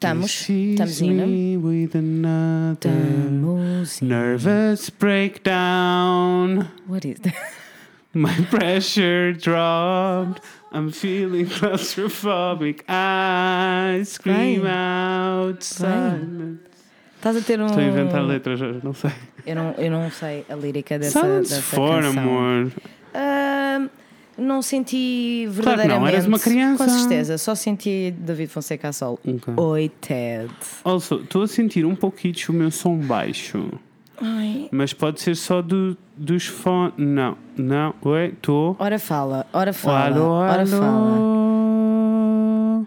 [0.00, 1.24] Estamos, estamos indo.
[1.68, 4.06] Estamos indo.
[4.06, 6.70] nervous breakdown.
[6.88, 7.34] What is that?
[8.14, 10.42] My pressure dropped.
[10.72, 12.82] I'm feeling claustrophobic.
[12.88, 14.70] I scream Vai.
[14.70, 16.60] out silence.
[17.18, 17.66] Estás a ter um.
[17.66, 19.12] Estou a inventar letras hoje, não sei.
[19.44, 22.22] Eu não, eu não sei a lírica dessa, Silence dessa for, canção.
[22.22, 22.72] amor.
[24.40, 26.00] Não senti Claro verdadeiramente.
[26.00, 26.84] não, eras uma criança.
[26.84, 29.18] Com certeza, só senti David Fonseca a sol.
[29.26, 29.54] Ok.
[29.56, 30.50] Oi, Ted.
[30.82, 33.68] Also, estou a sentir um pouquinho o meu som baixo.
[34.22, 34.68] Ai.
[34.70, 36.92] Mas pode ser só do, dos fones.
[36.98, 38.76] Não, não, oi, estou.
[38.78, 40.86] Ora fala, ora fala, Alô, ora fala.
[40.86, 41.40] alô.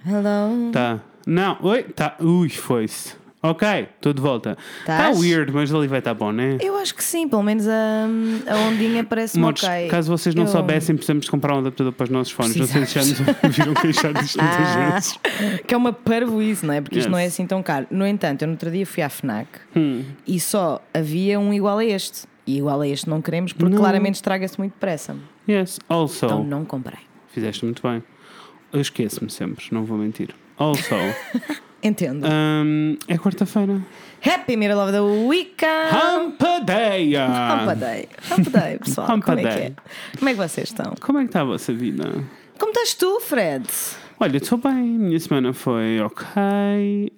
[0.06, 0.72] Hello.
[0.72, 1.00] Tá.
[1.26, 2.16] Não, oi, tá.
[2.20, 3.16] Ui, foi-se.
[3.46, 4.58] Ok, estou de volta.
[4.80, 5.20] Está Tás?
[5.20, 6.58] weird, mas ali vai estar bom, né?
[6.62, 8.06] Eu acho que sim, pelo menos a,
[8.48, 9.90] a ondinha parece-me Modos, ok.
[9.90, 12.56] Caso vocês não Eu- soubessem, precisamos de comprar um adaptador para os nossos fones.
[12.56, 13.20] Não sei se já nos
[13.58, 15.20] viram queixar disto muitas Ah, vezes.
[15.68, 16.80] que é uma parvoíce, não é?
[16.80, 17.12] Porque isto Yes.
[17.12, 17.86] não é assim tão caro.
[17.92, 20.04] No entanto, eu no outro dia fui à FNAC Hum.
[20.26, 22.22] e só havia um igual a este.
[22.48, 23.80] E igual a este não queremos porque Não.
[23.82, 25.18] claramente estraga-se muito depressa.
[25.50, 27.00] Yes, also, Então não comprei.
[27.28, 28.02] fizeste muito bem.
[28.72, 30.30] Eu esqueço-me sempre, não vou mentir.
[30.58, 30.82] Also,
[31.84, 32.26] Entendo.
[32.28, 33.82] hum, é quarta-feira.
[34.26, 35.92] Happy Middle of the Weekend!
[35.92, 37.28] Hampadeia!
[37.58, 39.08] Humpa Day, pessoal.
[39.12, 39.74] Humpa Como é que é?
[40.18, 40.94] Como é que vocês estão?
[41.02, 42.04] Como é que está a vossa vida?
[42.58, 43.68] Como estás tu, Fred?
[44.20, 44.74] Olha, estou bem.
[44.74, 46.26] Minha semana foi ok.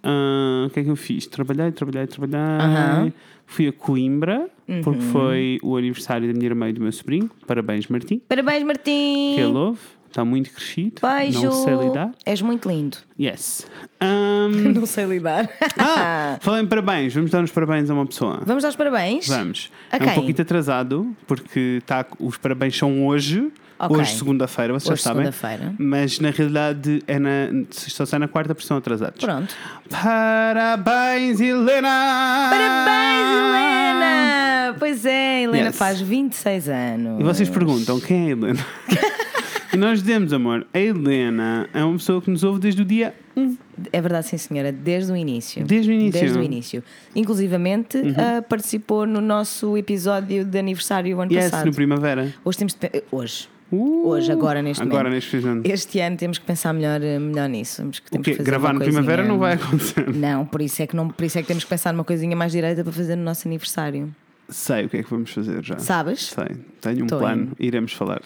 [0.04, 1.28] Ah, o que é que eu fiz?
[1.28, 2.40] Trabalhei, trabalhei, trabalhei.
[2.60, 3.14] Aham.
[3.46, 4.50] Fui a Coimbra,
[4.84, 5.12] porque Uhum.
[5.12, 7.30] foi o aniversário da minha irmã e do meu sobrinho.
[7.46, 8.20] Parabéns, Martim.
[8.28, 9.34] Parabéns, Martim!
[9.36, 9.80] Que ele ouve.
[10.16, 11.02] Está muito crescido.
[11.02, 11.44] Beijo!
[11.44, 12.12] Não sei lidar.
[12.26, 12.96] És muito lindo.
[13.20, 13.68] Yes.
[14.00, 15.50] Ahm, Não sei lidar.
[15.78, 17.14] ah, falei em parabéns.
[17.14, 18.40] Vamos dar uns parabéns a uma pessoa.
[18.46, 19.28] Vamos dar os parabéns?
[19.28, 19.70] Vamos.
[19.92, 23.52] A É um pouquinho atrasado, porque tá, os parabéns são hoje.
[23.78, 23.98] Ok.
[23.98, 25.26] Hoje, segunda-feira, vocês Hoje, já sabem.
[25.34, 25.76] segunda-feira.
[25.78, 29.20] Mas na realidade é na, só sai na quarta porque estão atrasados.
[29.22, 29.54] Pronto.
[29.90, 32.48] Parabéns, Helena!
[32.52, 34.76] Parabéns, Helena!
[34.80, 35.78] Pois é, Helena Yes.
[35.78, 37.20] faz 26 anos.
[37.20, 38.66] E vocês perguntam quem é a Helena?
[39.76, 43.14] e nós dizemos, amor, a Helena é uma pessoa que nos ouve desde o dia
[43.36, 43.58] 1.
[43.92, 45.66] É verdade, sim, senhora, desde o início.
[45.66, 46.20] Desde o início.
[46.22, 46.84] Desde o início.
[47.16, 51.66] Inclusivamente, ah, participou no nosso episódio de aniversário ano Yes, passado.
[51.68, 52.34] no primavera.
[52.44, 53.50] Hoje temos de Hoje.
[53.72, 55.16] Uh, Hoje, agora, neste Agora, momento.
[55.16, 55.62] neste preciso.
[55.66, 57.78] Este ano temos que pensar melhor, eh, melhor nisso.
[57.82, 60.08] Temos que, temos que Gravar no primavera não vai acontecer.
[60.16, 62.36] Não, por isso, é que não, por isso é que temos que pensar numa coisinha
[62.36, 64.14] mais direita para fazer no nosso aniversário.
[64.48, 65.80] Sei o que é que vamos fazer já.
[65.80, 66.28] Sabes?
[66.28, 67.56] Sei, tenho um Tô plano, indo.
[67.60, 68.22] iremos falar.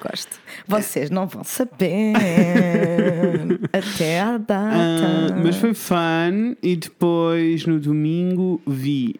[0.00, 0.40] Gosto.
[0.66, 2.12] Vocês não vão saber
[3.72, 4.54] até à data.
[4.74, 9.16] Ah, mas foi fun e depois no domingo vi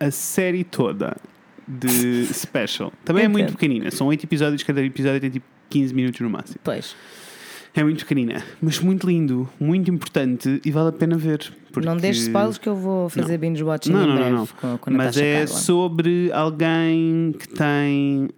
[0.00, 1.16] a série toda
[1.66, 2.92] de Special.
[3.04, 6.58] Também é muito pequenina, são 8 episódios, cada episódio tem tipo 15 minutos no máximo.
[6.62, 6.94] Pois.
[7.74, 11.52] É muito pequenina, mas muito lindo, muito importante e vale a pena ver.
[11.72, 14.38] porque- Não deixes spoilers que eu vou fazer binge watching Não, em não, breve não,
[14.40, 14.46] não.
[14.46, 15.46] com, com Mas é Carla.
[15.58, 18.28] sobre alguém que tem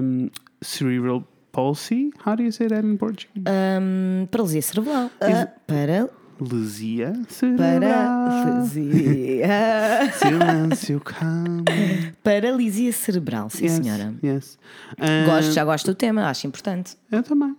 [0.00, 0.30] um,
[0.62, 2.10] cerebral palsy.
[2.24, 3.44] How do you say that in Portuguese?
[3.46, 5.10] Hum, paralisia cerebral.
[5.20, 6.08] Ah, para,
[6.40, 7.80] Lesia cerebral.
[7.80, 9.48] paralisia.
[10.18, 11.64] Silêncio, calma.
[12.22, 14.14] paralisia cerebral, sim Yes, senhora.
[14.24, 14.58] Yes.
[14.98, 16.96] Ah, Gosto, já gosto do tema, acho importante.
[17.10, 17.54] Eu também.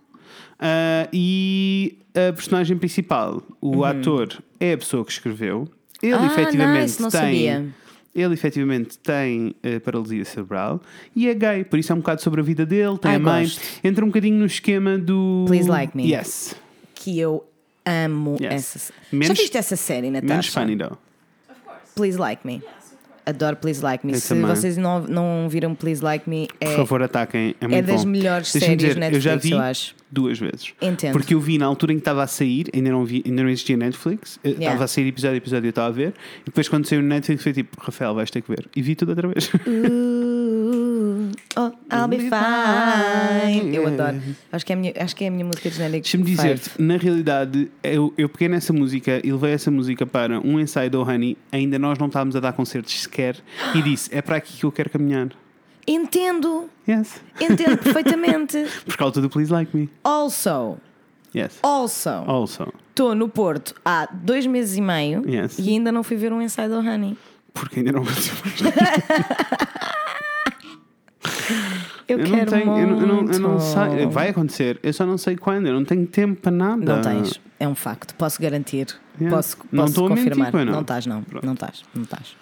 [0.58, 5.68] Ah, e a personagem principal, o ator, é a pessoa que escreveu.
[6.02, 6.20] Ele Uhum.
[6.22, 7.74] Ah, efetivamente nice, tem.
[8.14, 10.80] Ele efetivamente tem eh, paralisia cerebral
[11.16, 13.20] e é gay, por isso é um bocado sobre a vida dele, tem Ai, a
[13.20, 13.42] mãe.
[13.44, 13.60] gosto.
[13.82, 15.44] Entra um bocadinho no esquema do.
[15.48, 16.12] Please Like Me.
[16.12, 16.54] Yes.
[16.94, 17.44] Que eu
[17.84, 18.52] amo Yes.
[18.76, 20.52] essa Menos- Já viste essa série, Menos Natasha?
[20.60, 20.96] funny, though.
[21.96, 22.62] Please Like Me.
[23.26, 24.12] Adoro Please Like Me.
[24.14, 24.44] Eu Se também.
[24.46, 27.54] vocês não, não viram Please Like Me, Por é, favor, ataquem.
[27.60, 28.10] É, muito das bom.
[28.10, 29.94] melhores séries dizer, eu já Netflix, vi eu acho.
[30.10, 30.72] duas vezes.
[30.80, 31.12] Entendo.
[31.12, 33.48] Porque eu vi na altura em que estava a sair, ainda não, vi, ainda não
[33.50, 34.66] existia Netflix, eh, Yeah.
[34.66, 36.12] estava a sair episódio a episódio, eu estava a ver,
[36.42, 38.66] e depois quando saiu no Netflix foi tipo, Rafael, vais ter que ver.
[38.76, 39.50] E vi tudo outra vez.
[39.66, 40.33] Ooh,
[41.56, 43.74] oh, I'll be fine.
[43.74, 44.20] Eu adoro.
[44.52, 46.02] Acho que é a minha, acho que é a minha música genérica.
[46.02, 50.58] Deixa-me dizer-te, na realidade, eu, eu peguei nessa música e levei essa música para um
[50.60, 53.36] ensaio do Honey, ainda nós não estávamos a dar concertos sequer,
[53.74, 55.28] e disse: é para aqui que eu quero caminhar.
[55.86, 57.20] Entendo, Yes.
[57.40, 58.64] entendo perfeitamente.
[58.86, 59.90] Por causa do Please Like Me.
[60.02, 60.78] Also,
[61.36, 61.58] Yes.
[61.62, 62.72] also, Also.
[62.88, 65.58] estou no Porto há dois meses e meio Yes.
[65.58, 67.18] e ainda não fui ver um ensaio do Honey.
[67.52, 68.60] Porque ainda não aconteceu mais
[72.06, 73.62] Eu, Eu não quero tenho, eu não, eu não, eu não muito.
[73.62, 74.06] sei.
[74.06, 76.96] Vai acontecer, eu só não sei quando, eu não tenho tempo para nada.
[76.96, 78.88] Não tens, é um facto, posso garantir.
[79.20, 79.36] Yeah.
[79.36, 80.50] Posso, Não posso mentir, confirmar.
[80.50, 80.72] pois não.
[80.74, 81.22] não estás, não.
[81.22, 81.46] Pronto.
[81.46, 82.36] Não estás, não estás.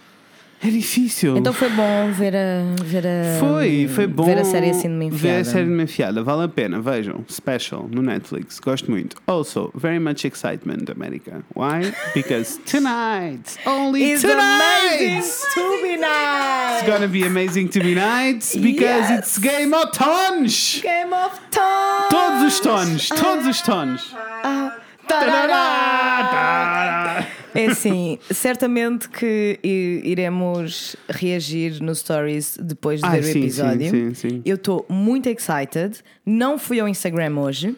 [0.64, 1.36] É difícil.
[1.36, 2.62] Então foi bom ver a.
[2.84, 4.22] Ver a Foi, foi bom.
[4.24, 5.34] Ver a série assim de uma enfiada.
[5.34, 6.22] Ver a série de uma enfiada.
[6.22, 7.24] Vale a pena, vejam.
[7.28, 8.60] Special no Netflix.
[8.60, 9.16] Gosto muito.
[9.26, 11.42] Also, very much excitement, America.
[11.56, 11.92] Why?
[12.14, 16.78] Because tonight, only It's tonight, amazing to be nice.
[16.78, 19.18] it's gonna be amazing to be nights because Yes.
[19.18, 20.80] it's Game of Thrones.
[20.80, 22.08] Game of Thrones.
[22.08, 24.14] Todos os tons, todos os tons.
[25.08, 26.22] Tarará.
[27.54, 33.40] É assim, certamente que iremos reagir nos stories depois de Ah, ver o sim, sim,
[33.40, 33.90] episódio.
[33.90, 34.42] sim, sim.
[34.44, 35.98] Eu estou muito excited.
[36.24, 37.76] Não fui ao Instagram hoje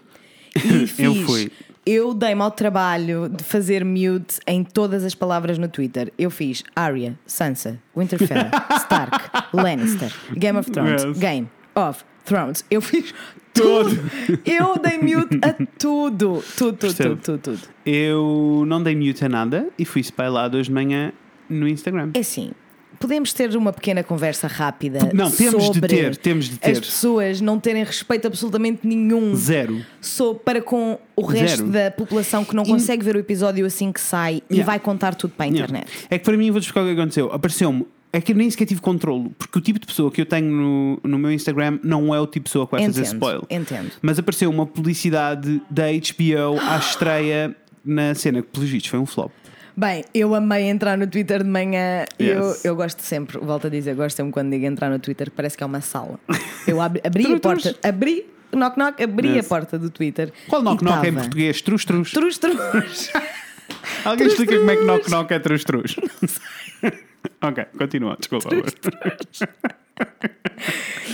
[0.56, 0.99] e fiz.
[0.99, 1.50] Eu fui.
[1.87, 6.11] Eu dei-me ao trabalho de fazer mute em todas as palavras no Twitter.
[6.19, 8.47] Eu fiz Arya, Sansa, Winterfell,
[8.81, 9.19] Stark,
[9.53, 11.19] Lannister, Game of Thrones, Yes.
[11.19, 12.65] Game of Thrones.
[12.70, 13.12] Eu fiz
[13.55, 14.11] tudo.
[14.45, 16.43] Eu dei mute a tudo.
[16.56, 17.61] Tudo, tudo, tudo, tudo, tudo.
[17.87, 21.12] Eu não dei mute a nada e fui spylado hoje de manhã
[21.49, 22.11] no Instagram.
[22.15, 22.51] É assim,
[22.99, 24.99] podemos ter uma pequena conversa rápida.
[25.15, 26.71] Não, temos de sobre ter, temos de ter.
[26.73, 29.85] As pessoas não terem respeito absolutamente nenhum Zero.
[30.01, 31.71] sou para com o resto Zero.
[31.71, 34.67] da população que não consegue ver o episódio assim que sai e Yeah.
[34.73, 35.87] vai contar tudo para a internet.
[36.11, 37.33] É que para mim, vou-te explicar o que aconteceu.
[37.33, 37.87] Apareceu-me.
[38.17, 40.49] É que eu nem sequer tive controlo, porque o tipo de pessoa que eu tenho
[40.49, 43.43] no, no meu Instagram não é o tipo de pessoa que vai fazer Entendo, spoiler.
[43.51, 43.91] entendo.
[44.01, 49.07] Mas apareceu uma publicidade da HBO à estreia na cena, que pelos vistos foi um
[49.07, 49.33] flop.
[49.77, 52.05] Bem, eu amei entrar no Twitter de manhã.
[52.17, 52.65] Eu, Yes.
[52.65, 55.65] eu gosto sempre, volto a dizer, gosto sempre quando digo entrar no Twitter, parece que
[55.65, 56.21] é uma sala.
[56.69, 57.79] Eu abri, abri a Trus, porta, trus.
[57.83, 59.45] abri, knock knock, abri Yes.
[59.45, 60.33] a porta do Twitter.
[60.47, 61.61] Qual knock knock é em tava português?
[61.61, 62.13] Trus trus.
[62.13, 63.11] Trus, trus.
[64.05, 65.13] Alguém Trus, explica como é que knock trus.
[65.13, 65.97] knock é trus trus.
[67.49, 68.49] ok, continua, desculpa.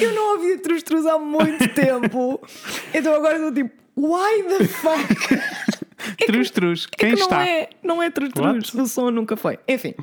[0.01, 2.41] Eu não ouvia Trus Trus há muito tempo.
[2.95, 6.27] Então agora estou tipo, why the fuck?
[6.27, 6.87] Trus trus.
[6.93, 7.37] É Quem que está?
[7.37, 8.11] Não é, não é?
[8.83, 9.59] O som nunca foi.
[9.69, 9.95] Enfim,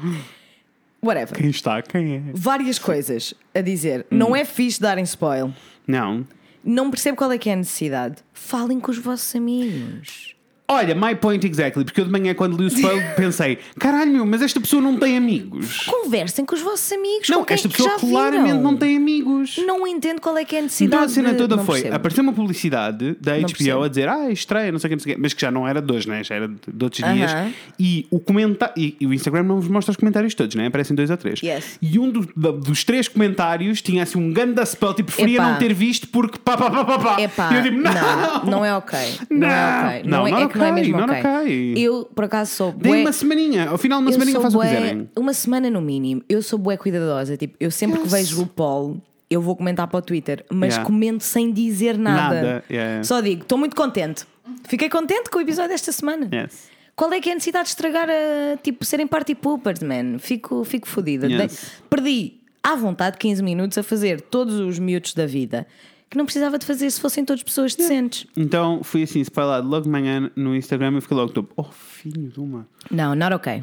[1.01, 1.35] whatever.
[1.35, 1.81] Quem está?
[1.81, 2.21] Quem é?
[2.33, 4.05] Várias coisas a dizer.
[4.11, 4.17] Hum.
[4.17, 5.53] Não é fixe darem spoil.
[5.87, 6.25] Não.
[6.63, 8.17] Não percebo qual é que é a necessidade.
[8.33, 10.35] Falem com os vossos amigos.
[10.69, 14.41] Olha, my point exactly, porque eu de manhã quando li o spoiler pensei, caralho mas
[14.41, 15.85] esta pessoa não tem amigos.
[15.85, 17.29] Conversem com os vossos amigos.
[17.29, 18.61] Não, esta que pessoa claramente viram.
[18.61, 19.57] não tem amigos.
[19.65, 20.95] Não entendo qual é que é a necessidade.
[21.03, 21.95] Então a cena de- toda não foi: percebo.
[21.95, 23.83] apareceu uma publicidade da Não HBO percebo.
[23.83, 25.65] a dizer, ah, estreia, não sei o que, não sei o mas que já não
[25.67, 26.21] era de hoje, né?
[26.23, 27.31] já era de, outros dias.
[27.31, 27.51] Aham.
[27.79, 28.73] E o comentário.
[28.75, 30.67] E, e o Instagram não vos mostra os comentários todos, né?
[30.67, 31.41] Aparecem dois ou três.
[31.41, 31.77] Yes.
[31.81, 35.51] E um do- dos três comentários tinha assim um ganda spell, tipo, preferia Epá.
[35.51, 37.21] não ter visto porque pá, pá, pá, pá, pá.
[37.21, 38.97] Epá, E eu digo, não, não, não é ok.
[39.29, 40.09] Não, é ok.
[40.09, 41.73] Não, é, não é que não é mesmo não ok.
[41.77, 44.57] Eu, por acaso, sou Dei bué- uma semaninha, ao final de uma semaninha sou faço
[44.57, 45.09] o que bué- quiserem.
[45.15, 46.21] Uma semana no mínimo.
[46.27, 47.37] Eu sou bué cuidadosa.
[47.37, 48.11] Tipo, eu sempre que Yes.
[48.11, 50.85] vejo o Paul, eu vou comentar para o Twitter, mas Yeah.
[50.85, 52.35] comento sem dizer nada.
[52.35, 53.03] Nada, yeah.
[53.03, 54.25] Só digo, estou muito contente.
[54.67, 56.29] Fiquei contente com o episódio desta semana.
[56.33, 56.69] Yes.
[56.95, 60.17] Qual é que é a necessidade de estragar a tipo serem party poopers, man?
[60.19, 61.27] Fico, fico fodida.
[61.27, 61.73] Yes.
[61.89, 62.33] Perdi
[62.63, 65.67] à vontade 15 minutos a fazer todos os miúdos da vida
[66.09, 68.25] que não precisava de fazer se fossem todas pessoas decentes.
[68.35, 72.29] Então fui assim, spoilado logo de manhã no Instagram e fiquei logo tipo, oh filho
[72.29, 72.67] de uma.
[72.89, 73.61] Não, not ok.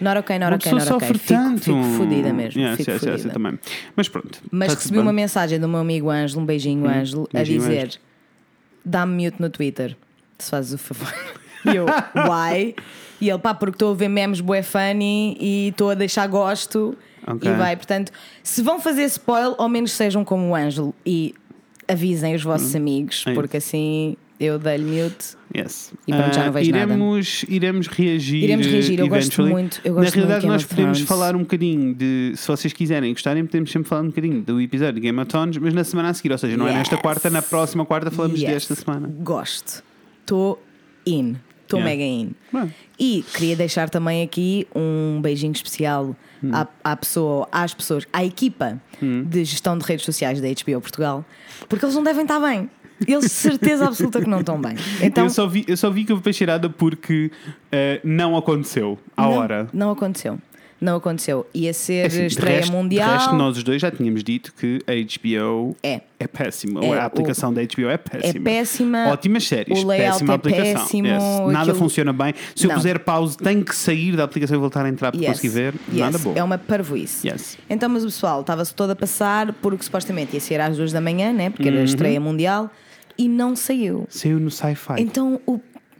[0.00, 1.08] Not ok, not Uma ok, not ok.
[1.14, 1.60] Fico, tanto.
[1.62, 2.60] fico fodida mesmo.
[2.60, 3.30] Yes, fico yes, fodida.
[3.30, 3.58] também.
[3.96, 4.40] Mas pronto.
[4.52, 5.22] Mas recebi tudo uma bem.
[5.22, 8.02] mensagem do meu amigo Ângelo, um beijinho, Ângelo, a beijinho, dizer: Ângelo.
[8.84, 9.96] dá-me mute no Twitter,
[10.38, 11.12] se fazes o favor.
[11.64, 12.76] E eu, why?
[13.20, 16.96] E ele, pá, porque estou a ver memes bué funny e estou a deixar gosto
[17.26, 17.50] Ok.
[17.50, 17.74] e vai.
[17.76, 18.12] Portanto,
[18.44, 21.34] se vão fazer spoil, ao menos sejam como o Ângelo e
[21.88, 25.36] avisem os vossos amigos, É porque assim eu dei-lhe mute.
[25.56, 25.92] Yes.
[26.06, 26.84] E pronto, já não Ah, vejo nada.
[26.92, 28.44] iremos, iremos reagir.
[28.44, 32.34] Iremos reagir, eu gosto muito- eu gosto Na realidade, nós podemos falar um bocadinho de.
[32.36, 35.56] Se vocês quiserem gostarem, podemos sempre falar um bocadinho do episódio de Game of Thrones,
[35.56, 36.30] mas na semana a seguir.
[36.30, 37.02] Ou seja, não é nesta Yes.
[37.02, 38.50] quarta, na próxima quarta falamos Yes.
[38.68, 39.08] desta semana.
[39.20, 39.82] Gosto.
[40.20, 40.62] Estou
[41.06, 41.36] in.
[41.64, 41.84] Estou Yeah.
[41.96, 42.30] mega in.
[42.52, 46.50] Bem, E queria deixar também aqui um beijinho especial Hum.
[46.52, 49.24] à, à pessoa, às pessoas, à equipa Hum.
[49.24, 51.24] de gestão de redes sociais da HBO Portugal,
[51.68, 52.68] porque eles não devem estar bem.
[53.06, 54.74] Eles de certeza absoluta que não estão bem.
[55.00, 57.30] Então, eu, só vi, eu só vi que eu fui cheirada porque
[57.70, 59.68] eh, não aconteceu à não, hora.
[59.72, 60.38] Não aconteceu.
[60.80, 61.44] Não aconteceu.
[61.52, 63.08] Ia ser Assim, de estreia resto- mundial.
[63.08, 66.00] De resto, nós os dois já tínhamos dito que a HBO É.
[66.20, 66.84] é péssima.
[66.84, 68.44] É, a aplicação da HBO é péssima.
[68.44, 69.08] péssima.
[69.08, 69.82] Ótimas séries.
[69.82, 70.74] O péssima é aplicação.
[70.82, 71.22] péssimo, Yes.
[71.52, 72.32] Nada aquilo- funciona bem.
[72.54, 72.76] Se eu Não.
[72.76, 75.30] puser pause, tenho que sair da aplicação e voltar a entrar para Yes.
[75.30, 75.74] conseguir ver.
[75.88, 75.98] Yes.
[75.98, 76.32] Nada bom.
[76.36, 77.28] É uma parvoíce.
[77.68, 81.00] Então, mas o pessoal estava-se todo a passar porque supostamente ia ser às duas da
[81.00, 81.50] manhã, né?
[81.50, 81.74] Porque Uhum.
[81.74, 82.70] era a estreia mundial
[83.18, 84.06] e não saiu.
[84.08, 84.94] Saiu no sci-fi.
[84.98, 85.58] Então, o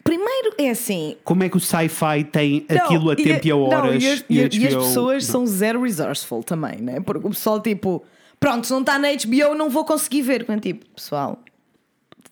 [0.09, 1.17] primeiro é assim.
[1.25, 4.03] Como é que o sci-fi tem aquilo Não, a tempo e a não, horas?
[4.03, 7.01] e, as, e a e- e as pessoas são zero resourceful também, né?
[7.01, 8.03] Porque o pessoal, tipo,
[8.41, 10.45] pronto, se não está na HBO, não vou conseguir ver.
[10.47, 11.39] Quando, tipo, pessoal,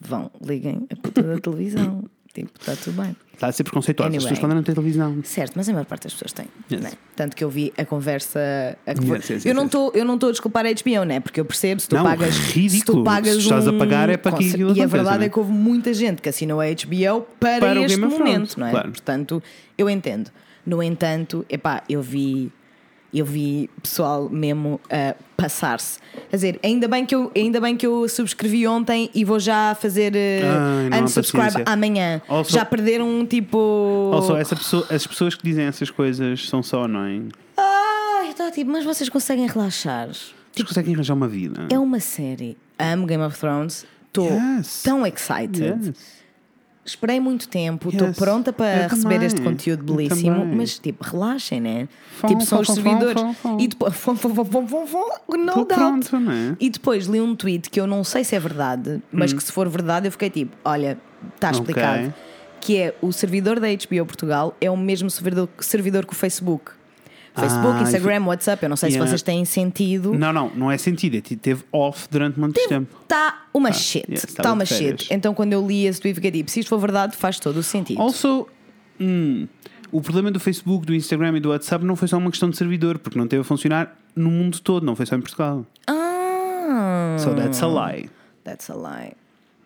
[0.00, 2.04] vão, liguem a puta da televisão.
[2.44, 3.16] Tipo, está tudo bem.
[3.32, 4.08] Está a ser preconceituosa.
[4.08, 4.22] As Anyway.
[4.24, 5.18] pessoas podem não ter televisão.
[5.22, 6.46] Certo, mas a maior parte das pessoas tem.
[6.70, 6.82] Yes.
[6.82, 6.92] né?
[7.14, 8.38] Tanto que eu vi a conversa.
[8.86, 11.20] a Yes, yes, yes, eu, não tô, eu não estou a desculpar a HBO, né?
[11.20, 12.34] Porque eu percebo se tu Não, pagas.
[12.36, 12.78] ridículo.
[12.78, 15.18] Se tu pagas Se estás a um pagar é para que E a aconteça, verdade
[15.18, 15.26] né?
[15.26, 18.70] é que houve muita gente que assinou a HBO para, Para este momento, não é?
[18.70, 18.90] claro.
[18.90, 19.42] Portanto,
[19.76, 20.30] eu entendo.
[20.64, 22.50] No entanto, epá, eu vi.
[23.18, 25.98] Eu vi pessoal mesmo a passar-se.
[26.28, 29.74] Quer dizer, ainda bem, que eu, ainda bem que eu subscrevi ontem e vou já
[29.74, 32.20] fazer Ai, uh, há unsubscribe amanhã.
[32.28, 33.56] Also- já perderam um tipo.
[33.56, 37.22] Ou só essa pessoa, as pessoas que dizem essas coisas são só, não é?
[37.56, 40.08] Ai, tá, tipo, mas vocês conseguem relaxar?
[40.08, 41.68] Vocês conseguem arranjar uma vida.
[41.70, 42.56] É uma série.
[42.78, 43.86] Amo Game of Thrones.
[44.08, 44.82] Estou Yes.
[44.82, 45.62] tão excited.
[45.88, 46.25] Yes.
[46.86, 47.88] Esperei muito tempo.
[47.88, 48.16] Estou Yes.
[48.16, 49.26] pronta para Eu receber também.
[49.26, 50.46] este conteúdo belíssimo.
[50.46, 51.88] Mas, tipo, relaxem, né?
[52.18, 53.22] Fom, tipo, são fom, os servidores.
[53.42, 53.58] fom.
[53.60, 53.94] E depois.
[53.96, 55.74] Fom, fom, fom, fom, fom, no Tô doubt.
[55.74, 56.56] pronto, não é?
[56.60, 59.50] E depois li um tweet que eu não sei se é verdade, mas que se
[59.50, 60.96] for verdade eu fiquei tipo: olha,
[61.34, 62.14] está explicado.
[62.60, 66.72] Que é o servidor da HBO Portugal é o mesmo servidor, servidor que o Facebook.
[67.36, 69.04] Facebook, Ah, Instagram, WhatsApp, eu não sei Yeah.
[69.06, 70.14] se vocês têm sentido.
[70.14, 71.16] Não, não, não é sentido.
[71.16, 72.88] É que Teve off durante muito tempo.
[73.02, 74.04] Está uma shit.
[74.10, 75.00] yes, Está estava uma de férias.
[75.02, 75.14] shit.
[75.14, 77.62] Então quando eu li esse tweet fiquei tipo: se isto for verdade, faz todo o
[77.62, 78.00] sentido.
[78.00, 78.46] Also,
[79.00, 79.46] hum,
[79.92, 82.56] o problema do Facebook, do Instagram e do WhatsApp não foi só uma questão de
[82.56, 85.64] servidor, porque não teve a funcionar no mundo todo, não foi só em Portugal.
[85.86, 88.08] Ah, So that's a lie.
[88.44, 89.12] that's a lie.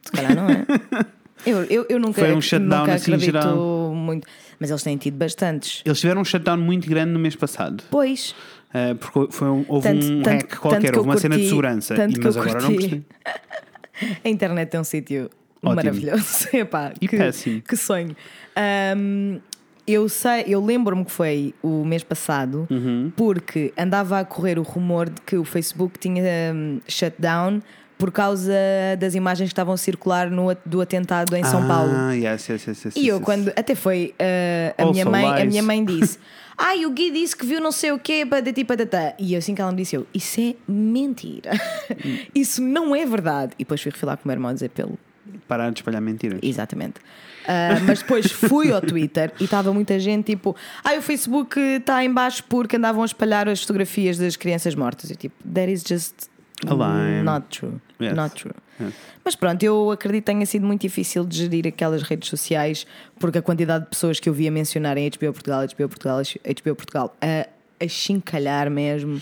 [0.02, 0.66] Se calhar não é.
[1.46, 3.94] Eu, eu, eu nunca, Foi um shutdown nunca assim, geral.
[3.94, 4.26] muito.
[4.60, 5.82] Mas eles têm tido bastantes.
[5.86, 7.82] Eles tiveram um shutdown muito grande no mês passado.
[7.90, 8.34] Pois.
[8.74, 11.48] Uh, porque foi um- houve Tanto- um tanto- hack qualquer, houve uma cena de curti-
[11.48, 11.94] segurança.
[11.96, 12.88] tanto E, mas agora não curti.
[12.88, 13.06] percebi.
[14.24, 15.30] A internet é um sítio
[15.62, 16.48] maravilhoso.
[16.54, 17.62] Epá, E que, péssimo.
[17.62, 18.14] que sonho.
[18.54, 19.38] Ahm,
[19.86, 23.10] eu sei, eu lembro-me que foi o mês passado, Uhum.
[23.16, 26.22] porque andava a correr o rumor de que o Facebook tinha
[26.54, 27.60] um, shutdown
[28.00, 28.50] por causa
[28.98, 31.92] das imagens que estavam a circular no, do atentado em São Paulo.
[31.94, 33.24] Ah, yes, yes, yes, yes, E eu, yes.
[33.24, 36.18] quando até foi uh, a, Also minha mãe, a minha mãe disse:
[36.56, 39.12] Ai, o Gui disse que viu não sei o quê, patati patatá.
[39.18, 41.50] E assim que ela me disse: eu, Isso é mentira.
[42.34, 43.52] Isso não é verdade.
[43.58, 44.98] E depois fui refilar com o meu irmão a dizer pelo.
[45.46, 46.40] Parar de espalhar mentiras.
[46.42, 47.00] Exatamente.
[47.00, 52.02] Uh, mas depois fui ao Twitter e estava muita gente tipo: Ai, o Facebook está
[52.02, 55.10] em baixo porque andavam a espalhar as fotografias das crianças mortas.
[55.10, 56.29] E tipo, that is just
[56.66, 57.22] A lie.
[57.22, 57.80] not true.
[58.00, 58.14] Yes.
[58.14, 58.54] Not true.
[58.80, 58.94] Yes.
[59.24, 62.86] Mas pronto, eu acredito que tenha sido muito difícil de gerir aquelas redes sociais
[63.18, 66.74] porque a quantidade de pessoas que eu via mencionar em HBO Portugal, HBO Portugal, HBO
[66.74, 67.46] Portugal a,
[67.84, 69.20] a chincalhar mesmo.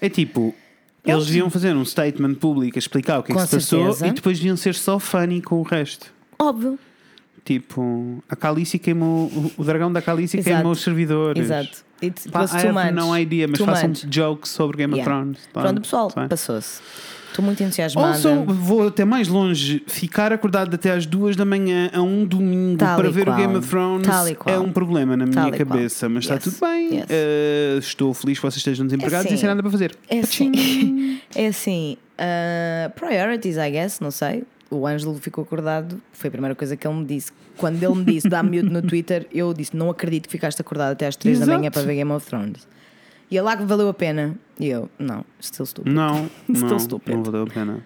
[0.00, 0.54] É tipo,
[1.04, 4.06] eles deviam fazer um statement público a explicar o que é que se passou certeza.
[4.06, 6.12] e depois deviam ser só funny com o resto.
[6.38, 6.78] Óbvio.
[7.44, 10.54] Tipo, a Calice queimou, o- dragão da Calice Exato.
[10.56, 11.42] queimou os servidores.
[11.42, 11.78] Exato.
[12.00, 13.20] It Pá, was I too have much.
[13.20, 14.06] idea, mas Too façam much.
[14.14, 15.22] jokes sobre Game of Yeah.
[15.22, 15.38] Thrones.
[15.52, 16.80] Pronto, pessoal, Tá passou-se.
[17.28, 18.08] Estou muito entusiasmada.
[18.08, 19.82] Also, vou até mais longe.
[19.86, 23.36] Ficar acordado até às duas da manhã a um domingo Tal para ver qual.
[23.36, 24.06] o Game of Thrones
[24.46, 26.08] é um problema na minha cabeça.
[26.10, 26.44] Mas está Yes.
[26.44, 26.94] tudo bem.
[26.96, 27.04] Yes.
[27.06, 29.34] Uh, estou feliz que vocês estejam desempregados assim.
[29.34, 29.96] e sem nada para fazer.
[30.10, 30.52] É assim,
[31.34, 34.44] é assim uh, priorities, I guess, não sei.
[34.74, 37.30] O Ângelo ficou acordado, foi a primeira coisa que ele me disse.
[37.58, 40.92] Quando ele me disse dá mute no Twitter, eu disse: Não acredito que ficaste acordado
[40.92, 41.58] até às 3 da Exato.
[41.58, 42.66] manhã para ver Game of Thrones.
[43.30, 44.34] E ele lá que valeu a pena.
[44.58, 45.92] E eu: Não, still stupid.
[45.92, 47.14] Não, Still não, stupid.
[47.14, 47.84] não valeu a pena.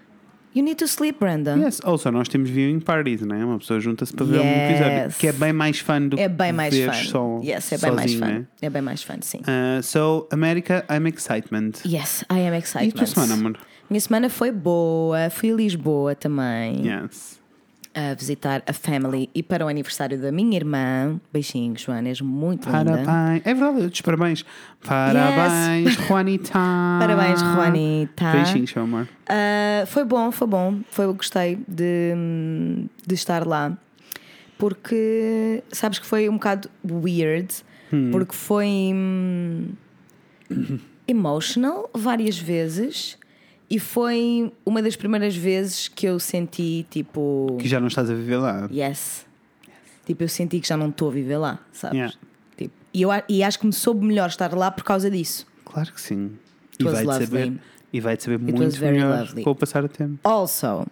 [0.55, 1.55] You need to sleep, Brenda.
[1.59, 1.81] Yes.
[1.85, 3.45] Also, nós temos viewing parties, né?
[3.45, 4.93] Uma pessoa junta-se para ver um episódio.
[5.05, 5.17] Yes.
[5.19, 7.05] Que é bem mais fun do É bem mais ver fun.
[7.11, 8.33] só yes, é bem mais sozinho, fun.
[8.39, 8.47] né?
[8.63, 9.41] É bem mais fun, sim.
[9.41, 11.73] Uh, so, America, I'm excitement.
[11.85, 12.95] Yes, I am E a excited.
[12.95, 13.59] tua semana, amor?
[13.89, 16.87] Minha semana foi boa, fui a Lisboa também.
[16.87, 17.41] Yes.
[17.95, 21.19] a visitar a family e para o aniversário da minha irmã.
[21.33, 22.99] Beijinhos, Joana, és muito linda.
[23.05, 23.43] Parabéns.
[23.47, 24.45] É verdade, eu te parabéns.
[24.85, 26.53] Parabéns, Juanita.
[27.01, 28.33] Parabéns, Juanita.
[28.33, 29.09] Beijinhos, meu amor.
[29.27, 30.81] Ah, foi bom, foi bom.
[30.91, 32.13] Foi, gostei de,
[33.07, 33.73] de estar lá.
[34.59, 37.55] Porque sabes que foi um bocado weird,
[37.93, 38.11] Hum.
[38.11, 39.69] porque foi hum,
[41.07, 43.17] emotional várias vezes
[43.69, 47.57] e foi uma das primeiras vezes que eu senti tipo.
[47.61, 48.69] Que já não estás a viver lá.
[48.73, 49.27] Yes.
[50.05, 51.97] Tipo, eu senti que já não estou a viver lá, sabes?
[51.97, 52.17] Yeah.
[52.57, 55.47] Tipo, e, eu, e acho que me soube melhor estar lá por causa disso.
[55.65, 56.31] Claro que sim.
[56.73, 57.53] It E vai-te saber,
[57.93, 59.43] e vai saber was muito melhor lovely.
[59.43, 60.21] com o passar do tempo.
[60.23, 60.87] Also,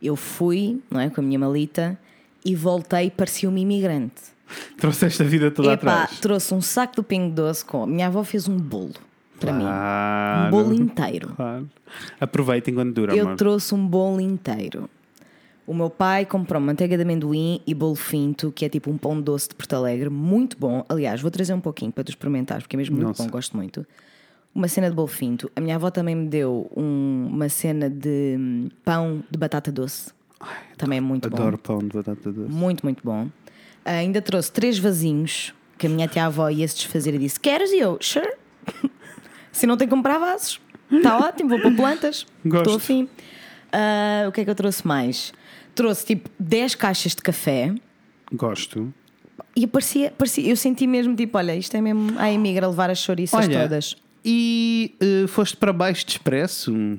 [0.00, 1.98] eu fui, não é, com a minha malita
[2.42, 4.22] e voltei, parecia uma imigrante.
[4.78, 6.20] Trouxeste a vida toda Epá, atrás.
[6.20, 7.82] trouxe um saco do Pingo Doce com.
[7.82, 8.94] A minha avó fez um bolo
[9.38, 9.64] para mim.
[9.64, 10.46] Claro.
[10.46, 11.28] Um bolo inteiro.
[11.36, 11.68] Claro.
[12.20, 13.36] Aproveita enquanto dura, Eu amor.
[13.36, 14.88] trouxe um bolo inteiro.
[15.66, 19.20] O meu pai comprou manteiga de amendoim e bolo finto, que é tipo um pão
[19.20, 20.84] doce de Porto Alegre, muito bom.
[20.88, 23.24] Aliás, vou trazer um pouquinho para tu experimentares, porque é mesmo muito Nossa.
[23.24, 23.84] bom, gosto muito.
[24.54, 25.50] Uma cena de bolo finto.
[25.56, 30.12] A minha avó também me deu um- uma cena de hum, pão de batata doce.
[30.78, 31.36] Também é muito bom.
[31.36, 32.48] Adoro pão de batata doce.
[32.52, 33.28] Muito, muito bom.
[33.84, 37.70] Ainda trouxe três vasinhos que a minha tia-avó ia se desfazer e disse: Queres?
[37.72, 38.32] E eu, sure.
[39.56, 40.60] Se não tem que comprar vasos.
[40.92, 42.26] Está ótimo, vou pôr plantas.
[42.44, 42.62] Gosto.
[42.62, 43.08] Estou afim.
[43.72, 45.32] Ah, o que é que eu trouxe mais?
[45.74, 47.74] Trouxe tipo 10 caixas de café
[48.30, 48.92] Gosto.
[49.54, 52.98] e parecia, parecia, eu senti mesmo tipo: olha, isto é mesmo a emigra levar as
[52.98, 53.96] chouriças Olha, todas.
[54.22, 56.74] E eh, foste para baixo de expresso?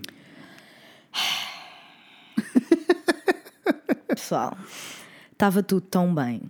[4.07, 4.57] Pessoal,
[5.31, 6.41] estava tudo tão bem.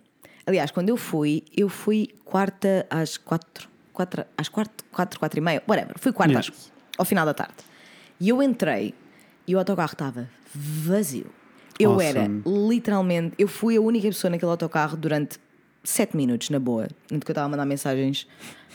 [0.45, 3.67] Aliás, quando eu fui, eu fui quarta às quatro,
[3.98, 5.96] quatro às quatro, quatro, quatro e meia, whatever.
[5.98, 6.51] Fui quarta às,
[6.98, 7.56] ao final da tarde.
[8.20, 8.94] E eu entrei
[9.48, 11.25] e o autocarro estava vazio.
[11.80, 12.08] Eu Awesome.
[12.10, 12.30] era
[12.68, 15.38] literalmente, eu fui a única pessoa naquele autocarro durante
[15.84, 16.88] sete minutos, na boa.
[17.08, 18.27] Que eu estava a mandar mensagens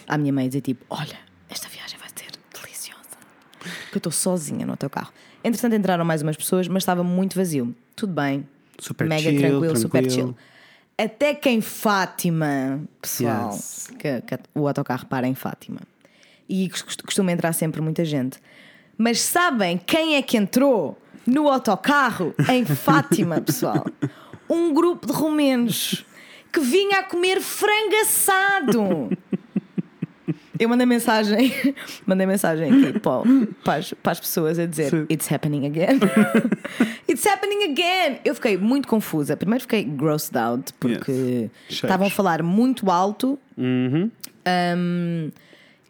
[0.08, 3.00] à minha mãe e dizer tipo: Olha, esta viagem vai ser deliciosa.
[3.58, 5.12] Porque eu estou sozinha no autocarro.
[5.44, 7.74] Entretanto, entraram mais umas pessoas, mas estava muito vazio.
[7.96, 8.46] Tudo bem.
[8.78, 10.28] Super Mega chill, tranquilo, super tranquilo.
[10.28, 10.36] chill.
[10.96, 13.90] Até que em Fátima, pessoal, Yes.
[13.98, 15.80] que, que o autocarro para em Fátima.
[16.48, 18.38] E cost- costuma entrar sempre muita gente.
[18.96, 23.86] Mas sabem quem é que entrou no autocarro em Fátima, pessoal?
[24.48, 26.04] Um grupo de romenos
[26.52, 29.10] que vinha a comer frango assado.
[30.62, 31.52] Eu mandei mensagem,
[32.06, 33.22] mandei mensagem aqui para,
[33.64, 35.06] para, as, para as pessoas a dizer Sim.
[35.10, 35.98] It's happening again.
[37.10, 38.20] It's happening again.
[38.24, 39.36] Eu fiquei muito confusa.
[39.36, 41.50] Primeiro fiquei grossed out porque Yes.
[41.68, 43.36] estavam a falar muito alto.
[43.58, 44.08] Uhum.
[44.76, 45.30] Um,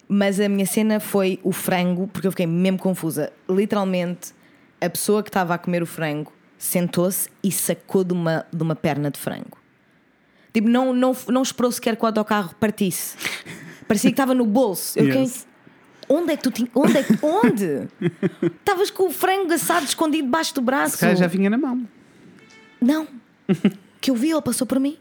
[0.09, 3.31] mas a minha cena foi o frango, porque eu fiquei mesmo confusa.
[3.49, 4.33] Literalmente,
[4.81, 8.75] a pessoa que estava a comer o frango sentou-se e sacou de uma, de uma
[8.75, 9.59] perna de frango.
[10.55, 13.17] Tipo, não, não, não esperou sequer que o autocarro partisse.
[13.87, 14.99] Parecia que estava no bolso.
[14.99, 15.47] Eu fiquei, Yes.
[16.09, 16.71] Onde é que tu tinhas.
[16.75, 16.99] Onde?
[16.99, 17.19] É que...
[17.23, 17.89] Onde?
[18.59, 20.97] Estavas com o frango assado escondido debaixo do braço.
[20.97, 21.87] Se já vinha na mão.
[22.81, 23.07] Não.
[24.01, 24.99] que eu vi, ele passou por mim.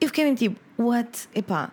[0.00, 1.28] Eu fiquei mesmo tipo, what?
[1.34, 1.70] Epá.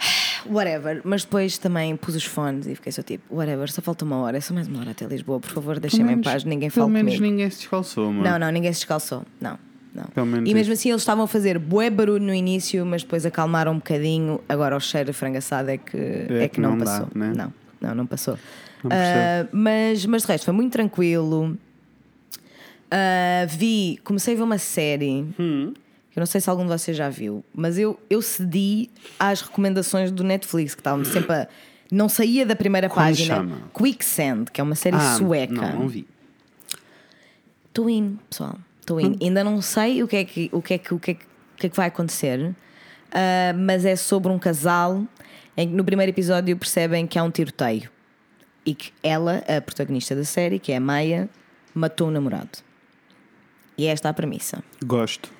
[0.46, 1.02] Whatever.
[1.04, 4.38] Mas depois também pus os fones e fiquei só tipo, whatever, só falta uma hora,
[4.38, 6.88] é só mais uma hora até Lisboa, por favor, deixem-me em paz, ninguém Pelo fala
[6.94, 7.30] menos comigo.
[7.30, 8.24] ninguém se descalçou, mano.
[8.24, 9.24] Não, não, ninguém se descalçou.
[9.40, 9.58] Não,
[9.94, 10.46] não.
[10.46, 13.76] E mesmo assim eles estavam a fazer bué barulho no início, mas depois acalmaram um
[13.76, 14.40] bocadinho.
[14.48, 17.08] Agora o cheiro a frango assado é que, é que não, não dá, passou.
[17.14, 17.32] né?
[17.36, 18.38] Não, não, não passou.
[18.84, 18.90] Não.
[18.92, 21.56] Ah, mas, mas de resto foi muito tranquilo.
[22.90, 25.24] Ah, vi, comecei a ver uma série.
[25.38, 25.72] Hum.
[26.10, 28.88] que Eu não sei se algum de vocês já viu, mas eu, eu cedi
[29.18, 31.48] às recomendações do Netflix, que estavam sempre a.
[31.92, 33.34] Não saía da primeira Como página.
[33.36, 33.58] chama?
[33.74, 35.52] Quicksand, que é uma série Ah, sueca.
[35.54, 36.06] Não, não vi.
[37.66, 37.86] Estou
[38.28, 38.56] pessoal.
[38.90, 39.16] Estou in.
[39.20, 41.24] Ainda não sei o que é que, o que, é que, o que, é que,
[41.24, 42.54] o que é que vai acontecer,
[43.12, 45.04] ah, mas é sobre um casal
[45.56, 47.90] em que no primeiro episódio percebem que há um tiroteio
[48.64, 51.28] e que ela, a protagonista da série, que é a Maia,
[51.74, 52.58] matou o namorado.
[53.78, 54.62] E é esta a premissa.
[54.84, 55.30] Gosto.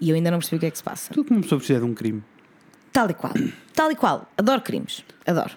[0.00, 1.12] E eu ainda não percebi o que é que se passa.
[1.14, 2.22] Tudo como uma pessoa precisa de um crime.
[2.92, 3.32] Tal e qual.
[3.74, 4.28] Tal e qual.
[4.36, 5.04] Adoro crimes.
[5.26, 5.56] Adoro.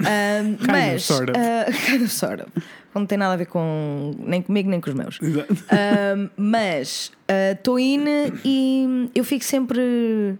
[0.00, 1.04] Ahm, of, mas.
[1.04, 1.36] sort of.
[1.38, 2.48] ah, kind of, sort of.
[2.94, 4.14] Não tem nada a ver com.
[4.18, 5.18] nem comigo nem com os meus.
[5.22, 5.54] Exato.
[5.70, 7.10] Ahm, mas
[7.52, 8.04] estou in
[8.44, 10.34] e eu fico sempre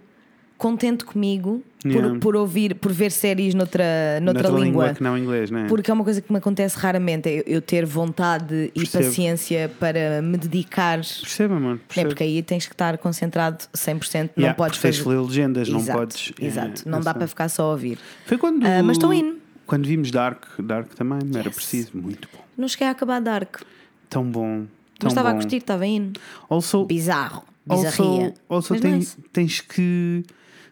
[0.57, 2.19] contente comigo por, Yeah.
[2.21, 3.83] por ouvir, por ver séries noutra,
[4.21, 4.93] noutra, língua.
[4.93, 5.67] que não inglês, não é?
[5.67, 9.03] Porque é uma coisa que me acontece raramente, é eu, eu ter vontade e Percebo.
[9.03, 10.99] paciência para me dedicar.
[10.99, 11.73] Perceba, mano.
[11.75, 11.79] Né?
[11.85, 12.07] Percebo.
[12.09, 15.05] Porque aí tens que estar concentrado 100%, não Yeah, podes fazer.
[15.05, 16.31] ler legendas, não Exato, podes.
[16.39, 17.17] é, Exato, não eu dá sei.
[17.19, 17.97] para ficar só a ouvir.
[18.25, 18.65] Foi quando.
[18.65, 19.39] Ah, mas estou in.
[19.67, 21.55] Quando vimos Dark, Dark também, era Yes.
[21.55, 21.91] preciso.
[21.97, 22.42] Muito bom.
[22.57, 23.57] Não cheguei a acabar Dark,
[24.09, 24.65] Tão bom.
[24.99, 26.13] Tão mas estava a curtir, estava in.
[26.49, 28.33] Also, Bizarro, bizarria.
[28.47, 29.17] also Mas tens, nice.
[29.33, 30.23] tens que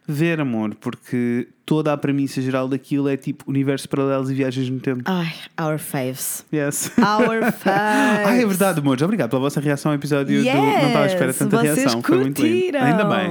[0.08, 4.80] ver, amor, porque toda a premissa geral daquilo é tipo universos paralelos e viagens no
[4.80, 5.02] tempo.
[5.06, 6.46] Ai, our faves.
[6.54, 6.92] Yes.
[6.98, 8.28] Our faves.
[8.28, 9.02] Ah, é verdade, amores.
[9.02, 12.02] Obrigado pela vossa reação ao episódio do Não estava à espera tanta Yes, vocês reação.
[12.04, 12.54] Foi muito lindo.
[12.62, 12.82] curtiram.
[12.84, 13.30] Ainda bem.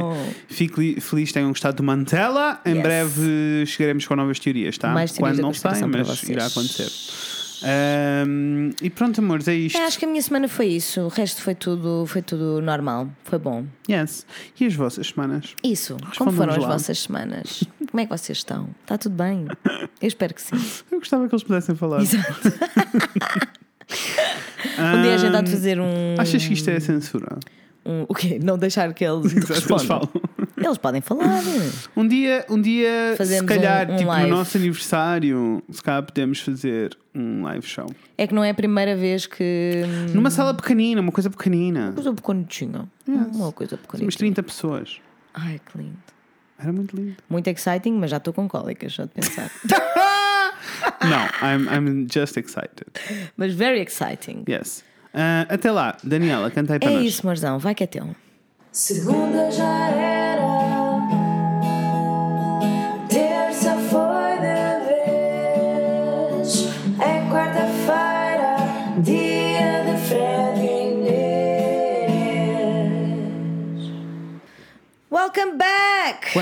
[0.48, 2.60] Fico li- feliz tenham gostado do Mantela.
[2.64, 2.82] Em Yes.
[2.82, 4.88] breve chegaremos com novas teorias, tá?
[4.88, 6.90] Mais teorias Quando não sei, mas irá acontecer.
[7.62, 9.76] Ahm, e pronto, amores, é isto.
[9.78, 11.00] É, acho que a minha semana foi isso.
[11.02, 13.08] O resto foi tudo, foi tudo normal.
[13.24, 13.64] Foi bom.
[13.88, 14.26] Yes.
[14.58, 15.54] E as vossas semanas?
[15.62, 15.96] Isso.
[16.16, 16.68] Como foram as lá.
[16.68, 17.64] vossas semanas?
[17.90, 18.68] Como é que vocês estão?
[18.82, 19.46] Está tudo bem?
[20.00, 20.56] Eu espero que sim.
[20.90, 22.00] Eu gostava que eles pudessem falar.
[22.00, 22.52] Exato.
[24.78, 26.14] Um dia a gente há de fazer um.
[26.18, 27.38] Achas que isto é censura?
[27.84, 28.38] Um o quê?
[28.42, 29.86] Não deixar que eles eles respondam.
[29.86, 30.10] falam.
[30.56, 31.40] Eles podem falar.
[31.96, 34.30] Um dia, um dia se calhar, um- um tipo, live.
[34.30, 37.86] no nosso aniversário, se calhar podemos fazer um live show.
[38.18, 39.82] É que não é a primeira vez que.
[39.86, 41.86] hum, Numa sala pequenina, uma coisa pequenina.
[41.86, 42.88] Uma coisa pequenininha.
[43.06, 44.04] Uma coisa pequenina.
[44.06, 45.00] Umas 30 pessoas.
[45.32, 45.96] Ai, que lindo.
[46.58, 47.16] Era muito lindo.
[47.30, 49.50] Muito exciting, mas já estou com cólicas, só de pensar.
[51.08, 52.86] Não, I'm, I'm just excited.
[53.36, 54.44] mas very exciting.
[54.48, 54.84] Yes.
[55.12, 57.02] Ah, até lá, Daniela, cantei para é nós.
[57.02, 58.14] É isso, Marzão, vai que é teu.
[58.72, 61.00] Segunda já era,
[63.08, 66.68] terça foi de vez,
[67.00, 68.56] é quarta-feira,
[69.02, 71.50] dia de Fred Inês.
[75.10, 76.32] Welcome back!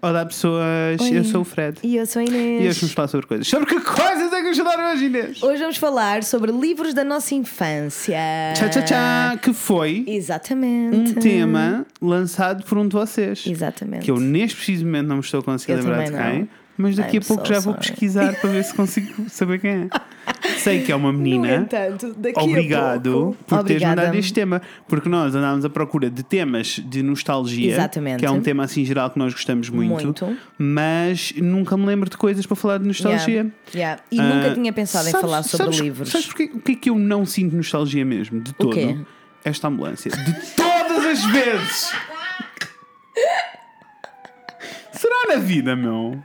[0.00, 1.18] Olá pessoas, Oi.
[1.18, 1.76] eu sou o Fred.
[1.82, 2.70] E eu sou a E Inês.
[2.70, 3.46] hoje vamos falar sobre coisas.
[3.46, 5.42] Sobre que coisas é que ajudaram hoje, Inês?
[5.42, 8.16] Hoje vamos falar sobre livros da nossa infância.
[8.54, 10.96] Tchá, tchá, tchá, que foi Exatamente.
[11.10, 13.44] um tema lançado por um de vocês.
[13.46, 14.02] Exatamente.
[14.06, 16.48] Que eu neste preciso momento não me estou a conseguir Eu lembrar de quem, não.
[16.76, 17.88] Mas daqui I'm a pouco so já vou sorry.
[17.88, 19.88] pesquisar para ver se consigo saber quem é.
[20.58, 21.56] Sei que é uma No menina.
[21.56, 23.36] entanto, daqui Obrigado a pouco...
[23.44, 28.18] por teres mandado este tema, porque nós andámos à procura de temas de nostalgia, Exatamente.
[28.20, 30.36] que é um tema assim geral que nós gostamos muito, Muito.
[30.58, 33.34] mas nunca me lembro de coisas para falar de nostalgia.
[33.34, 33.50] Yeah.
[33.74, 34.02] Yeah.
[34.10, 36.08] E Ah, nunca tinha pensado em sabes- falar sobre sabes- livros.
[36.10, 38.40] Sabes porquê, o que é que eu não sinto nostalgia mesmo?
[38.40, 38.72] De todo?
[38.74, 38.96] quê?
[39.44, 40.10] Esta ambulância.
[40.10, 41.92] De todas as vezes!
[44.92, 46.18] Será na vida, meu?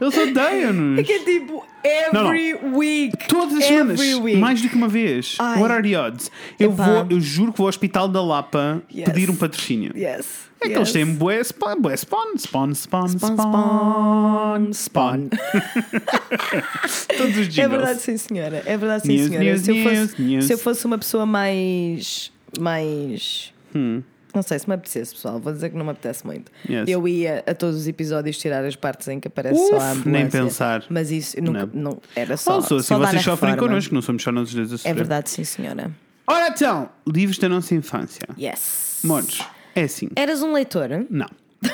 [0.00, 0.98] Eles odeiam-nos.
[1.00, 3.28] É que é tipo, every week.
[3.28, 4.38] Todas as semanas, week.
[4.38, 5.36] mais do que uma vez.
[5.38, 5.60] Ai.
[5.60, 6.30] What are the odds?
[6.58, 9.04] Eu, vou, eu juro que vou ao Hospital da Lapa Yes.
[9.06, 9.92] pedir um patrocínio.
[9.96, 10.48] Yes.
[10.62, 10.76] É que yes.
[10.78, 15.28] eles têm bué spawn, bué spawn, spawn, spawn, spawn, Spawn, spawn.
[17.16, 17.70] Todos os É jingles.
[17.70, 18.62] verdade, sim, senhora.
[18.66, 19.44] É verdade, sim, News, senhora.
[19.44, 20.44] news, se, eu fosse, news.
[20.44, 22.30] se eu fosse uma pessoa mais.
[22.58, 23.52] mais.
[23.74, 24.02] Hum.
[24.34, 25.38] Não sei se me apetecesse, pessoal.
[25.40, 26.50] Vou dizer que não me apetece muito.
[26.68, 26.88] Yes.
[26.88, 29.90] Eu ia a todos os episódios tirar as partes em que aparece Uf, só a
[29.90, 30.10] ambulância.
[30.10, 30.84] nem pensar.
[30.88, 31.98] Mas isso nunca, não.
[32.14, 32.60] era só.
[32.60, 34.94] Só, se só dar vocês sofrem connosco, não somos só nós dois a É sofrer.
[34.94, 35.90] verdade, sim, senhora.
[36.26, 38.22] Ora então, livros da nossa infância.
[38.38, 39.00] Yes.
[39.02, 39.42] Modos,
[39.74, 40.08] é assim.
[40.14, 40.88] Eras um leitor?
[41.10, 41.26] Não.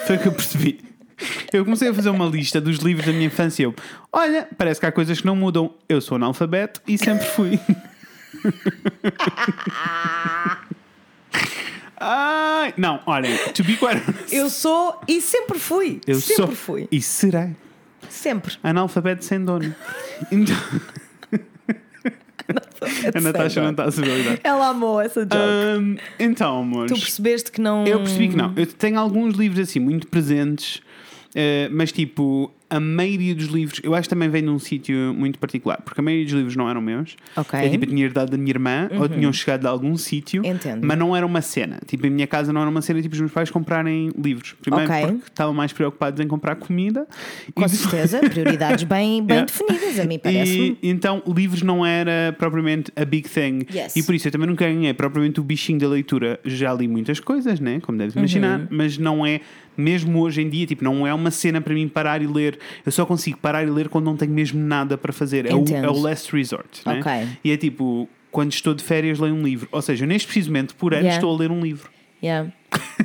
[0.07, 0.81] Foi o que eu percebi.
[1.53, 3.75] Eu comecei a fazer uma lista dos livros da minha infância e eu,
[4.13, 5.75] olha, parece que há coisas que não mudam.
[5.89, 7.59] Eu sou analfabeto e sempre fui.
[11.99, 16.01] Ai, não, olhem, to be quite honest, Eu sou e sempre fui.
[16.07, 16.89] eu sempre sou fui.
[16.93, 17.51] e serei
[18.09, 18.55] Sempre.
[18.63, 19.75] analfabeto sem dono.
[20.31, 20.57] Então,
[23.15, 24.39] a Natasha não está a saber lidar.
[24.45, 25.35] Ela amou essa joke.
[25.37, 26.93] Ahm, então, amores.
[26.93, 27.85] tu percebeste que não.
[27.87, 28.53] Eu percebi que não.
[28.57, 30.81] Eu tenho alguns livros assim muito presentes,
[31.35, 35.15] eh, mas tipo, a maioria dos livros, eu acho que também vem de um sítio
[35.15, 37.17] muito particular, porque a maioria dos livros não eram meus.
[37.37, 37.59] Ok.
[37.59, 40.85] É tipo, eu tinha herdado da minha irmã ou tinham chegado de algum sítio, Entendo.
[40.87, 41.79] mas não era uma cena.
[41.87, 44.55] Tipo, em minha casa não era uma cena, tipo, os meus pais comprarem livros.
[44.61, 45.07] Primeiro Ok.
[45.07, 47.07] porque estavam mais preocupados em comprar comida.
[47.55, 49.53] Com e certeza, prioridades bem, bem Yeah.
[49.53, 50.79] definidas, a mim parece-me.
[50.83, 53.61] E, então, livros não era propriamente a big thing.
[53.73, 53.95] Yes.
[53.97, 56.41] E por isso eu também nunca ganhei propriamente o bichinho da leitura.
[56.45, 57.81] Já li muitas coisas, né?
[57.81, 58.67] Como deves imaginar, Uhum.
[58.71, 59.41] mas não é,
[59.77, 62.59] mesmo hoje em dia, tipo, não é uma cena para mim parar e ler.
[62.85, 65.47] Eu só consigo parar e ler quando não tenho mesmo nada para fazer.
[65.47, 67.01] É o, é o last resort, né?
[67.01, 67.13] Ok.
[67.45, 69.69] E é tipo, quando estou de férias, leio um livro.
[69.73, 71.17] Ou seja, neste precisamente, por ano, Yeah.
[71.17, 71.91] estou a ler um livro.
[72.23, 72.51] Yeah.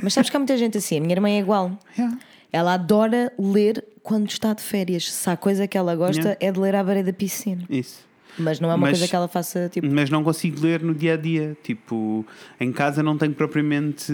[0.02, 1.78] Mas sabes que há muita gente assim, a minha irmã é igual.
[1.96, 2.18] Yeah.
[2.52, 5.10] Ela adora ler quando está de férias.
[5.10, 7.62] Se há coisa que ela gosta é de ler à beira da piscina.
[7.70, 8.04] Isso.
[8.38, 9.86] Mas não é uma Mas- coisa que ela faça tipo.
[9.90, 11.56] Mas não consigo ler no dia a dia.
[11.62, 12.24] Tipo,
[12.58, 14.12] em casa não tenho propriamente.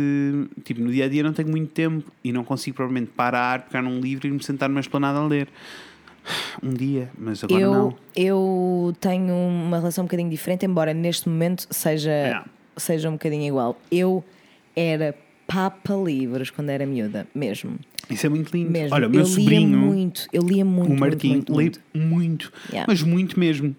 [0.64, 3.82] Tipo, no dia a dia não tenho muito tempo e não consigo propriamente parar, pegar
[3.82, 5.48] num livro e me sentar numa esplanada a ler.
[6.62, 7.96] Um dia, mas agora Eu, não.
[8.14, 12.44] eu tenho uma relação um bocadinho diferente, embora neste momento seja, Yeah.
[12.76, 13.80] seja um bocadinho igual.
[13.90, 14.22] Eu
[14.76, 15.14] era
[15.46, 17.78] papa livros quando era miúda, mesmo.
[18.10, 18.70] Isso é muito lindo.
[18.70, 18.94] mesmo.
[18.94, 20.92] Olha, o meu eu lia sobrinho, muito, eu lia muito.
[20.92, 22.08] o Martim, muito, muito, muito.
[22.14, 22.84] muito, Yeah.
[22.86, 23.74] mas muito mesmo.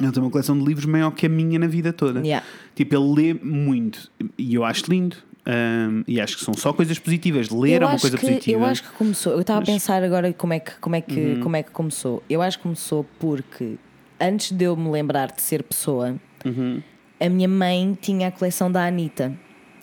[0.00, 2.20] Ele tem uma coleção de livros maior que a minha na vida toda.
[2.20, 2.44] Yeah.
[2.74, 5.16] Tipo, ele lê muito e eu acho lindo.
[5.46, 7.48] Hum, e acho que são só coisas positivas.
[7.50, 8.58] Ler Eu é uma coisa que, positiva.
[8.60, 9.32] Eu acho que começou.
[9.32, 9.74] Eu estava a Mas- Uhum.
[9.74, 12.22] pensar agora como é, que, como, é que, como é que começou.
[12.28, 13.76] Eu acho que começou porque
[14.20, 16.82] antes de eu me lembrar de ser pessoa, Uhum.
[17.18, 19.32] a minha mãe tinha a coleção da Anitta.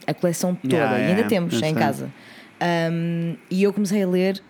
[0.06, 0.74] A coleção toda.
[0.76, 1.74] Yeah, e ainda yeah, temos eu em sei.
[1.74, 2.14] casa.
[2.92, 4.42] Um, e eu comecei a ler.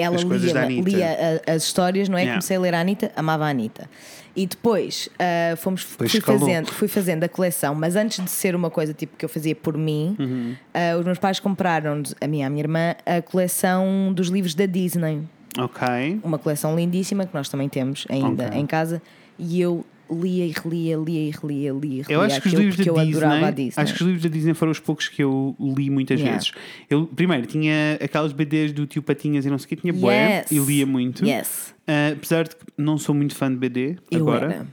[0.00, 0.90] Ela As coisas da lia, Anitta.
[0.96, 2.22] lia a- as histórias, não é?
[2.22, 2.34] Yeah.
[2.38, 3.88] Comecei a ler a Anitta, amava a Anitta.
[4.34, 6.40] E depois ah, fomos, Depois fui, escalou.
[6.40, 9.54] fazendo, fui fazendo a coleção, mas antes de ser uma coisa tipo que eu fazia
[9.56, 10.54] por mim, Uhum.
[10.72, 14.66] ah, os meus pais compraram a minha a minha irmã a coleção dos livros da
[14.66, 15.22] Disney.
[15.58, 16.20] Ok.
[16.22, 18.58] Uma coleção lindíssima que nós também temos ainda Ok.
[18.60, 19.02] em casa.
[19.36, 22.54] E eu lia e relia, lia e relia, lia e relia Eu acho que os
[22.54, 23.72] livros da Disney, Disney.
[23.76, 26.38] acho que os livros da Disney foram os poucos que eu li muitas Yeah.
[26.38, 26.52] vezes.
[26.88, 30.50] Eu primeiro tinha aquelas BDs do Tio Patinhas e não sei o que tinha Yes.
[30.50, 31.24] e lia muito.
[31.24, 31.74] Yes.
[31.86, 34.66] Ah, apesar de que não sou muito fã de BD Eu agora, era.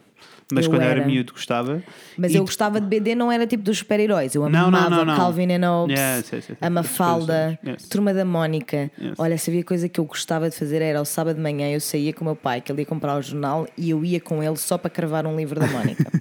[0.52, 1.08] Mas Eu quando eu era era.
[1.10, 1.84] miúdo gostava.
[2.18, 4.34] Mas E eu gostava de BD, não era tipo dos super-heróis.
[4.36, 5.16] Eu amava não, não, não.
[5.16, 7.60] Calvin and Hobbes, Yes, yes, a Mafalda.
[7.90, 8.92] Turma da Mónica.
[9.18, 12.14] Olha, sabia coisa que eu gostava de fazer era ao sábado de manhã eu saía
[12.14, 14.58] com o meu pai, que ele ia comprar o jornal e eu ia com ele
[14.58, 16.06] só para cravar um livro da Mónica.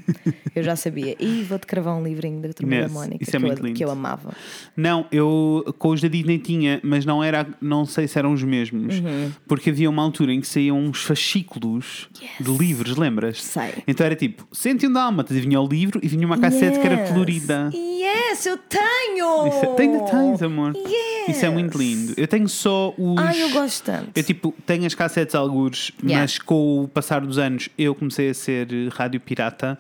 [0.57, 1.15] Eu já sabia.
[1.21, 3.77] E vou-te cravar um livrinho da turma da Mónica isso é que, muito eu, lindo.
[3.77, 4.33] que eu amava.
[4.75, 8.43] Não, eu com os da Disney tinha, mas não era, não sei se eram os
[8.43, 9.31] mesmos, Uhum.
[9.47, 12.09] porque havia uma altura em que saíam uns fascículos
[12.41, 13.43] de livros, lembras?
[13.43, 13.75] Sei.
[13.87, 16.97] Então era tipo 101 dálmatas e vinha o livro e vinha uma cassete que era
[17.01, 17.11] Yes.
[17.11, 17.71] colorida.
[17.73, 19.49] Yes, eu tenho!
[19.49, 20.75] Isso, é- detalhes, amor.
[20.77, 21.37] Yes.
[21.37, 22.15] Isso é muito lindo.
[22.17, 23.19] Eu tenho só os.
[23.19, 24.11] Ai, eu gosto tanto.
[24.15, 26.23] Eu tipo, tenho as cassetes algures, Yeah.
[26.23, 29.79] mas com o passar dos anos eu comecei a ser rádio pirata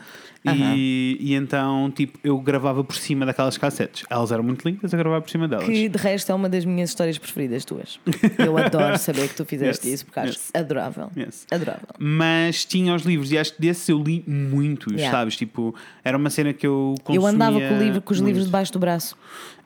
[0.54, 4.04] e, e então tipo, eu gravava por cima daquelas cassetes.
[4.10, 5.64] Elas eram muito lindas, eu gravava por cima delas.
[5.66, 7.98] Que de resto é uma das minhas histórias preferidas tuas.
[8.38, 10.50] Eu adoro saber que tu fizeste Yes, isso porque acho yes.
[10.54, 11.10] adorável.
[11.16, 11.46] Yes.
[11.50, 11.88] Adorável.
[11.98, 15.16] Mas tinha os livros e acho que desses eu li muitos, Yeah.
[15.16, 15.36] sabes?
[15.36, 18.28] Tipo, era uma cena que eu consumia Eu andava com, o livro, com os muito.
[18.28, 19.16] livros debaixo do braço,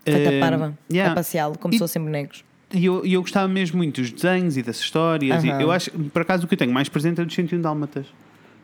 [0.04, 1.12] feita Eh, parva, yeah.
[1.12, 2.44] a passeá-lo, como E- se fossem bonecos.
[2.72, 5.44] E eu, eu gostava mesmo muito dos desenhos e das histórias.
[5.44, 5.58] Aham.
[5.58, 8.06] E eu acho, por acaso, o que eu tenho mais presente é dos 101 Dálmatas.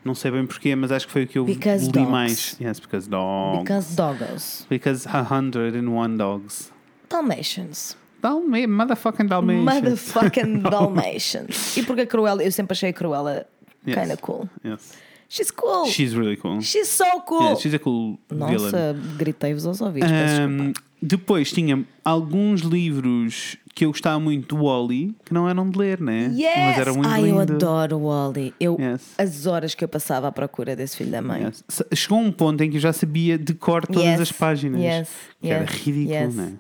[0.07, 2.11] Não sei bem porquê, mas acho que foi o que eu Because li dogs.
[2.11, 2.57] mais.
[2.61, 3.59] Yes, because dogs.
[3.59, 4.67] Because doggos.
[4.71, 6.71] Because 101 dogs.
[7.11, 7.97] Dalmatians.
[8.23, 9.65] Dalma motherfucking Dalmatians.
[9.75, 11.77] Motherfucking Dalmatians.
[11.77, 13.47] E porque a Cruella, eu sempre achei a Cruella
[13.87, 13.95] Yes.
[14.01, 14.49] kinda cool.
[14.65, 14.95] Yes.
[15.29, 15.87] She's cool.
[15.87, 16.61] She's really cool.
[16.61, 17.43] She's so cool.
[17.43, 18.53] Yeah, she's a cool villain.
[18.53, 20.11] Nossa, gritei-vos aos ouvidos.
[20.11, 25.79] Um, depois tinha alguns livros que eu gostava muito do Wally, que não eram de
[25.79, 26.33] ler, né?
[26.35, 26.57] Yes!
[26.57, 27.35] Mas era muito Ai, lindo.
[27.35, 28.55] eu adoro o Wally.
[28.59, 29.03] Eu, Yes.
[29.19, 31.43] As horas que eu passava à procura desse filho da mãe.
[31.45, 31.65] Yes.
[31.95, 34.81] Chegou um ponto em que eu já sabia de cor todas Yes, as páginas.
[34.81, 35.11] yes,
[35.43, 36.35] que era ridículo, yes.
[36.35, 36.53] né?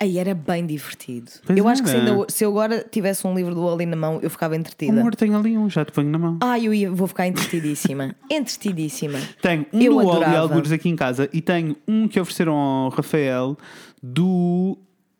[0.00, 1.30] Aí era bem divertido.
[1.46, 3.94] Pois eu acho que se, ainda- se eu agora tivesse um livro do Wally na
[3.96, 4.92] mão, eu ficava entretida.
[5.00, 6.38] Amor, tenho ali um, já te ponho na mão.
[6.42, 8.14] Ai, eu ia, vou ficar entretidíssima.
[8.30, 9.18] entretidíssima.
[9.40, 10.38] Tenho um eu do adorava.
[10.38, 13.56] algures aqui em casa e tenho um que ofereceram ao Rafael
[14.02, 14.76] do.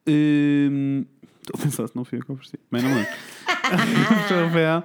[0.09, 1.05] hum,
[1.41, 2.91] Estou a pensar se não fui eu que ofereci, mas não
[4.47, 4.83] Rafael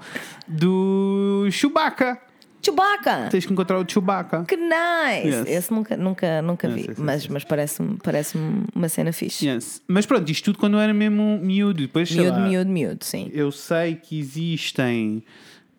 [0.47, 2.19] do Chewbacca.
[2.61, 3.27] Chewbacca!
[3.29, 4.43] Tens que encontrar o Chewbacca.
[4.45, 5.27] Que nice!
[5.27, 5.47] Yes.
[5.47, 8.37] Esse nunca, nunca, nunca Yes, vi, yes, mas, mas parece-me parece
[8.75, 9.47] uma cena fixe.
[9.87, 11.81] Mas pronto, isto tudo quando eu era mesmo miúdo.
[11.81, 13.29] Depois, Miúdo, lá, miúdo, miúdo, sim.
[13.33, 15.23] Eu sei que existem.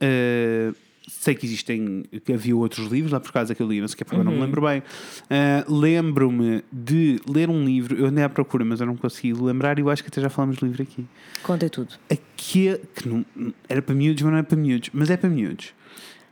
[0.01, 0.73] eh,
[1.07, 2.05] sei que existem.
[2.25, 4.33] que havia outros livros lá por causa que eu li, não sei que, agora não
[4.33, 4.39] Uhum.
[4.39, 4.83] me lembro bem.
[5.29, 9.79] Eh, Lembro-me de ler um livro, eu andei à procura, mas eu não consegui lembrar,
[9.79, 11.05] e eu acho que até já falamos do livro aqui.
[11.43, 11.95] Conta tudo.
[12.11, 13.25] Aqui, que não,
[13.69, 15.75] era para miúdos, mas não é para miúdos, mas é para miúdos.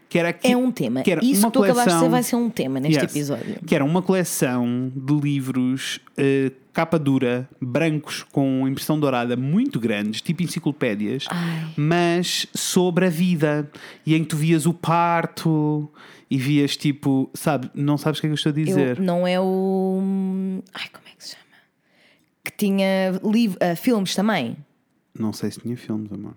[0.08, 1.02] Que era aqui, É um tema.
[1.02, 3.02] que era Isso uma que tu acabaste de dizer coleção- vai ser um tema neste
[3.02, 3.10] Yes.
[3.14, 3.56] episódio.
[3.66, 10.20] Que era uma coleção de livros eh, capa dura, brancos com impressão dourada, muito grandes,
[10.22, 11.72] tipo enciclopédias, Ai.
[11.76, 13.70] mas sobre a vida.
[14.06, 15.90] E em que tu vias o parto
[16.30, 18.98] e vias tipo, sabe, não sabes o que é que eu estou a dizer.
[18.98, 20.62] Eu, não é o.
[20.72, 21.44] Ai, como é que se chama?
[22.44, 24.56] Que tinha liv- ah, filmes também.
[25.18, 26.34] Não sei se tinha filmes, amor.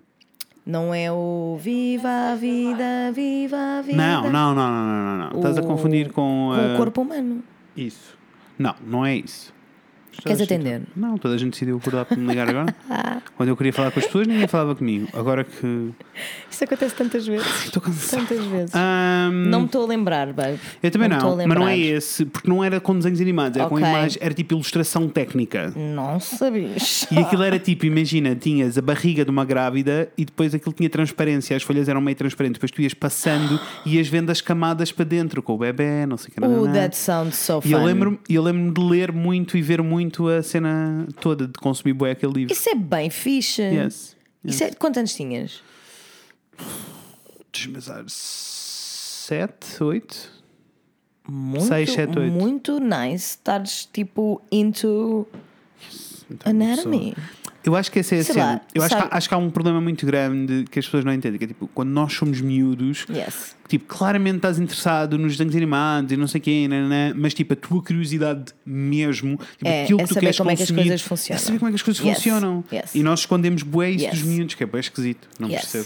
[0.66, 3.98] Não é o Viva a Vida, Viva a Vida.
[3.98, 5.38] Não, não, não, não, não, não, não.
[5.38, 7.44] Estás a O- confundir com, Com eh, o corpo humano.
[7.76, 8.16] isso.
[8.60, 9.52] Não, não é isso.
[10.24, 10.82] Queres gente- atender?
[10.96, 12.76] Não, toda a gente decidiu acordar para me ligar agora.
[13.38, 15.08] Quando eu queria falar com as pessoas, ninguém falava comigo.
[15.14, 15.90] Agora que.
[16.50, 17.48] Isso acontece tantas vezes.
[17.66, 18.20] Estou cansado.
[18.28, 18.76] Tantas vezes.
[18.76, 20.60] Ahm, Não me estou a lembrar, babe.
[20.84, 23.68] Eu também não, a mas não é esse, porque não era com desenhos animados, era
[23.70, 23.88] com Ok.
[23.88, 25.74] imagem, era tipo ilustração técnica.
[25.76, 27.08] Não sabias.
[27.12, 30.90] E aquilo era tipo, imagina, tinhas a barriga de uma grávida e depois aquilo tinha
[30.90, 34.92] transparência, as folhas eram meio transparentes, depois tu ias passando e ias vendo as camadas
[34.92, 36.46] para dentro com o bebê, não sei o que.
[36.46, 37.70] Oh, that sounds so fun.
[37.70, 40.01] E eu lembro-me lembro de ler muito e ver muito
[40.38, 42.54] a cena toda, de consumir bué aquele livro.
[42.54, 43.62] Isso é bem fixe.
[43.62, 44.16] Yes.
[44.44, 44.72] Isso é...
[44.72, 45.62] Quantos anos tinhas?
[47.52, 50.32] Desmesar sete, oito.
[51.28, 52.32] Muito, Seis, sete, oito.
[52.34, 53.36] muito nice.
[53.38, 55.28] Estares tipo into
[56.30, 57.14] Então, anatomy.
[57.64, 58.46] Eu acho que essa é a Sei cena.
[58.46, 61.06] lá, eu acho que, há, acho que há um problema muito grande que as pessoas
[61.06, 61.38] não entendem.
[61.38, 63.56] Que é tipo, quando nós somos miúdos, Yes.
[63.68, 67.56] tipo, claramente estás interessado nos desenhos animados e não sei quê, nananã, mas tipo, a
[67.56, 70.88] tua curiosidade mesmo, tipo, É- aquilo é que tu queres como é que as consumir,
[70.90, 71.42] coisas funcionam.
[71.42, 72.64] É saber como é que as coisas Yes, funcionam.
[72.74, 72.96] yes.
[72.96, 75.28] E nós escondemos bué isso dos miúdos, que é bem esquisito.
[75.40, 75.86] Não percebo.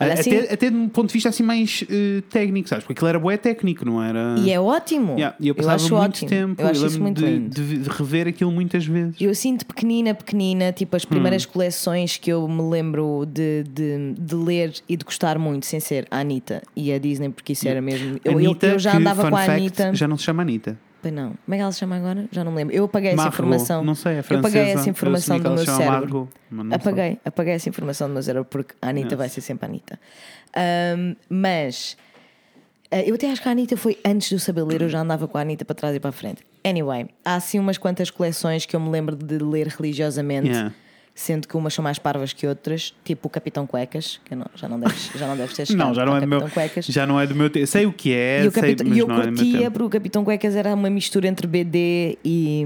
[0.00, 2.84] Olha, até, assim- até de um ponto de vista assim mais eh, técnico, sabes?
[2.84, 4.36] Porque aquilo era bué técnico, não era?
[4.38, 5.14] E é ótimo.
[5.14, 6.28] Yeah, E eu eu passava acho muito ótimo.
[6.28, 9.16] tempo, eu acho lembro muito de, de- de rever aquilo muitas vezes.
[9.20, 11.48] Eu sinto pequenina, pequenina, tipo as primeiras Hum.
[11.52, 16.06] coleções que eu me lembro de, de, de ler e de gostar muito, sem ser
[16.10, 18.18] a Anitta e a Disney, porque isso era mesmo.
[18.24, 19.94] Eu, eu- Anitta, eu já que, andava com a fact, Anitta.
[19.94, 20.78] Já não se chama Anitta.
[21.00, 21.34] Pois não.
[21.44, 22.26] Como é que ela se chama agora?
[22.32, 22.74] Já não me lembro.
[22.74, 23.84] Eu apaguei essa informação.
[23.84, 24.48] Não sei, é eu francesa.
[24.58, 26.28] apaguei essa Eu informação do meu cérebro.
[26.50, 26.74] Não sei.
[26.74, 29.18] Apaguei, apaguei essa informação do meu cérebro porque a Anitta Yes.
[29.18, 30.00] vai ser sempre a Anitta.
[30.56, 31.96] Ahm, mas
[32.90, 35.28] ah, eu até acho que a Anitta foi antes eu saber ler, eu já andava
[35.28, 36.42] com a Anitta para trás e para a frente.
[36.64, 40.48] Anyway, há assim umas quantas coleções que eu me lembro de ler religiosamente.
[40.48, 40.74] Yeah.
[41.20, 44.68] Sendo que umas são mais parvas que outras, tipo o Capitão Cuecas, que não, já,
[44.68, 46.86] não deves, já não deves ter Não, já não, é do meu, Cuecas.
[46.86, 47.66] já não é do meu tempo.
[47.66, 49.70] Sei o que é, E, o sei, mas e eu não é curtia tempo.
[49.72, 52.64] porque o Capitão Cuecas era uma mistura entre BD e,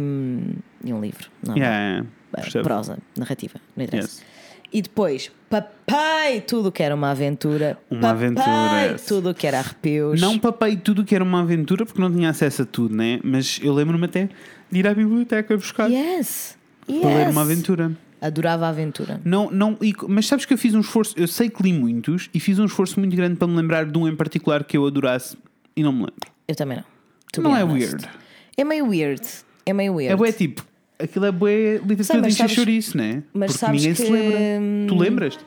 [0.85, 1.31] e um livro.
[1.47, 2.07] Não, Yeah, não.
[2.43, 2.65] percebo.
[2.65, 4.09] prosa, narrativa, não interessa.
[4.21, 4.33] Yes.
[4.75, 7.79] E depois, papai, tudo que era uma aventura.
[7.91, 9.03] Uma papai, aventura, yes.
[9.07, 10.21] tudo que era arrepios.
[10.21, 13.19] Não papei tudo que era uma aventura porque não tinha acesso a tudo, né?
[13.25, 14.29] Mas eu lembro-me até
[14.71, 16.57] de ir à biblioteca buscar Yes,
[16.89, 17.01] yes.
[17.01, 17.93] para ler uma aventura.
[18.25, 19.21] Adorava a aventura.
[19.25, 22.31] Não, não, e- mas sabes que eu fiz um esforço, eu sei que li muitos
[22.33, 24.87] e fiz um esforço muito grande para me lembrar de um em particular que eu
[24.87, 25.37] adorasse
[25.77, 26.31] e não me lembro.
[26.47, 26.85] Eu também não.
[27.33, 27.95] To não é honest.
[27.95, 28.09] weird.
[28.57, 29.27] É meio weird.
[29.67, 30.13] É meio weird.
[30.13, 30.65] É bué tipo,
[30.99, 33.23] aquilo é bué literatura de chouriço, né?
[33.35, 34.39] mas porque sabes ninguém se que, lembra.
[34.61, 35.39] hum, Tu lembras?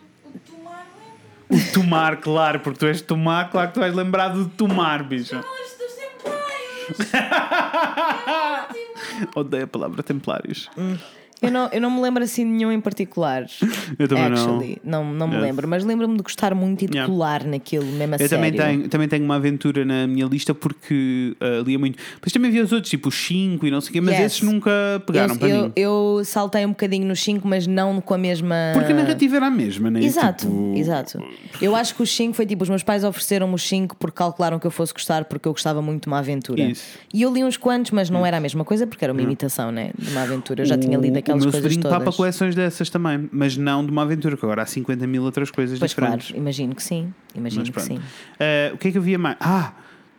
[1.47, 5.35] O tomar, claro, porque tu és tomar, claro que tu vais lembrar do tomar, bicho.
[5.35, 5.45] Longe
[5.77, 5.93] dos
[7.05, 7.11] templários.
[9.35, 10.69] Odeio a palavra templários.
[11.45, 13.45] Eu não, eu não me lembro assim de nenhum em particular.
[13.99, 14.37] Eu também não.
[14.37, 14.77] actually.
[14.83, 15.13] não.
[15.13, 15.43] Não, me Yes.
[15.43, 17.11] lembro, mas lembro-me de gostar muito e de Yeah.
[17.11, 21.35] colar naquilo, mesmo a Eu também tenho, também tenho uma aventura na minha lista porque
[21.41, 21.97] ah, lia muito.
[22.21, 24.25] Mas também havia os outros, tipo os 5 e não sei o quê, mas Yes.
[24.33, 24.71] esses nunca
[25.05, 25.71] pegaram eu, para eu, mim.
[25.75, 28.55] eu saltei um bocadinho nos 5, mas não com a mesma.
[28.73, 30.03] Porque a narrativa era a mesma, né?
[30.03, 31.23] Exato, Tipo, exato.
[31.61, 34.57] Eu acho que os 5 foi tipo: os meus pais ofereceram-me os 5 porque calcularam
[34.59, 36.61] que eu fosse gostar, porque eu gostava muito de uma aventura.
[36.63, 36.83] Isso.
[37.13, 39.71] E eu li uns quantos, mas não era a mesma coisa porque era uma imitação,
[39.71, 39.91] né?
[39.97, 40.61] De uma aventura.
[40.61, 41.97] Eu já tinha lido aquelas o meu sobrinho todas.
[41.99, 45.49] papa coleções dessas também, mas não de uma aventura, que agora há 50 mil outras
[45.51, 46.39] coisas Pois claro, diferentes.
[46.41, 47.13] imagino que sim.
[47.35, 48.01] Imagino Mas que pronto.
[48.01, 48.07] sim.
[48.39, 49.37] Ah, o que é que havia mais?
[49.39, 49.73] Ah,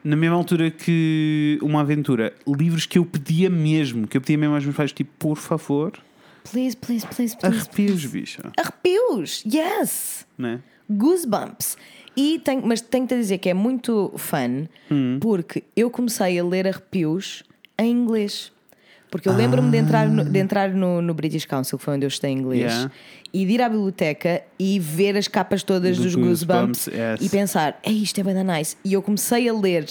[0.05, 4.55] na mesma altura que uma aventura, livros que eu pedia mesmo, que eu pedia mesmo
[4.55, 5.93] aos meus pais, tipo, por favor,
[6.51, 7.57] Please, please, please, please.
[7.59, 8.41] arrepios, bicho.
[8.57, 10.25] Arrepios, yes!
[10.39, 10.61] Né?
[10.89, 11.77] Goosebumps.
[12.17, 15.19] E tenho, mas tenho-te a dizer que é muito fun Hum.
[15.21, 17.43] porque eu comecei a ler arrepios
[17.79, 18.53] em inglês.
[19.11, 22.05] Porque eu lembro-me de entrar, no, de entrar no, no British Council, que foi onde
[22.05, 22.91] eu estudei inglês, Yeah.
[23.33, 27.21] e de ir à biblioteca e ver as capas todas Do dos Goosebumps, Goosebumps yes.
[27.21, 28.77] e pensar, é isto é bem nice.
[28.85, 29.87] E eu comecei a ler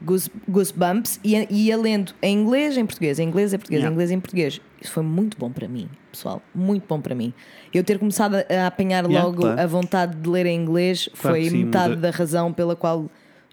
[0.00, 3.90] Goose, Goosebumps e ia, ia lendo em inglês, em português, em inglês, em português, Yeah.
[3.90, 4.60] em inglês, em português.
[4.80, 6.40] Isso foi muito bom para mim, pessoal.
[6.54, 7.32] Muito bom para mim.
[7.74, 9.60] Eu ter começado a, apanhar Yeah, logo claro.
[9.60, 12.00] a vontade de ler em inglês Claro foi sim, metade muda.
[12.02, 13.10] da razão pela qual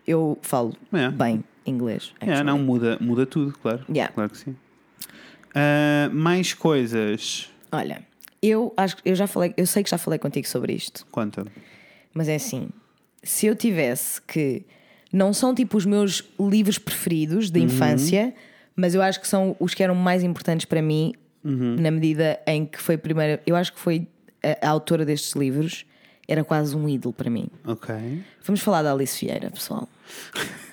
[0.07, 1.15] eu falo Yeah.
[1.15, 2.13] bem inglês.
[2.19, 3.81] É, não, muda, muda tudo, claro.
[4.13, 4.55] Claro que sim.
[5.55, 7.49] Ah, mais coisas.
[7.71, 8.01] Olha,
[8.41, 11.45] eu acho que eu já falei, eu sei que já falei contigo sobre isto, Conta.
[12.13, 12.69] mas é assim:
[13.23, 14.63] se eu tivesse que.
[15.11, 17.51] Não são tipo os meus livros preferidos Uhum.
[17.53, 18.31] de infância,
[18.75, 21.77] mas eu acho que são os que eram mais importantes para mim, Uhum.
[21.79, 23.41] na medida em que foi a primeira.
[23.47, 24.07] Eu acho que foi
[24.43, 25.83] a, a autora destes livros,
[26.27, 27.47] era quase um ídolo para mim.
[27.65, 27.95] Ok.
[28.43, 29.89] Vamos falar da Alice Vieira, pessoal.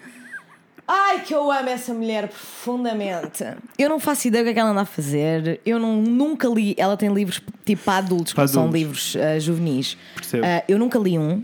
[0.89, 3.45] Ai, que eu amo essa mulher profundamente.
[3.77, 5.61] Eu não faço ideia do que é que ela anda a fazer.
[5.67, 6.75] Eu não, nunca li.
[6.79, 8.81] Ela tem livros tipo para adultos, que Para são adultos.
[8.81, 9.97] livros ah, juvenis.
[10.15, 10.47] Percebo.
[10.47, 11.43] Ah, eu nunca li um,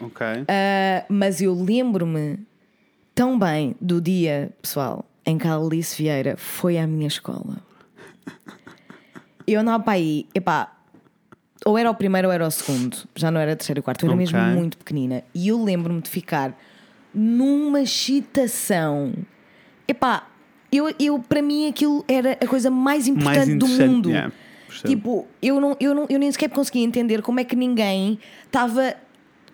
[0.00, 0.26] Ok.
[0.26, 2.38] ah, mas eu lembro-me
[3.14, 7.58] tão bem do dia, pessoal, em que a Alice Vieira foi à minha escola.
[9.46, 10.72] Eu andava para aí, epá,
[11.64, 14.10] ou era o primeiro ou era o segundo, já não era terceiro e quarto, eu
[14.12, 14.32] era Ok.
[14.32, 15.22] mesmo muito pequenina.
[15.34, 16.56] E eu lembro-me de ficar
[17.14, 19.12] numa excitação.
[19.86, 20.26] Epá,
[20.72, 24.10] eu, eu, para mim aquilo era a coisa mais importante do interessante, mundo.
[24.10, 24.32] yeah,
[24.86, 28.94] tipo, eu, não, eu, não, eu nem sequer conseguia entender como é que ninguém estava.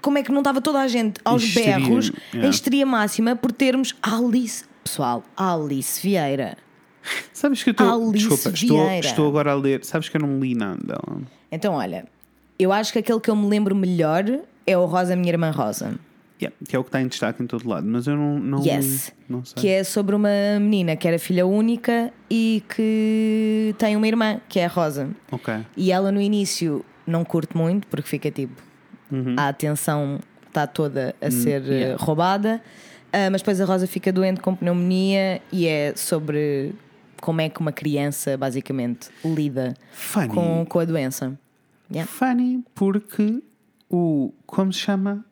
[0.02, 2.46] Como é que não estava toda a gente aos histeria, berros, yeah.
[2.46, 6.56] em histeria máxima, por termos Alice, pessoal, Alice Vieira.
[7.32, 8.08] Sabes que eu estou.
[8.08, 9.84] Alice Desculpa, estou, estou agora a ler.
[9.84, 11.22] Sabes que eu não li nada dela.
[11.50, 12.06] Então, olha,
[12.58, 14.24] eu acho que aquele que eu me lembro melhor
[14.66, 15.98] é o Rosa, Minha Irmã Rosa.
[16.40, 18.62] Yeah, que é o que está em destaque em todo lado, mas eu não, não
[18.62, 19.12] Yes.
[19.28, 19.54] Não sei.
[19.56, 20.28] Que é sobre uma
[20.60, 25.08] menina que era filha única e que tem uma irmã, que é a Rosa.
[25.32, 25.54] Ok.
[25.76, 28.60] E ela no início não curte muito, porque fica tipo,
[29.36, 32.04] a atenção está toda a ser eh, yeah.
[32.04, 32.62] roubada.
[33.12, 36.74] Ah, mas depois a Rosa fica doente com pneumonia e é sobre
[37.20, 40.28] como é que uma criança basicamente lida Funny.
[40.28, 41.38] com, com a doença.
[41.90, 42.10] Yeah.
[42.10, 43.42] Funny porque
[43.88, 44.32] o.
[44.44, 45.24] Como se chama?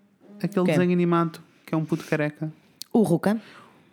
[0.44, 2.52] Aquele desenho animado que é um puto careca.
[2.92, 3.40] O Ruka.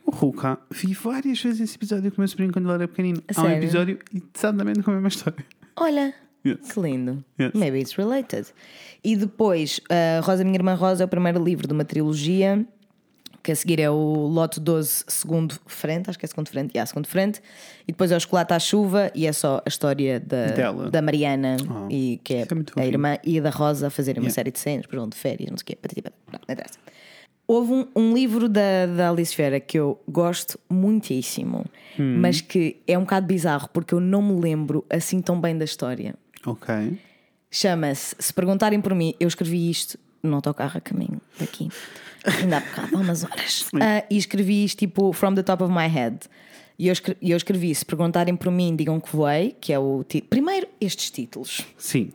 [0.06, 3.22] O Ruka, vi várias vezes esse episódio com o meu sobrinho quando ele era pequenino.
[3.28, 3.64] A Há um sério?
[3.64, 4.00] episódio
[4.36, 5.46] exatamente com a mesma história.
[5.76, 6.14] Olha,
[6.46, 6.72] Yes.
[6.74, 7.24] que lindo.
[7.40, 7.52] Yes.
[7.54, 8.48] Maybe it's related.
[9.04, 12.66] E depois, a Rosa Minha Irmã Rosa é o primeiro livro de uma trilogia,
[13.44, 16.86] que a seguir é o Lote 12, segundo frente, acho que é segundo frente, yeah,
[16.86, 17.42] segundo frente.
[17.88, 20.90] E depois é o Chocolate à Chuva, e é só a história da, Dela.
[20.92, 24.26] da Mariana, Oh, e, que é, é a irmã, e da Rosa a fazerem uma
[24.28, 24.36] Yeah.
[24.36, 26.80] série de cenas, depois vão de férias, não sei o quê, patati não, não interessa.
[27.48, 31.66] Houve um, um livro da, da Alice Vera que eu gosto muitíssimo,
[32.00, 32.18] Hum.
[32.20, 35.66] mas que é um bocado bizarro porque eu não me lembro assim tão bem da
[35.66, 36.16] história.
[36.46, 36.74] Ok.
[37.50, 41.68] Chama-se Se Perguntarem por mim, eu escrevi isto no autocarro a caminho daqui,
[42.26, 43.66] ainda há bocado, há umas horas.
[43.80, 46.18] Ah, e escrevi isto tipo from the top of my head.
[46.80, 50.04] E eu escrevi, eu escrevi Se Perguntarem por mim, digam que voei, que é o
[50.08, 50.30] título.
[50.30, 51.62] Primeiro, estes títulos.
[51.78, 52.12] Sim,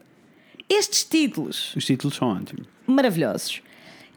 [0.68, 2.66] Estes títulos os títulos são ótimos.
[2.86, 3.62] maravilhosos.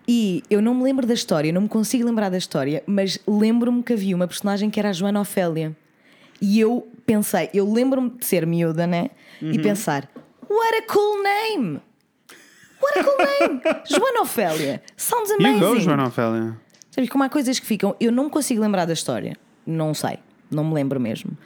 [0.07, 3.83] E eu não me lembro da história, não me consigo lembrar da história, mas lembro-me
[3.83, 5.75] que havia uma personagem que era a Joana Ofélia.
[6.41, 9.11] E eu pensei, eu lembro-me de ser miúda, né?
[9.39, 10.09] E pensar,
[10.49, 11.79] what a cool name!
[12.81, 13.61] What a cool name!
[13.89, 14.81] Joana Ofélia!
[14.97, 15.59] Sounds You amazing!
[15.59, 16.57] go, Joana Ofélia.
[16.91, 19.35] Sabes como há coisas que ficam, eu não consigo lembrar da história.
[19.65, 20.17] Não sei,
[20.49, 21.37] não me lembro mesmo.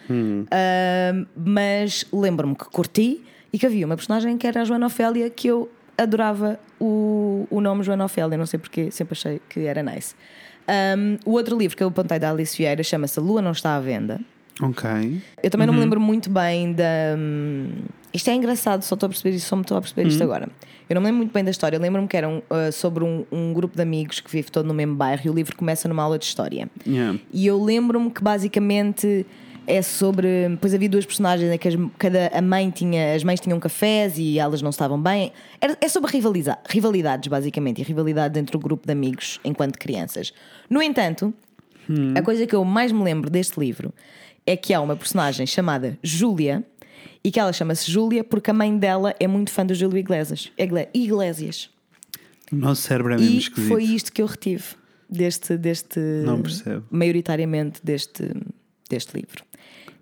[0.51, 5.29] Ah, mas lembro-me que curti e que havia uma personagem que era a Joana Ofélia
[5.29, 9.83] que eu adorava o, o nome Joana Ofélia, não sei porque, sempre achei que era
[9.83, 10.15] nice.
[10.97, 13.75] Um, o outro livro que eu apontei da Alice Vieira chama-se A Lua Não Está
[13.75, 14.19] à Venda.
[14.61, 15.21] Ok.
[15.41, 16.83] Eu também não me lembro muito bem da.
[17.17, 17.69] hum,
[18.13, 20.47] Isto é engraçado, só estou a perceber isto, só me estou a perceber isto agora.
[20.87, 21.77] Eu não me lembro muito bem da história.
[21.77, 24.65] Eu Lembro-me que era um, uh, sobre um, um grupo de amigos que vive todo
[24.67, 26.69] no mesmo bairro e o livro começa numa aula de história.
[26.85, 27.17] Yeah.
[27.33, 29.25] E eu lembro-me que basicamente
[29.65, 30.49] é sobre.
[30.49, 33.15] Depois havia duas personagens em que as- cada a mãe tinha.
[33.15, 35.31] As mães tinham cafés e elas não estavam bem.
[35.59, 40.31] Era- é sobre rivaliza, rivalidades, basicamente, e rivalidades entre o grupo de amigos enquanto crianças.
[40.69, 41.33] No entanto,
[42.15, 43.91] a coisa que eu mais me lembro deste livro
[44.45, 46.63] é que há uma personagem chamada Júlia
[47.23, 50.51] e que ela chama-se Júlia porque a mãe dela é muito fã do Júlio Iglesias.
[50.57, 51.69] Igle- Iglesias.
[52.51, 53.67] O nosso cérebro é mesmo E esquisito.
[53.69, 54.63] foi isto que eu retive
[55.09, 56.85] deste, deste Não percebo.
[56.91, 58.29] maioritariamente deste,
[58.89, 59.43] deste livro.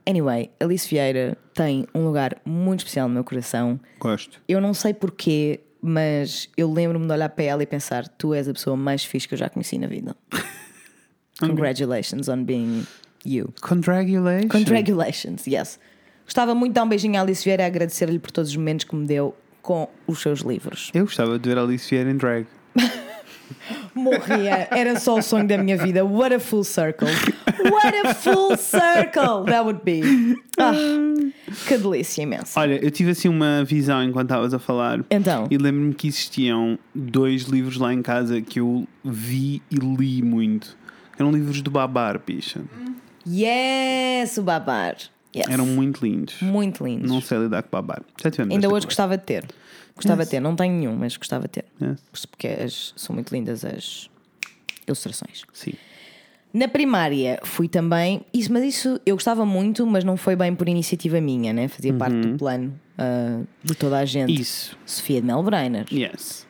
[0.08, 3.80] Anyway, Alice Vieira tem um lugar muito especial no meu coração.
[4.00, 4.42] Gosto.
[4.48, 8.48] Eu não sei porquê, mas eu lembro-me de olhar para ela e pensar: tu és
[8.50, 10.16] a pessoa mais fixe que eu já conheci na vida.
[11.39, 12.86] Congratulations on being
[13.26, 13.53] you.
[13.61, 14.51] Congratulations.
[14.51, 15.80] Congratulations, yes.
[16.26, 18.86] Gostava muito de dar um beijinho à Alice Vieira e agradecer-lhe por todos os momentos
[18.86, 20.89] que me deu com os seus livros.
[20.93, 22.45] Eu gostava de ver a Alice Vieira em drag.
[23.93, 26.05] Morria, era só o sonho da minha vida.
[26.05, 27.07] What a full circle!
[27.69, 30.36] What a full circle that would be!
[30.57, 30.72] Ah,
[31.67, 32.57] que delícia imensa.
[32.59, 35.03] Olha, eu tive assim uma visão enquanto estavas a falar.
[35.11, 40.22] Então, E lembro-me que existiam dois livros lá em casa que eu vi e li
[40.22, 40.78] muito.
[41.19, 42.61] Eram livros do Babar, bicha.
[43.28, 44.95] Yes, o babar.
[45.36, 45.47] Yes.
[45.49, 46.41] Eram muito lindos.
[46.41, 47.09] muito lindos.
[47.09, 48.01] Não sei lidar com Babar.
[48.22, 48.88] Já tivemos Ainda hoje conversa.
[48.88, 49.45] gostava de ter.
[49.95, 51.65] Gostava de ter, não tenho nenhum, mas gostava de ter.
[51.82, 52.26] Yes.
[52.26, 54.09] Porque as- são muito lindas as
[54.88, 55.43] ilustrações.
[55.53, 55.74] Sim.
[56.53, 60.67] Na primária fui também, isso, mas isso eu gostava muito, mas não foi bem por
[60.67, 61.69] iniciativa minha, né?
[61.69, 64.34] Fazia parte do plano ah, de toda a gente.
[64.36, 64.41] Uhum.
[64.41, 64.78] Isso.
[64.86, 66.45] Sofia de Melbrenner, Yes.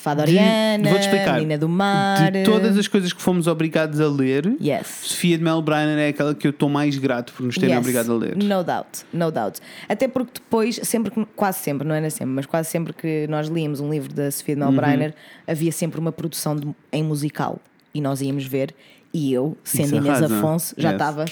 [0.00, 1.34] Fada Oriana, Vou-te explicar.
[1.34, 2.30] Menina do Mar.
[2.30, 4.86] De todas as coisas que fomos obrigados a ler, Yes.
[5.02, 7.80] Sofia de Mel Brainer é aquela que eu estou mais grato por nos terem Yes.
[7.80, 8.36] obrigado a ler.
[8.36, 9.60] No doubt, no doubt.
[9.88, 13.80] Até porque depois, sempre quase sempre, não era sempre, mas quase sempre que nós líamos
[13.80, 14.70] um livro da Sofia de Uhum.
[14.70, 15.14] Melbrenner,
[15.46, 17.58] havia sempre uma produção de- em musical
[17.92, 18.74] e nós íamos ver.
[19.12, 20.36] E eu, sendo Inês arrasa.
[20.36, 20.94] Afonso, já Yes.
[21.00, 21.24] estava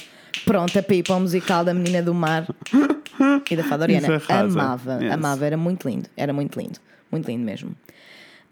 [0.45, 2.47] pronta para ir para o musical da Menina do Mar
[3.51, 4.21] e da Fada Oriana.
[4.29, 5.13] Amava, Yes.
[5.13, 6.79] amava, era muito lindo, era muito lindo,
[7.13, 7.71] muito lindo mesmo.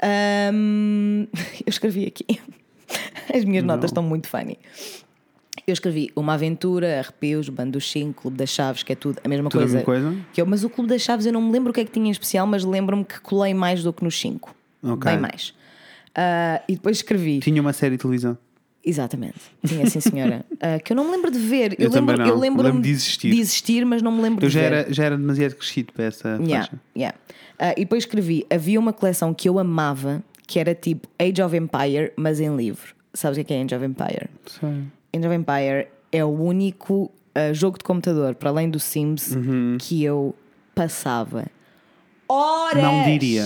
[0.05, 1.27] Ahm,
[1.65, 2.25] eu escrevi aqui.
[3.35, 4.59] As minhas notas estão muito funny.
[5.67, 7.51] Eu escrevi Uma Aventura, Arrepios,
[7.81, 9.79] Cinco, Clube das Chaves, que é tudo a mesma Tudo a coisa.
[9.79, 10.17] mesma coisa?
[10.33, 11.91] Que eu, mas o Clube das Chaves eu não me lembro o que é que
[11.91, 14.55] tinha em especial, mas lembro-me que colei mais do que nos cinco.
[14.83, 15.11] Ok.
[15.11, 15.55] Bem mais.
[16.15, 17.41] Ah, e depois escrevi.
[17.41, 18.37] Tinha uma série de televisão.
[18.85, 19.39] Exatamente.
[19.67, 20.45] Tinha, sim, senhora.
[20.61, 21.73] Ah, que eu não me lembro de ver.
[21.79, 22.27] Eu lembro, também não.
[22.27, 23.31] eu lembro-me Lembro de existir.
[23.33, 24.67] de existir, mas não me lembro Eu de já ver.
[24.73, 26.81] era, já era demasiado crescido para essa Yeah, faixa.
[26.97, 27.19] yeah.
[27.59, 31.57] Ah, e depois escrevi: havia uma coleção que eu amava, que era tipo Age of
[31.57, 32.95] Empire, mas em livro.
[33.13, 34.29] Sabes o que é Age of Empire?
[34.47, 34.83] Sei.
[35.17, 39.77] Age of Empire é o único ah, jogo de computador, para além do Sims, Uhum.
[39.81, 40.35] que eu
[40.75, 41.47] passava
[42.29, 42.83] horas.
[42.83, 43.45] Não diria.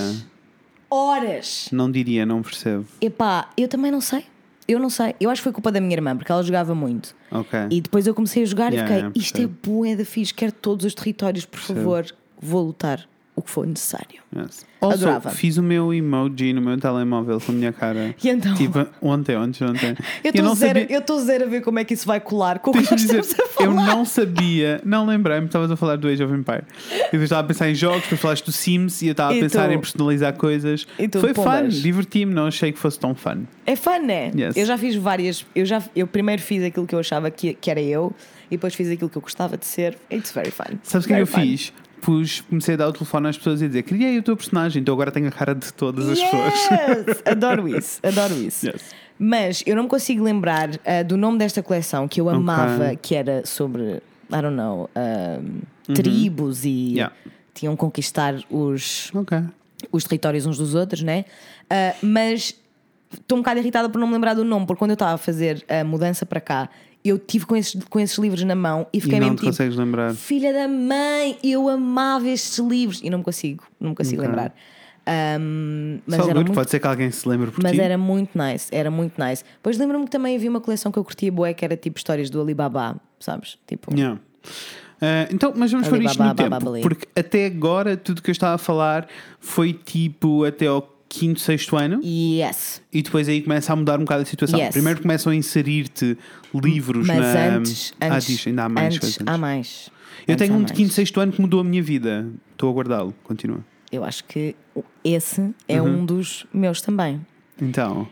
[0.91, 1.69] Horas.
[1.71, 2.87] Não diria, não percebo.
[3.01, 4.25] Epá, eu também não sei.
[4.67, 5.15] Eu não sei.
[5.21, 7.15] Eu acho que foi culpa da minha irmã, porque ela jogava muito.
[7.31, 7.59] Ok.
[7.71, 9.81] E depois eu comecei a jogar Yeah, e fiquei, yeah, isto é percebo.
[9.81, 12.07] bué da fixe, quero todos os territórios, por favor,
[12.41, 13.07] vou lutar
[13.39, 14.21] o que for necessário.
[14.37, 14.67] Yes.
[14.81, 15.31] Also, Adorava.
[15.31, 18.15] fiz o meu emoji no meu telemóvel com a minha cara.
[18.23, 18.55] E então?
[18.55, 19.97] Tipo, ontem, ontem, ontem.
[20.23, 21.25] Eu estou zero, sabia.
[21.25, 23.25] zero a ver como é que isso vai colar com o que nós dizer,
[23.61, 26.65] eu não sabia, não lembrei-me, estavas a falar do Age of Empire.
[27.13, 29.69] Eu estava a pensar em jogos, depois falaste do Sims e eu estava a pensar
[29.69, 29.73] tu?
[29.73, 30.87] em personalizar coisas.
[31.11, 33.45] Tu, Foi fun, diverti-me, não achei que fosse tão fun.
[33.65, 34.31] É fun, né?
[34.37, 34.57] Yes.
[34.57, 35.47] Eu já fiz várias.
[35.55, 38.13] Eu, já, eu primeiro fiz aquilo que eu achava que, que era eu
[38.51, 39.97] e depois fiz aquilo que eu gostava de ser.
[40.13, 40.77] It's very fun.
[40.83, 41.73] Sabes o que é eu fiz?
[42.01, 44.81] Pus, comecei a dar o telefone às pessoas e a dizer: criei o teu personagem,
[44.81, 47.23] então agora tenho a cara de todas as pessoas.
[47.25, 48.67] Adoro isso, adoro isso.
[48.67, 48.95] Yes.
[49.19, 53.15] Mas eu não me consigo lembrar ah, do nome desta coleção que eu amava, que
[53.15, 55.41] era sobre, I don't know, ah,
[55.95, 56.95] tribos e.
[56.95, 57.15] Yeah.
[57.53, 59.43] tinham que conquistar os, Ok.
[59.91, 61.25] os territórios uns dos outros, né?
[61.69, 62.55] Ah, mas
[63.13, 65.19] estou um bocado irritada por não me lembrar do nome, porque quando eu estava a
[65.19, 66.69] fazer a mudança para cá,
[67.09, 69.41] eu tive com esses, com esses livros na mão e fiquei E não mesmo te
[69.41, 70.15] tipo, consegues lembrar.
[70.15, 74.29] Filha da mãe, eu amava estes livros e não me consigo, não me consigo Ok.
[74.29, 74.55] lembrar.
[75.07, 77.81] Ahm, mas Só era muito pode ser que alguém se lembre por mas ti.
[77.81, 79.43] era muito nice, era muito nice.
[79.55, 82.29] Depois lembro-me que também havia uma coleção que eu curtia bué, que era tipo histórias
[82.29, 83.59] do Alibaba, sabes?
[83.67, 84.21] Tipo, Yeah.
[85.01, 88.31] Ah, então, mas vamos pôr Ali, isto no babá, tempo, porque até agora tudo que
[88.31, 89.07] eu estava a falar
[89.39, 92.83] foi tipo até ao quinto, sexto ano yes.
[92.93, 94.59] e depois aí começa a mudar um bocado a situação.
[94.59, 94.73] Yes.
[94.73, 96.19] Primeiro começam a inserir-te
[96.55, 97.45] livros Mas na.
[97.57, 99.19] antes, ah, antes, diz, ainda há mais antes, coisas.
[99.27, 99.91] há mais.
[100.27, 102.29] Eu Antes tenho um de quinto, sexto ano que mudou a minha vida.
[102.53, 103.15] Estou a guardá-lo.
[103.25, 103.65] Continua.
[103.91, 104.55] Eu acho que
[105.05, 106.01] esse é Uhum.
[106.01, 107.25] um dos meus também.
[107.61, 108.07] Então,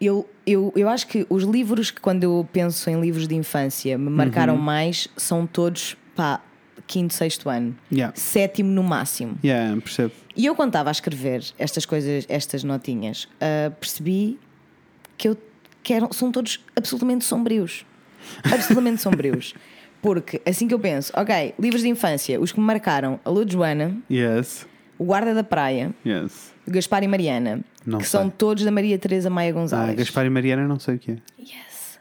[0.00, 3.96] Eu, eu, eu acho que os livros que, quando eu penso em livros de infância,
[3.98, 4.60] me marcaram Uhum.
[4.62, 6.40] mais são todos, pá,
[6.86, 7.76] quinto, sexto ano.
[7.92, 8.14] yeah.
[8.16, 9.38] Sétimo no máximo.
[9.44, 10.12] Yeah, percebo.
[10.36, 14.38] E eu, quando estava a escrever estas coisas, estas notinhas, ah, percebi
[15.18, 15.36] que eu
[15.82, 17.84] que eram, são todos absolutamente sombrios.
[18.44, 19.54] Absolutamente sombrios.
[20.02, 23.44] Porque assim que eu penso, ok, livros de infância, os que me marcaram, a Lua
[23.44, 24.66] de Joana, Yes.
[24.98, 26.52] o Guarda da Praia, Yes.
[26.66, 28.18] Gaspar e Mariana, Não que sei.
[28.20, 29.96] são todos da Maria Teresa Maia Ah, Gonzalez.
[29.96, 31.16] Gaspar e Mariana, não sei o que é.
[31.38, 31.98] Yes.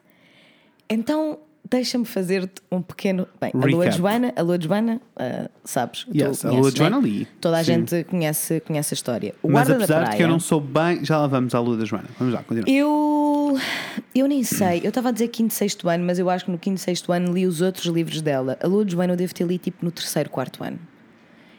[0.90, 3.28] Então, deixa-me fazer-te um pequeno.
[3.40, 3.90] Bem, a Lua Recap.
[3.92, 6.06] de Joana, a Lua de Joana, ah, sabes?
[6.14, 7.04] Yes, a Lua de Joana né?
[7.08, 7.28] li.
[7.42, 7.74] Toda a Sim.
[7.74, 9.36] gente conhece, conhece a história.
[9.44, 10.12] O Mas Guarda da apesar Praia.
[10.12, 11.04] de que eu não sou bem.
[11.04, 12.08] Já lá vamos à Lua da Joana.
[12.18, 12.70] Vamos lá, continua.
[12.70, 13.39] Eu.
[14.14, 14.82] Eu nem sei.
[14.84, 17.34] Eu estava a dizer quinto, sexto ano, mas eu acho que no quinto, sexto ano
[17.34, 18.58] li os outros livros dela.
[18.62, 20.80] A Lua de Joana eu devo ter lido tipo no terceiro, quarto ano.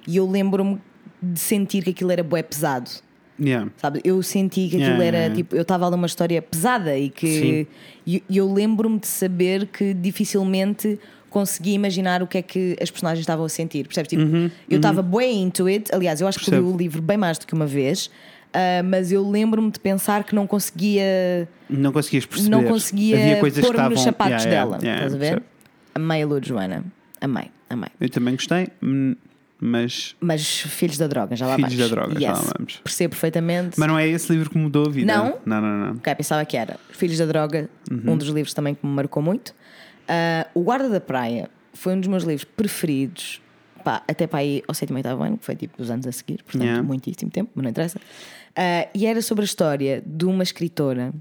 [0.07, 0.81] E eu lembro-me
[1.23, 2.91] de sentir que aquilo era bué pesado.
[3.39, 3.71] Yeah.
[3.77, 4.01] Sabe?
[4.05, 5.57] Eu senti que aquilo Yeah, era yeah, tipo.
[5.57, 7.67] Eu estava a ler uma história pesada e que.
[8.07, 10.99] E e eu lembro-me de saber que dificilmente
[11.31, 13.87] conseguia imaginar o que é que as personagens estavam a sentir.
[13.87, 14.11] Percebes?
[14.11, 14.23] Tipo,
[14.69, 15.95] eu estava bué into it.
[15.95, 18.11] Aliás, eu acho que li Uhum, o livro bem mais do que uma vez.
[18.53, 22.51] Ah, mas eu lembro-me de pensar que não conseguia Não conseguias perceber.
[22.51, 23.91] não conseguia pôr-me estavam.
[23.91, 24.79] nos sapatos Yeah, dela.
[24.83, 25.31] yeah, estás a ver?
[25.41, 25.47] percebo.
[25.95, 26.85] Amei a Lua de Joana.
[27.21, 27.89] Amei, amei.
[28.01, 29.15] Eu também gostei, hum,
[29.61, 30.17] mas.
[30.21, 31.91] Mas Filhos da Droga, já lá Filhos vamos.
[31.91, 32.53] da Droga, já lá Yes.
[32.57, 32.77] vamos.
[32.83, 33.79] Percebo perfeitamente.
[33.79, 35.13] Mas não é esse livro que mudou a vida.
[35.13, 35.39] Não?
[35.45, 35.93] Não, não, não.
[35.97, 36.77] Ok, pensava que era.
[36.91, 38.13] Filhos da Droga, Uhum.
[38.13, 39.55] um dos livros também que me marcou muito.
[40.09, 43.41] Ah, o Guarda da Praia foi um dos meus livros preferidos.
[43.85, 46.13] Pá, até para aí ao sétimo e oitavo ano, que foi tipo dos anos a
[46.13, 46.83] seguir, portanto, Yeah.
[46.83, 47.99] muitíssimo tempo, mas não interessa.
[48.57, 51.13] Ah, e era sobre a história de uma escritora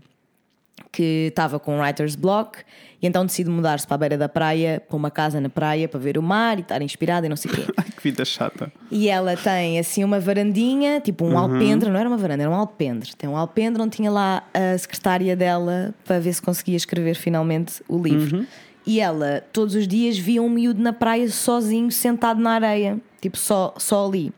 [0.92, 2.60] que estava com um writer's block
[3.02, 6.00] e então decide mudar-se para a beira da praia, para uma casa na praia, para
[6.00, 7.66] ver o mar e estar inspirada e não sei o quê.
[8.00, 8.72] Que vida chata.
[8.90, 12.56] E ela tem assim uma varandinha, tipo um alpendre, não era uma varanda, era um
[12.56, 13.14] alpendre.
[13.14, 17.84] Tem um alpendre onde tinha lá a secretária dela para ver se conseguia escrever finalmente
[17.90, 18.46] o livro.
[18.86, 23.38] E ela todos os dias via um miúdo na praia sozinho, sentado na areia, tipo
[23.38, 24.32] só, só ali.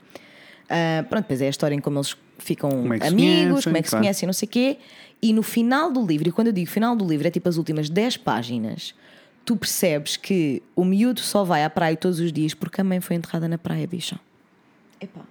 [0.68, 3.78] Ah, pronto, depois é a história em como eles ficam Como é amigos, conhecem, como
[3.78, 4.04] é que se claro.
[4.04, 4.78] conhecem, não sei o quê.
[5.22, 7.58] E no final do livro, e quando eu digo final do livro, é tipo as
[7.58, 8.94] últimas 10 páginas,
[9.46, 13.00] tu percebes que o miúdo só vai à praia todos os dias porque a mãe
[13.00, 14.20] foi enterrada na praia, bicha.
[15.00, 15.22] Epá.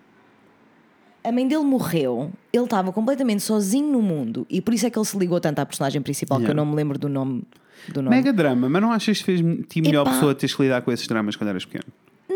[1.22, 4.98] A mãe dele morreu, ele estava completamente sozinho no mundo e por isso é que
[4.98, 6.64] ele se ligou tanto à personagem principal, que eu Yeah.
[6.64, 7.42] não me lembro do nome.
[7.88, 8.16] Do nome.
[8.16, 10.12] Mega drama, mas não achas que fez-te melhor Epá.
[10.14, 11.84] pessoa teres que lidar com esses dramas quando eras pequeno?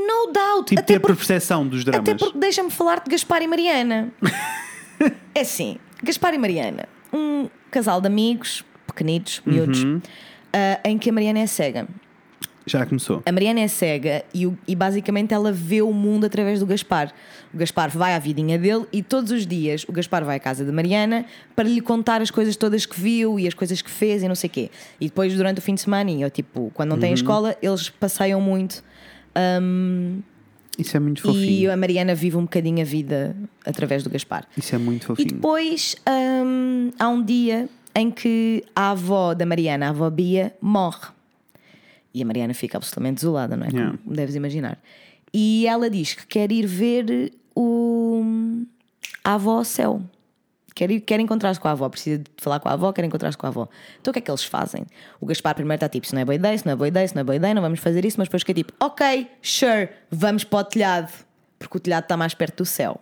[0.06, 0.68] No doubt!
[0.68, 2.08] Tipo, até ter percepção dos dramas.
[2.08, 4.12] até porque deixa-me falar de Gaspar e Mariana.
[5.34, 10.00] é assim, Gaspar e Mariana, um casal de amigos, pequenitos, miúdos, Uhum.
[10.52, 11.86] ah, em que a Mariana é cega.
[12.66, 13.22] Já começou.
[13.26, 17.12] A Mariana é cega e, o- e basicamente ela vê o mundo através do Gaspar.
[17.52, 20.64] O Gaspar vai à vidinha dele e todos os dias o Gaspar vai à casa
[20.64, 24.22] da Mariana para lhe contar as coisas todas que viu e as coisas que fez
[24.22, 24.70] e não sei o quê.
[24.98, 27.54] E depois, durante o fim de semana, e, ou, tipo, quando não tem a escola,
[27.60, 28.82] eles passeiam muito.
[29.62, 30.20] Hum,
[30.78, 31.72] Isso é muito e fofinho.
[31.72, 34.46] a Mariana vive um bocadinho a vida através do Gaspar.
[34.56, 35.28] Isso é muito E fofinho.
[35.34, 35.96] depois
[36.44, 41.08] hum, há um dia em que a avó da Mariana, a avó Bia, morre.
[42.12, 43.70] E a Mariana fica absolutamente desolada, não é?
[43.70, 43.98] Yeah.
[44.04, 44.78] Como deves imaginar.
[45.32, 48.22] E ela diz que quer ir ver o,
[49.24, 50.00] a avó ao céu.
[50.74, 53.38] Quer, ir, quer encontrar-se com a avó, precisa de falar com a avó, quer encontrar-se
[53.38, 53.68] com a avó.
[54.00, 54.84] Então o que é que eles fazem?
[55.20, 57.06] O Gaspar primeiro está tipo: se não é boa ideia, se não é boa ideia,
[57.06, 59.88] se não é boa ideia, não vamos fazer isso, mas depois fica tipo: ok, sure,
[60.10, 61.12] vamos para o telhado,
[61.58, 63.00] porque o telhado está mais perto do céu.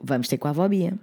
[0.00, 0.94] Vamos ter com a avó Bia.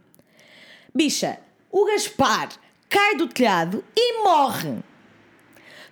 [0.96, 1.38] Bicha,
[1.72, 2.50] o Gaspar
[2.89, 4.80] cai do telhado e morre.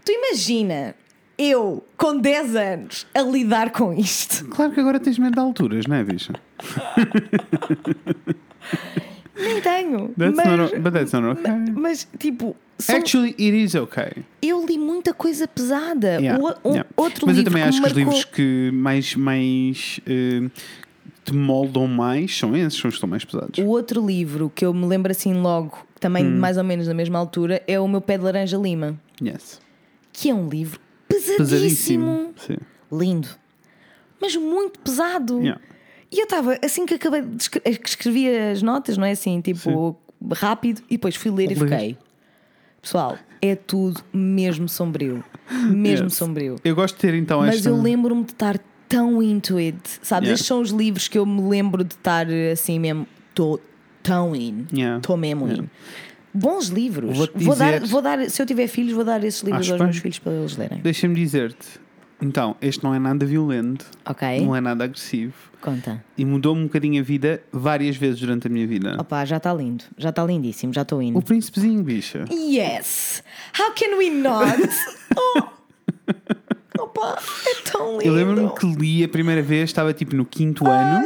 [0.04, 0.96] Tu imagina
[1.38, 4.48] eu, com 10 anos, a lidar com isto.
[4.50, 6.34] Claro que agora tens medo de alturas, não é, bicha?
[9.36, 10.10] Nem tenho.
[10.18, 11.52] That's mas, not, but that's not okay.
[11.76, 14.24] mas, tipo, são- Actually, it is okay.
[14.42, 16.20] eu li muita coisa pesada.
[16.20, 16.90] Yeah, O- um- yeah.
[16.96, 20.50] Outro Mas eu livro também que acho que os marcou- livros que mais, mais eh,
[21.26, 23.58] te moldam mais são esses, são os que estão mais pesados.
[23.60, 26.38] O outro livro que eu me lembro assim logo, também Hum.
[26.38, 29.60] mais ou menos na mesma altura, é o meu Pé de Laranja Lima, Yes.
[30.12, 32.34] que é um livro pesadíssimo, Pesadíssimo.
[32.38, 32.58] Sim.
[32.92, 33.30] lindo,
[34.22, 35.40] mas muito pesado.
[35.40, 35.62] Yeah.
[36.14, 39.42] E eu estava, assim que acabei de escre- que escrevi as notas, não é assim,
[39.42, 39.98] tipo,
[40.34, 41.98] rápido, e depois fui ler e fiquei.
[42.82, 45.24] Pessoal, é tudo mesmo sombrio.
[45.70, 46.14] Mesmo Yes.
[46.16, 46.56] sombrio.
[46.64, 47.70] Eu gosto de ter então Mas esta.
[47.70, 49.78] eu lembro-me de estar tão into it.
[50.02, 50.28] Sabes?
[50.28, 50.34] Yeah.
[50.34, 53.08] Estes são os livros que eu me lembro de estar assim mesmo.
[53.30, 53.60] Estou
[54.04, 54.62] tão in.
[54.70, 55.18] Estou Yeah.
[55.18, 55.64] mesmo Yeah.
[55.64, 55.70] in.
[56.34, 57.18] Bons livros.
[57.18, 59.72] Vou-te Vou dar, dizer- vou dar, se eu tiver filhos, vou dar esses livros Acho
[59.74, 59.88] aos bem.
[59.88, 60.80] meus filhos para eles lerem.
[60.82, 61.68] Deixa-me dizer-te.
[62.24, 64.40] Então, este não é nada violento, Ok?
[64.46, 66.02] não é nada agressivo Conta.
[66.18, 68.96] e mudou-me um bocadinho a vida várias vezes durante a minha vida.
[69.00, 69.84] Opa, já está lindo.
[69.98, 70.74] Já está lindíssimo.
[70.74, 71.22] Já estou O indo.
[71.22, 72.24] príncipezinho, bicha.
[72.32, 73.22] Yes!
[73.60, 74.70] How can we not?
[75.18, 76.84] oh.
[76.84, 78.04] Opa, é tão lindo.
[78.06, 81.06] Eu lembro-me que li a primeira vez, estava tipo no quinto ano.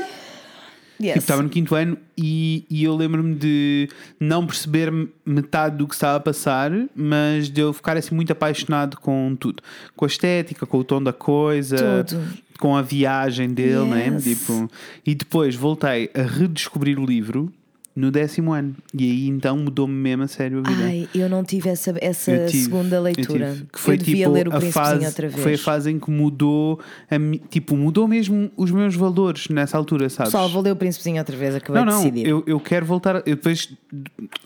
[1.00, 1.14] Yes.
[1.14, 3.90] Tipo, estava no quinto ano e, e eu lembro-me de
[4.20, 4.92] não perceber
[5.26, 9.62] metade do que estava a passar, mas de eu ficar assim muito apaixonado com tudo.
[9.96, 12.24] Com a estética, com o tom da coisa, Tudo.
[12.60, 14.08] com a viagem dele, né?
[14.08, 14.24] Yes.
[14.24, 14.70] Tipo,
[15.06, 17.52] e depois voltei a redescobrir o livro
[17.98, 18.76] no décimo ano.
[18.94, 20.84] E aí então mudou-me mesmo a sério a vida.
[20.84, 23.54] Ai, eu não tive essa, essa Eu tive, segunda eu leitura.
[23.54, 23.66] tive.
[23.74, 25.42] que foi eu devia tipo ler o a Príncipezinho fase, outra vez.
[25.42, 26.80] Foi a fase em que mudou,
[27.10, 27.16] a
[27.50, 30.32] tipo, mudou mesmo os meus valores nessa altura, sabes?
[30.32, 32.30] Pessoal, vou ler o Príncipezinho outra vez, acabei Não, de não, decidir.
[32.30, 33.16] eu, eu quero voltar.
[33.26, 33.74] Eu depois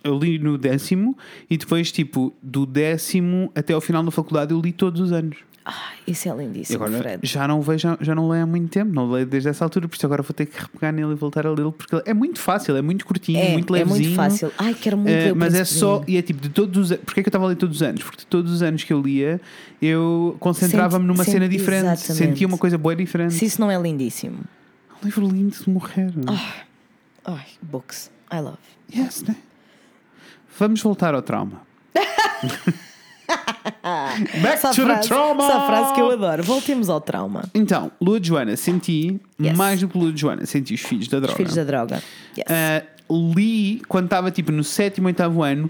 [0.04, 1.18] eu li no décimo
[1.50, 5.38] e depois, tipo, do décimo até ao final da faculdade, eu li todos os anos.
[5.64, 5.74] Ai,
[6.08, 7.20] isso é E lindíssimo, agora Fred.
[7.28, 9.96] já não vejo, já não leio há muito tempo, não leio desde essa altura, por
[9.96, 12.76] isso agora vou ter que repegar nele e voltar a lê-lo, porque é muito fácil,
[12.76, 14.06] é muito curtinho, É, muito é levezinho.
[14.10, 14.52] muito fácil.
[14.58, 17.06] Ai, quero muito o mas é só, e é tipo de todos os anos.
[17.06, 18.02] Porquê é que eu estava a ler todos os anos?
[18.02, 19.40] Porque de todos os anos que eu lia,
[19.80, 22.18] eu concentrava-me numa sente- cena diferente, exatamente.
[22.18, 23.36] sentia uma coisa boa e diferente.
[23.36, 24.40] Se isso não é lindíssimo.
[25.02, 26.12] Um livro lindo de morrer.
[27.24, 28.10] Ai, books.
[28.34, 28.58] I love.
[28.96, 29.36] Yes, né?
[30.58, 31.62] Vamos voltar ao trauma.
[34.42, 35.44] Back Essa to frase, the trauma!
[35.44, 36.44] essa frase que eu adoro.
[36.44, 37.44] Voltemos ao trauma.
[37.54, 39.58] Então, Lua de Joana, senti, Yes.
[39.58, 41.34] mais do que Lua de Joana, senti os filhos da droga.
[41.34, 42.04] Os filhos da droga.
[42.38, 42.46] Yes.
[42.50, 42.84] Ah,
[43.36, 45.70] li, quando estava tipo no sétimo, oitavo ano,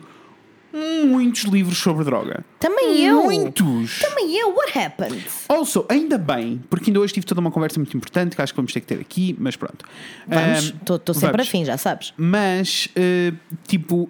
[1.06, 2.46] muitos livros sobre droga.
[2.60, 3.24] Também eu.
[3.24, 4.00] Muitos!
[4.00, 4.54] Também eu.
[4.56, 5.22] What happened?
[5.50, 8.58] Also, ainda bem, porque ainda hoje tive toda uma conversa muito importante que acho que
[8.58, 9.84] vamos ter que ter aqui, mas pronto.
[10.28, 10.74] Vamos.
[10.88, 11.48] Ah, Estou sempre vamos.
[11.48, 12.14] afim, já sabes.
[12.16, 13.34] Mas, eh,
[13.68, 14.10] tipo,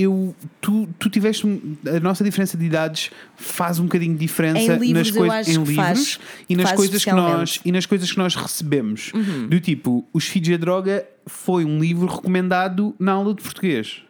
[0.00, 1.46] eu, tu, tu tiveste.
[1.86, 5.52] A nossa diferença de idades faz um bocadinho de diferença livros, nas eu coisas em
[5.52, 7.56] que livros faz- e nas coisas que nós.
[7.56, 7.62] Uhum.
[7.64, 9.12] e nas coisas que nós recebemos.
[9.48, 14.02] Do tipo, Os Filhos da Droga foi um livro recomendado na aula de português.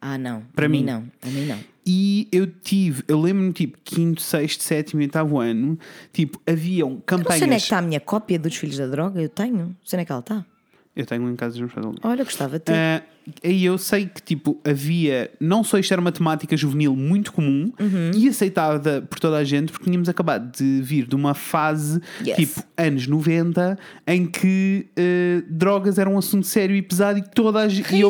[0.00, 0.42] Ah, não.
[0.54, 0.84] Para mim mim.
[0.84, 1.04] não.
[1.22, 1.58] A mim não.
[1.88, 5.78] E eu tive, eu lembro-me, tipo, quinto, sexto, sétimo e oitavo ano,
[6.12, 7.38] tipo, haviam Não campanhas.
[7.38, 9.22] sei onde é que está a minha cópia dos filhos da droga.
[9.22, 9.56] Eu tenho.
[9.56, 10.44] Não sei onde é que ela está.
[10.96, 12.72] Eu tenho um em casa de João Olha, gostava de ter.
[12.72, 13.02] Ah,
[13.44, 17.70] E eu sei que tipo havia não só isto era uma temática juvenil muito comum
[17.78, 18.10] Uhum.
[18.14, 22.36] e aceitada por toda a gente porque tínhamos acabado de vir de uma fase Yes.
[22.36, 23.76] tipo anos 90
[24.06, 28.02] em que eh, drogas eram um assunto sério e pesado e toda a gente e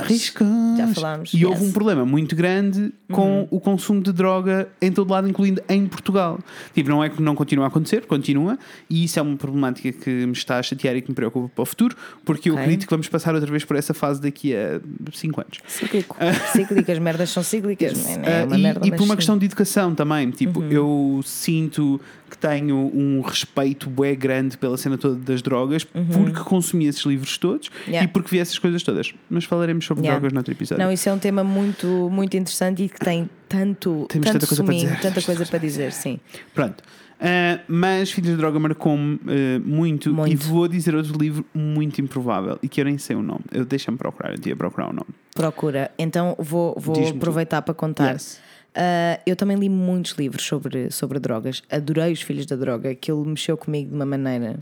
[0.00, 0.46] houve- Riscos!
[0.46, 0.78] Riscos.
[0.78, 1.68] Já falámos, E houve yes.
[1.68, 6.38] um problema muito grande com o consumo de droga em todo lado, incluindo em Portugal.
[6.74, 10.10] Tipo, não é que não continua a acontecer, continua, e isso é uma problemática que
[10.26, 12.90] me está a chatear e que me preocupa para o futuro, porque eu acredito que
[12.90, 14.80] vamos passar outra vez por essa fase daqui a
[15.12, 15.58] 5 anos.
[15.66, 16.16] Cíclico.
[16.52, 17.92] Cíclico, as merdas são cíclicas.
[18.04, 18.14] não é?
[18.30, 19.16] É Ah, uma e, merda, e mas por uma sim.
[19.16, 20.70] questão de educação também, tipo, Uhum.
[20.70, 22.00] eu sinto
[22.30, 27.36] que tenho um respeito bué grande pela cena toda das drogas porque consumi esses livros
[27.36, 27.92] todos Uhum.
[27.92, 28.04] Yeah.
[28.04, 29.12] e porque vi essas coisas todas.
[29.28, 30.18] Mas falaremos sobre Yeah.
[30.18, 30.82] drogas noutro episódio.
[30.84, 34.46] Não, isso é um tema muito, muito interessante e que tem tanto, Temos tanto tanta
[34.46, 35.00] coisa para dizer.
[35.00, 36.20] tanta coisa para dizer, sim.
[36.54, 36.82] Pronto.
[37.22, 40.32] Ah, mas Filhos de Droga marcou-me ah, muito, Muito.
[40.32, 43.42] e vou dizer outro livro muito improvável e que eu nem sei o nome.
[43.52, 45.08] Eu deixa-me procurar, eu tinha procurar o nome.
[45.34, 45.90] Procura.
[45.98, 48.12] Então vou, vou aproveitar para contar.
[48.12, 48.40] Yes.
[48.74, 51.62] Ah, eu também li muitos livros sobre, sobre drogas.
[51.70, 52.90] Adorei os Filhos da Droga.
[52.90, 54.58] Aquilo mexeu comigo de uma maneira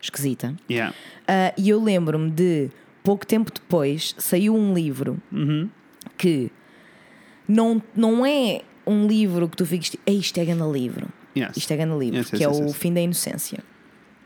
[0.00, 0.54] esquisita.
[0.70, 0.94] Yeah.
[1.28, 2.70] Ah, e eu lembro-me de,
[3.02, 5.68] pouco tempo depois, saiu um livro Uhum.
[6.16, 6.50] que
[7.46, 11.06] não, não é um livro que tu fiques "Ei, isto é grande livro.
[11.36, 11.56] Yes.
[11.56, 12.72] Isto é grande livro, Yes, yes, que é o.
[12.72, 13.58] Fim da Inocência.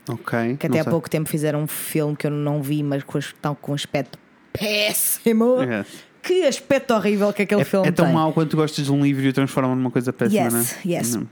[0.07, 0.57] Ok.
[0.57, 0.91] Que até há sei.
[0.91, 3.19] pouco tempo fizeram um filme que eu não vi, mas com,
[3.61, 4.17] com um aspecto
[4.53, 5.61] péssimo.
[5.61, 5.87] Yes.
[6.25, 8.13] Que aspecto horrível que aquele filme É, é tão tem.
[8.13, 10.59] mau quando tu gostas de um livro e o transforma numa coisa péssima, Yes, não
[10.59, 10.65] é?
[10.97, 11.15] yes.
[11.15, 11.27] Não.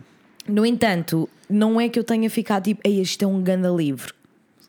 [0.48, 4.14] No entanto, não é que eu tenha ficado tipo, Ei, isto é um grande livro.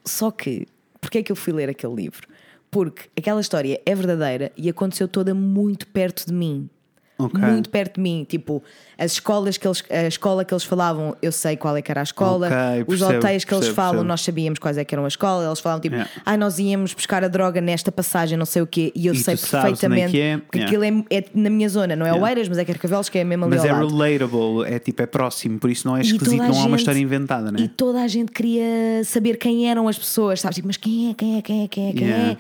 [0.05, 0.67] Só que,
[1.01, 2.27] porque é que eu fui ler aquele livro?
[2.71, 6.69] porque aquela história é verdadeira e aconteceu toda muito perto de mim.
[7.17, 7.41] Ok.
[7.41, 8.27] Muito perto de mim.
[8.29, 8.61] Tipo,
[8.99, 12.01] as escolas que eles, a escola que eles falavam, eu sei qual é que era
[12.01, 12.49] a escola.
[12.49, 14.09] Ok, Os percebo, hotéis que eles percebo, falam, percebo.
[14.09, 15.47] nós sabíamos quais é que eram a escola.
[15.47, 16.11] Eles falavam tipo, Yeah.
[16.27, 18.91] ai, nós íamos buscar a droga nesta passagem, não sei o quê.
[18.97, 20.11] E eu E sei é perfeitamente.
[20.11, 20.39] que é.
[20.39, 20.77] Porque Yeah.
[20.89, 22.25] aquilo é, é na minha zona, não é Yeah.
[22.27, 23.97] Oeiras, mas é Carcavelos, que é mesmo ali Mas é lado.
[23.97, 26.79] relatable, é tipo, é próximo, por isso não é esquisito, a não é uma gente-
[26.81, 27.61] história inventada, né?
[27.61, 30.57] E toda a gente queria saber quem eram as pessoas, sabes?
[30.57, 32.33] Tipo, mas quem é, quem é, quem é, quem é, quem Yeah.
[32.33, 32.37] é?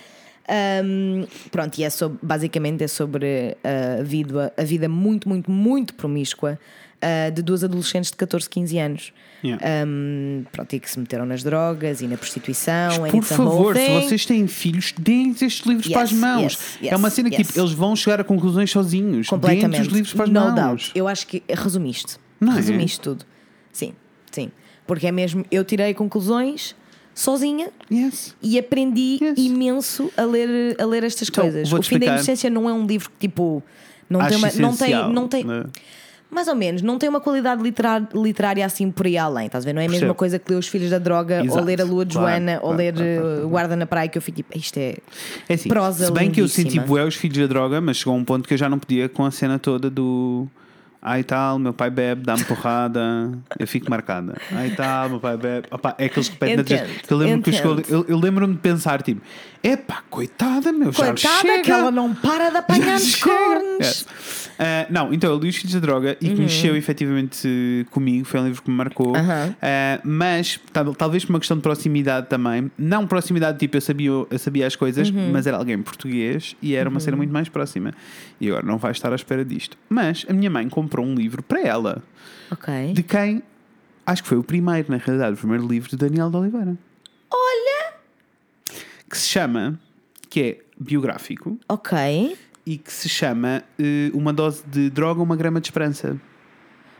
[0.84, 5.94] Um, pronto, e é sobre, basicamente é sobre a vida, a vida muito, muito, muito
[5.94, 6.58] promíscua
[7.04, 9.12] uh, de duas adolescentes de 14, 15 anos.
[9.42, 9.62] Yeah.
[9.86, 13.04] Um, pronto, e que se meteram nas drogas e na prostituição.
[13.04, 16.52] and Por favor, se vocês têm filhos, deem-lhes estes livros Yes, para as mãos.
[16.52, 19.28] yes, yes, é uma cena que tipo, eles vão chegar a conclusões sozinhos.
[19.28, 19.82] Completamente.
[19.82, 20.54] os livros para as no mãos.
[20.54, 20.92] doubt.
[20.94, 22.16] Eu acho que resumiste.
[22.40, 22.56] Não é?
[22.56, 23.24] resumiste tudo.
[23.72, 23.94] Sim,
[24.30, 24.50] sim.
[24.86, 26.74] Porque é mesmo, eu tirei conclusões
[27.14, 28.34] sozinha Yes.
[28.42, 29.38] e aprendi Yes.
[29.38, 31.72] imenso a ler, a ler estas Então, coisas.
[31.72, 33.62] O fim da inocência não é um livro que tipo.
[34.10, 35.64] Não tem, Acho uma, não tem, não tem né?
[36.30, 39.66] mais ou menos, não tem uma qualidade literar- literária assim por aí além, estás a
[39.66, 39.72] ver?
[39.72, 40.14] Não é a mesma Percebo.
[40.18, 41.64] coisa que ler Os Filhos da Droga ou Exato.
[41.64, 43.48] ler A Lua de Claro, Joana ou claro, ler claro, claro.
[43.48, 44.96] Guarda na Praia, que eu fui tipo, isto é.
[45.48, 46.86] É assim, Prosa se bem que eu senti lindíssima.
[46.86, 49.08] bué os filhos da droga, mas chegou a um ponto que eu já não podia
[49.08, 50.46] com a cena toda do
[51.04, 54.34] ai tal, meu pai bebe, dá-me porrada, eu fico marcada.
[54.50, 55.68] Ai tal, meu pai bebe.
[55.70, 57.12] Opa, é aqueles que na Entendo, direita.
[57.12, 59.20] Eu lembro-me que eu, lembro-me de pensar, tipo,
[59.64, 61.62] epá, coitada, meu, já Coitada, chega.
[61.62, 64.06] que ela não para de apanhar nos cornos.
[64.58, 68.38] Ah, não, então eu li Os Filhos da Droga e que mexeu efetivamente comigo, foi
[68.40, 69.08] um livro que me marcou.
[69.16, 69.54] Uhum.
[69.60, 74.10] Ah, mas tal- talvez por uma questão de proximidade também, não proximidade tipo eu sabia,
[74.10, 75.30] eu sabia as coisas, Uhum.
[75.32, 77.92] mas era alguém português e era uma cena muito mais próxima.
[78.40, 79.76] E agora não vai estar à espera disto.
[79.88, 82.02] Mas a minha mãe comprou um livro para ela,
[82.50, 82.92] Ok.
[82.92, 83.42] de quem
[84.06, 86.76] acho que foi o primeiro, na realidade, o primeiro livro de Daniel de Oliveira.
[87.32, 87.94] Olha!
[89.14, 89.78] Que se chama,
[90.28, 92.36] que é biográfico, Ok.
[92.66, 96.20] e que se chama eh, Uma Dose de Droga, Uma Grama de Esperança.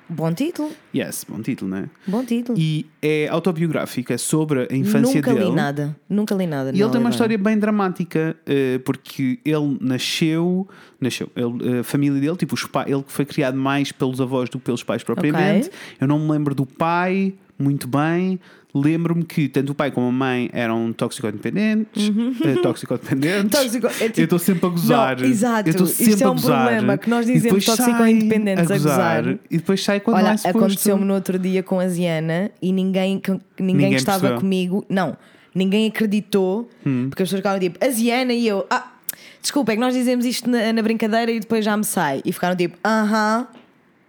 [0.09, 0.71] Bom título.
[0.95, 1.85] Yes, bom título, não é?
[2.07, 2.57] Bom título.
[2.57, 5.47] E é autobiográfica sobre a infância Nunca dele.
[5.47, 5.97] li nada.
[6.09, 6.71] Nunca li nada.
[6.73, 10.69] E ele tem uma história bem dramática, eh, porque ele nasceu,
[11.01, 14.61] nasceu, ele, a família dele, tipo, os pa- ele foi criado mais pelos avós do
[14.61, 15.69] que pelos pais propriamente.
[16.01, 18.39] Eu não me lembro do pai muito bem.
[18.75, 22.11] Lembro-me que tanto o pai como a mãe eram toxicodependentes.
[22.45, 23.51] eh, toxicodependentes.
[23.51, 25.21] Tóxico- é tipo- Eu estou sempre a gozar.
[25.21, 25.69] Não, exato.
[25.69, 26.63] Eu estou Isto sempre é a um gozar.
[26.65, 29.27] problema, que nós dizemos depois sai toxicodependentes a gozar.
[29.51, 33.21] E depois sai quando Olha, é aconteceu-me no outro dia com a Ziana e ninguém,
[33.21, 34.41] que- ninguém, estava percebeu.
[34.41, 35.17] comigo, não,
[35.55, 37.07] ninguém acreditou, Hum.
[37.11, 38.93] porque as pessoas ficaram tipo, a Ziana e eu, ah,
[39.41, 42.21] desculpa, é que nós dizemos isto na, na brincadeira e depois já me sai.
[42.25, 43.47] E ficaram tipo, aham,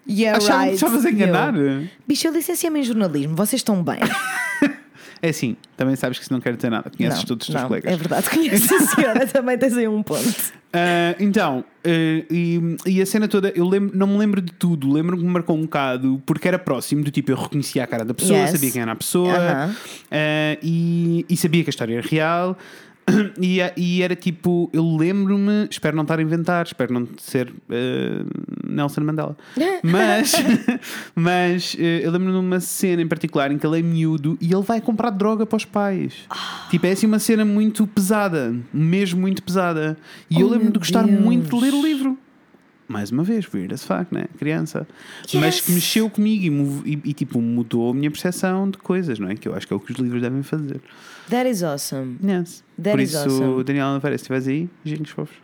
[0.10, 0.76] yeah, Achava- right.
[0.76, 1.53] Estavas a enganar?
[2.08, 3.99] Bicho, eu licenciei-me em jornalismo, vocês estão bem.
[5.22, 6.91] É assim, também sabes que isso não quer dizer nada.
[6.95, 7.91] Conheces não, todos os teus não, colegas.
[7.91, 10.24] É verdade, conheço a senhora, também tens aí um ponto.
[10.72, 11.89] Ah, então, ah,
[12.30, 15.30] e, e a cena toda, eu lembro, não me lembro de tudo, lembro que me
[15.30, 18.51] marcou um bocado porque era próximo do tipo, eu reconhecia a cara da pessoa, Yes.
[18.51, 19.76] sabia quem era a pessoa Aham.
[20.12, 22.56] ah, e, e sabia que a história era real.
[23.39, 28.26] E, e era tipo, eu lembro-me, espero não estar a inventar, espero não ser ah,
[28.68, 29.38] Nelson Mandela,
[29.84, 30.34] mas,
[31.14, 34.51] mas eh, eu lembro-me de uma cena em particular em que ele é miúdo e
[34.53, 36.14] ele vai comprar droga para os pais.
[36.70, 39.97] Tipo, é assim uma cena muito pesada, mesmo muito pesada.
[40.30, 41.20] E eu Oh, lembro-me de gostar Deus.
[41.20, 42.18] muito de ler o livro.
[42.88, 44.26] Mais uma vez, weird as fuck, né?
[44.38, 44.88] Criança.
[45.34, 45.76] Mas que Yes.
[45.76, 49.36] mexeu comigo e, e- e, tipo mudou a minha percepção de coisas, não é?
[49.36, 50.80] Que eu acho que é o que os livros devem fazer.
[51.30, 52.18] That is awesome.
[52.24, 52.64] Yes.
[52.78, 53.64] That Por is isso, awesome.
[53.64, 55.36] Daniel se estiveres aí, beijinhos fofos.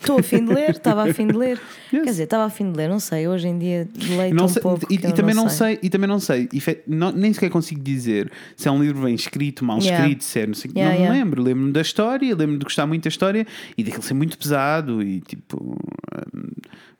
[0.00, 1.60] Estou a fim de ler, estava a fim de ler.
[1.92, 2.04] Yes.
[2.04, 4.48] Quer dizer, estava a fim de ler, não sei, hoje em dia leio Não tão
[4.48, 4.86] sei- pouco.
[4.88, 5.76] e, e também não sei.
[5.82, 9.12] e também não sei, efe- não- nem sequer consigo dizer se é um livro bem
[9.14, 9.98] escrito, mal Yeah.
[10.04, 11.24] escrito, se é, não sei, Yeah, não me yeah.
[11.24, 11.42] lembro.
[11.42, 13.44] Lembro-me da história, lembro-me de gostar muito da história
[13.76, 15.76] e daquele ser muito pesado e tipo.
[16.32, 16.50] hum,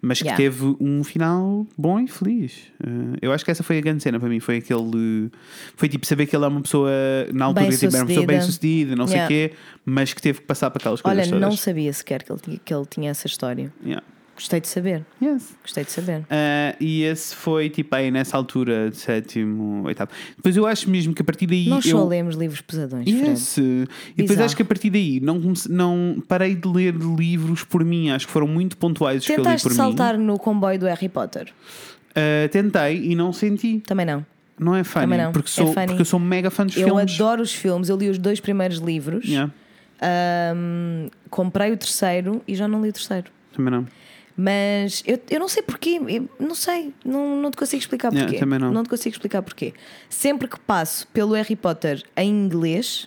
[0.02, 0.36] Mas que Yeah.
[0.42, 2.62] teve um final bom e feliz.
[2.82, 4.40] Uh, eu acho que essa foi a grande cena para mim.
[4.40, 5.30] Foi aquele.
[5.76, 6.90] Foi tipo saber que ele é uma pessoa,
[7.34, 9.28] na altura, tipo, era uma pessoa bem sucedida, não sei o Yeah.
[9.50, 11.48] quê, mas que teve que passar para aquelas coisas Olha, todas.
[11.50, 13.70] não sabia sequer que ele, tinha, que ele tinha essa história.
[13.84, 14.02] Yeah.
[14.40, 15.54] Gostei de saber, Yes.
[15.62, 16.20] gostei de saber.
[16.20, 20.10] Uh, e esse foi tipo aí nessa altura de sétimo, oitavo.
[20.34, 21.68] Depois eu acho mesmo que a partir daí.
[21.68, 21.98] Nós eu...
[21.98, 23.06] só lemos livros pesadões.
[23.06, 23.58] Yes.
[23.58, 23.86] E
[24.16, 28.08] depois acho que a partir daí não, comece- não parei de ler livros por mim.
[28.10, 30.86] Acho que foram muito pontuais os que eu li Tentaste por saltar no comboio do
[30.86, 31.44] Harry Potter?
[31.44, 31.50] mim.
[32.10, 33.80] Uh, tentei e não senti.
[33.86, 34.24] Também não.
[34.58, 35.18] Não é funny.
[35.18, 35.32] Não.
[35.32, 35.86] Porque, É sou, funny.
[35.86, 37.14] porque eu sou mega fã dos Eu filmes.
[37.14, 39.52] adoro os filmes, eu li os dois primeiros livros, Yeah,
[40.02, 43.30] Ahm, comprei o terceiro e já não li o terceiro.
[43.54, 43.86] também não.
[44.42, 46.00] Mas eu, eu não sei porquê,
[46.38, 48.40] não sei, não, não te consigo explicar Yeah, porquê.
[48.40, 48.82] também não.
[48.82, 49.74] te consigo explicar porquê.
[50.08, 53.06] Sempre que passo pelo Harry Potter em inglês,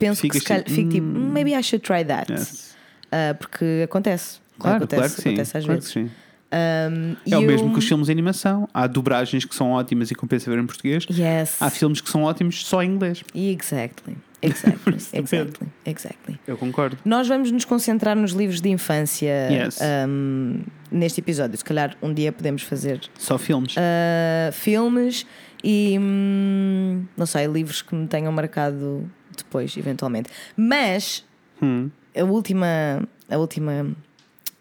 [0.00, 2.32] penso Ficas que se calhar, tipo, fico tipo, maybe I should try that.
[2.32, 2.74] Yes.
[3.12, 4.40] Ah, porque acontece.
[4.58, 5.28] Claro, acontece, claro que sim.
[5.28, 5.94] acontece às claro vezes.
[5.94, 6.10] que sim.
[6.52, 8.68] Um, É o eu- mesmo que os filmes de animação.
[8.74, 11.06] Há dobragens que são ótimas e compensa ver em português.
[11.10, 11.56] Yes.
[11.60, 13.22] Há filmes que são ótimos só em inglês.
[13.34, 14.16] Exactly.
[14.46, 14.94] Exactly.
[15.12, 15.68] exactly.
[15.86, 16.40] Exactly.
[16.46, 16.98] Eu concordo.
[17.04, 19.78] Nós vamos nos concentrar nos livros de infância Yes.
[20.08, 21.56] um, neste episódio.
[21.56, 23.74] Se calhar um dia podemos fazer Só filmes.
[23.76, 25.26] uh, filmes
[25.62, 30.30] e hum, não sei, livros que me tenham marcado depois, eventualmente.
[30.56, 31.24] Mas
[31.62, 31.88] Hum.
[32.16, 33.94] a última, a última,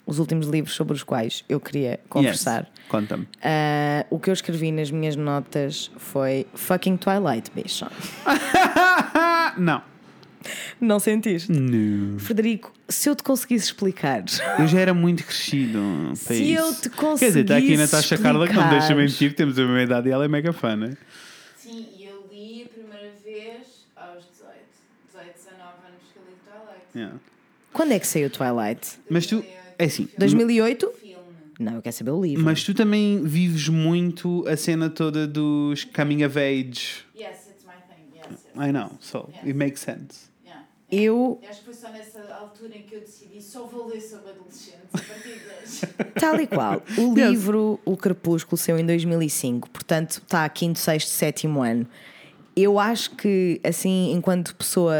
[0.06, 2.62] os últimos livros sobre os quais eu queria conversar.
[2.64, 2.84] Yes.
[2.88, 3.24] Conta-me.
[3.24, 7.86] uh, o que eu escrevi nas minhas notas foi fucking Twilight, bicho.
[9.56, 9.82] Ah, não.
[10.82, 11.50] Não sentiste?
[11.52, 12.20] Não.
[12.20, 14.26] Frederico, se eu te conseguisse explicar.
[14.60, 15.80] Eu já era muito crescido
[16.26, 16.82] para Se eu isso.
[16.82, 19.02] te Quer dizer, está aqui a conseguisse Natasha Carla que não deixa explicar.
[19.02, 20.98] mentir, temos a mesma idade e ela é mega fã, né?
[21.58, 24.54] Sim, e eu li a primeira vez aos 18.
[25.14, 26.86] 18, 19 anos que eu li Twilight.
[26.98, 27.16] Yeah.
[27.72, 29.00] Quando é que saiu Twilight?
[29.10, 29.46] Mas tu,
[29.80, 30.92] é assim, 2008?
[31.00, 31.16] Filme.
[31.58, 32.44] Não, eu quero saber o livro.
[32.44, 37.06] mas tu também vives muito a cena toda dos coming of age.
[37.16, 38.12] Yes, it's my thing.
[38.14, 38.40] Yes, yes.
[38.56, 40.30] I know, so it makes sense.
[40.46, 40.64] Yeah.
[40.92, 44.30] Eu, Acho que foi só nessa altura em que eu decidi só vou ler sobre
[44.30, 45.42] adolescentes a partir
[46.20, 47.30] tal e qual, o Yes.
[47.30, 51.88] livro O Crepúsculo saiu em 2005, portanto está a quinto, sexto, sétimo ano.
[52.56, 54.94] Eu acho que, assim, enquanto pessoa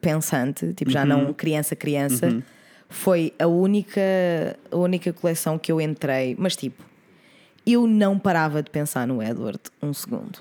[0.00, 1.06] pensante, tipo já Uhum.
[1.08, 2.42] não criança, criança,
[2.90, 4.00] foi a única,
[4.70, 6.84] a única coleção que eu entrei, mas tipo,
[7.66, 10.40] eu não parava de pensar no Edward um segundo.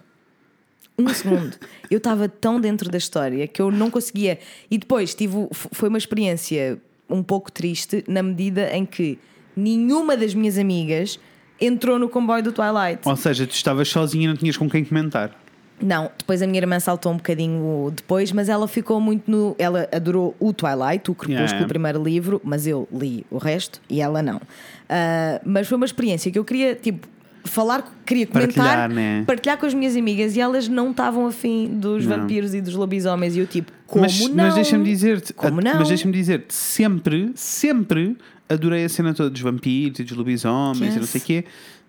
[0.97, 1.55] Um segundo.
[1.91, 4.39] Eu estava tão dentro da história que eu não conseguia.
[4.69, 6.79] E depois tive, foi uma experiência
[7.09, 9.19] um pouco triste na medida em que
[9.55, 11.19] nenhuma das minhas amigas
[11.61, 13.01] entrou no comboio do Twilight.
[13.05, 15.35] Ou seja, tu estavas sozinha e não tinhas com quem comentar.
[15.79, 19.55] Não, depois a minha irmã saltou um bocadinho depois, mas ela ficou muito no.
[19.59, 21.65] Ela adorou o Twilight, o Crepúsculo, Yeah.
[21.65, 24.41] o primeiro livro, mas eu li o resto e ela não.
[24.89, 27.07] Ah, mas foi uma experiência que eu queria, tipo,
[27.43, 29.23] falar, queria comentar, Partilhar, né?
[29.25, 32.17] partilhar com as minhas amigas e elas não estavam afim dos Não.
[32.17, 34.35] vampiros e dos lobisomens e eu, tipo, como mas, não?
[34.35, 35.75] mas deixa-me dizer-te, Como a- não?
[35.79, 38.17] mas deixa-me dizer-te, sempre, sempre
[38.49, 41.09] adorei a cena toda dos vampiros e dos lobisomens e não Yes.
[41.09, 41.45] sei o quê.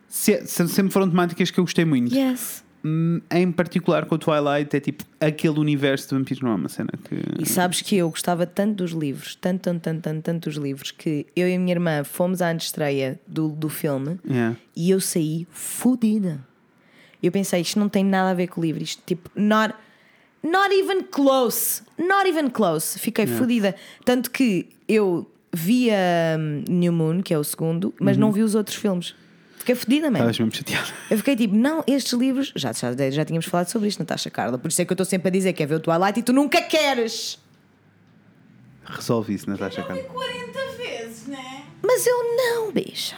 [0.09, 2.15] Se- sempre foram temáticas que eu gostei muito.
[2.15, 2.65] Yes.
[3.31, 6.91] Em particular com o Twilight, é tipo aquele universo de vampiros não é uma cena
[7.05, 7.17] que.
[7.43, 10.91] E sabes que eu gostava tanto dos livros, tanto, tanto, tanto, tanto, tanto dos livros,
[10.91, 14.57] que eu e a minha irmã fomos à estreia do, do filme Yeah.
[14.77, 16.41] e eu saí fodida.
[17.23, 19.75] Eu pensei, isto não tem nada a ver com o livro, isto tipo, not,
[20.43, 22.99] not even close, not even close.
[22.99, 23.75] Fiquei fodida.
[24.05, 28.21] Tanto que eu vi a hum, New Moon, que é o segundo, mas Uhum.
[28.21, 29.15] não vi os outros filmes.
[29.69, 30.31] Fiquei fodida mesmo.
[30.31, 30.93] Estavas mesmo chateado.
[31.11, 34.57] Eu fiquei tipo, não, estes livros, já, já, já tínhamos falado sobre isto, Natasha Carla,
[34.57, 36.23] por isso é que eu estou sempre a dizer que é ver o Twilight e
[36.23, 37.39] tu nunca queres.
[38.85, 40.03] Resolve isso, Natasha Carla.
[40.03, 41.65] 40 vezes, né?
[41.83, 43.17] Mas eu não, bicha.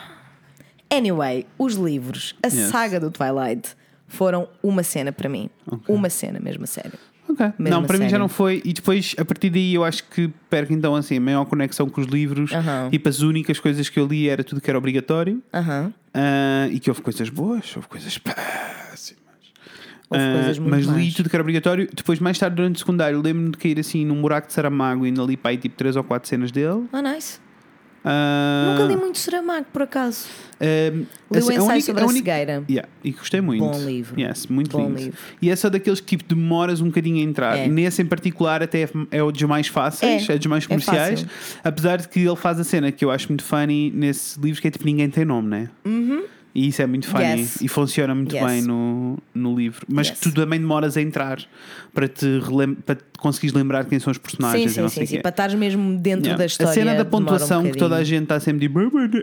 [0.92, 2.70] Anyway, os livros, a Yes.
[2.70, 3.76] saga do Twilight,
[4.08, 5.48] foram uma cena para mim.
[5.86, 6.98] Uma cena mesmo, a sério.
[7.30, 7.46] Ok.
[7.58, 8.60] Mesmo não, para mim já não foi.
[8.64, 12.00] E depois, a partir daí, eu acho que perco então assim a maior conexão com
[12.00, 12.52] os livros.
[12.52, 12.88] Aham.
[12.90, 15.42] Tipo, as únicas coisas que eu li era tudo que era obrigatório.
[15.52, 19.20] Ah, e que houve coisas boas, houve coisas péssimas.
[20.08, 21.88] Houve Ah, coisas muito mas li tudo que era obrigatório.
[21.94, 25.08] Depois, mais tarde, durante o secundário, lembro-me de cair assim num buraco de Saramago e
[25.08, 26.84] ainda li para aí tipo 3 ou 4 cenas dele.
[26.92, 27.38] Ah, nice.
[28.02, 30.26] Ah, Nunca li muito Saramago, por acaso.
[30.58, 32.64] ah, Li a- o a ensaio única- sobre a a única- cegueira.
[32.68, 33.60] Yeah, e gostei muito.
[33.62, 34.18] Bom livro.
[34.18, 34.98] Yes, muito Bom lindo.
[35.00, 35.18] livro.
[35.42, 37.58] E é só daqueles que tipo demoras um bocadinho a entrar.
[37.58, 37.68] É.
[37.68, 40.32] Nesse em particular, até é- é o dos mais fáceis, É.
[40.34, 41.20] é, dos mais É comerciais.
[41.22, 41.60] fácil.
[41.62, 44.68] apesar de que ele faz a cena que eu acho muito funny nesse livro, que
[44.68, 45.68] é tipo ninguém tem nome, né?
[46.54, 47.24] E isso é muito funny.
[47.42, 47.60] Yes.
[47.60, 48.44] e funciona muito Yes.
[48.44, 49.86] bem no, no livro.
[49.88, 50.18] Mas Yes.
[50.18, 51.38] que tu também demoras a entrar
[51.94, 52.26] para te,
[52.84, 55.16] para te conseguires lembrar quem são os Sim, personagens sim, sim, sim.
[55.16, 55.22] quê.
[55.22, 56.38] Para estares mesmo dentro Yeah.
[56.38, 56.70] da história.
[56.70, 58.74] a cena da demora um pontuação que toda a gente está sempre de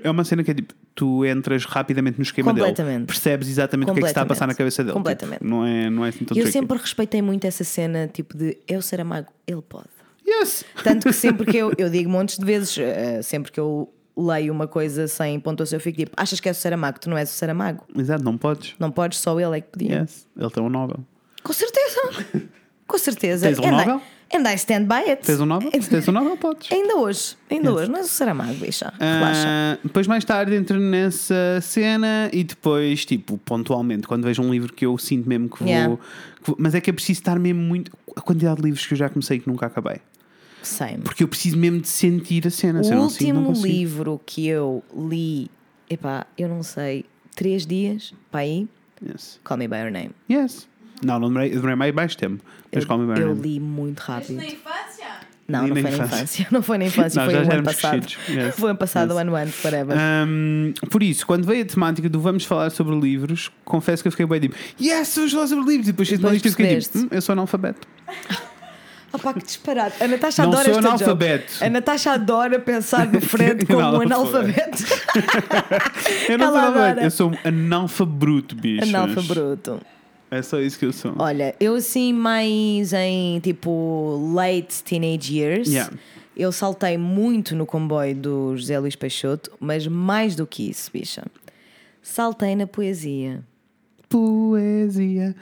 [0.03, 2.73] é uma cena que é tipo, tu entras rapidamente no esquema dele,
[3.05, 4.93] percebes exatamente o que é que está a passar na cabeça dele.
[4.93, 5.39] Completamente.
[5.39, 6.51] Tipo, não, é, não é assim tão Eu tricky.
[6.57, 9.87] sempre respeitei muito essa cena, tipo de eu Saramago, ele pode.
[10.25, 10.63] Yes!
[10.83, 14.51] Tanto que sempre que eu, eu digo montes de vezes, eh, sempre que eu leio
[14.53, 16.99] uma coisa sem pontuação, eu fico tipo: achas que és o Saramago?
[16.99, 17.83] Tu não és o Saramago.
[17.95, 18.75] Exato, não podes.
[18.79, 20.01] Não podes, só ele é que podia.
[20.01, 20.27] Yes.
[20.37, 20.99] Ele tem um Nobel.
[21.43, 21.99] Com certeza.
[22.87, 23.47] Com certeza.
[23.47, 24.01] Tens um Nobel?
[24.33, 25.23] And I stand by it.
[25.25, 25.71] Tens um Nobel?
[25.71, 26.69] Tens um Nobel, podes.
[26.71, 28.93] Ainda hoje, ainda hoje, não és o Saramago, bicha.
[28.99, 29.43] Relaxa.
[29.47, 34.73] Ah, depois mais tarde entro nessa cena e depois, tipo, pontualmente, quando vejo um livro
[34.73, 35.95] que eu sinto mesmo que vou, Yeah.
[35.95, 36.01] que
[36.47, 37.91] vou- Mas é que é preciso estar mesmo muito.
[38.15, 39.97] A quantidade de livros que eu já comecei e que nunca acabei.
[40.67, 40.97] Same.
[41.03, 42.81] Porque eu preciso mesmo de sentir a cena.
[42.83, 45.49] eu O não sinto, não último livro que eu li
[45.89, 47.05] epá, eu não sei,
[47.35, 48.67] três dias para aí,
[49.05, 49.39] Yes.
[49.43, 50.09] Call Me By Your Name.
[50.29, 50.67] Yes.
[51.03, 52.43] Não, não demorei, eu demorei mais baixo tempo.
[52.73, 53.47] Mas Eu, Call Me By Your eu Name.
[53.47, 54.37] li muito Mas rápido.
[54.37, 55.05] na infância?
[55.47, 56.03] Não, não foi na infância.
[56.15, 56.47] infância.
[56.51, 58.07] Não foi na infância, Não, foi já ano passado.
[58.27, 58.55] Yes.
[58.55, 59.21] Foi o ano passado, Yes.
[59.21, 59.97] ano antes, whatever.
[60.27, 64.11] Hum, por isso, quando veio a temática do vamos falar sobre livros, confesso que eu
[64.11, 65.87] fiquei bem tipo, yes, vamos falar sobre livros.
[65.87, 67.87] E depois, E depois depois fiquei tipo, hum, eu sou analfabeto.
[69.11, 70.03] Ah pá, que disparate.
[70.03, 71.53] A Natasha Não adora sou esta analfabeto.
[71.61, 74.83] A Natasha adora pensar no Fred como um Analfabeto.
[76.29, 78.83] Eu não sou analfabeto, eu sou um analfabruto, bicho.
[78.83, 79.79] Analfabruto.
[80.29, 81.13] É só isso que eu sou.
[81.17, 85.69] Olha, eu assim mais em tipo late teenage years.
[85.69, 85.93] Yeah.
[86.35, 91.23] Eu saltei muito no comboio do José Luís Peixoto, mas mais do que isso, bicha.
[92.01, 93.41] Saltei na poesia.
[94.09, 95.35] Poesia.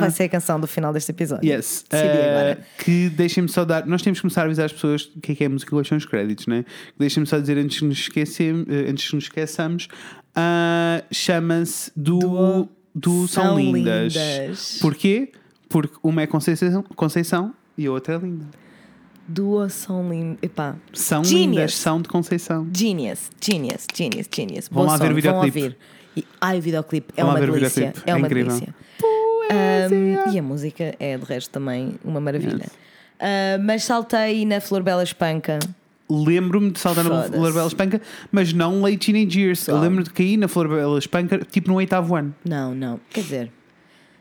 [0.00, 1.48] Vai ser a canção do final deste episódio.
[1.48, 1.84] Yes.
[1.90, 2.58] Eh, agora.
[2.78, 3.86] que deixem-me só dar.
[3.86, 5.88] Nós temos que começar a avisar as pessoas o que é que é música quais
[5.88, 6.64] são os créditos, né?
[6.98, 9.88] Deixem-me só dizer antes que nos, esquecer, eh, antes que nos esqueçamos.
[10.34, 14.14] ah, Chama-se do, Do- do São, São lindas.
[14.14, 14.78] Lindas.
[14.80, 15.32] Porquê?
[15.68, 18.46] Porque uma é Conceição, Conceição e a outra é linda.
[19.26, 20.38] Duas são lindas.
[20.42, 20.76] Epá.
[20.92, 21.46] São Genius.
[21.56, 22.66] lindas, são de Conceição.
[22.76, 24.68] Genius, genius, genius, genius.
[24.70, 25.62] Vão Bom lá ver o vão videoclipe.
[25.62, 25.76] ouvir.
[26.16, 27.92] E, ai, o videoclipe é Vão uma delícia.
[28.06, 28.52] É é uma incrível.
[28.52, 28.74] delícia.
[29.50, 32.62] Um, e a música é de resto também uma maravilha.
[32.64, 32.72] Yes.
[32.72, 35.58] Uh, mas saltei na Flor Bela Espanca.
[36.08, 37.24] Lembro-me de saltar na.
[37.24, 38.00] Flor Bela Espanca,
[38.30, 39.66] mas não late teenage years.
[39.66, 39.80] Eu Só.
[39.80, 42.34] lembro de cair na Flor Bela Espanca, tipo no oitavo ano.
[42.44, 43.00] Não, não.
[43.10, 43.52] Quer dizer,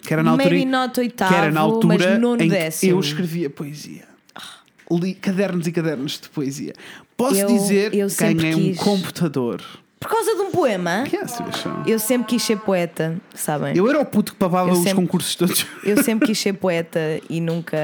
[0.01, 2.91] Que era na altura, maybe not oitavo, que era na altura mas nono décimo.
[2.93, 4.12] eu escrevia poesia.
[4.97, 6.73] Li cadernos e cadernos de poesia.
[7.17, 9.61] Posso Eu- dizer eu que ganhei um quis- computador.
[9.99, 11.23] Por causa de um poema, Que é
[11.87, 13.73] eu sempre quis ser poeta, sabem?
[13.77, 15.65] Eu era o puto que pavava Eu os sempre- concursos todos.
[15.81, 17.77] Eu sempre quis ser poeta e nunca.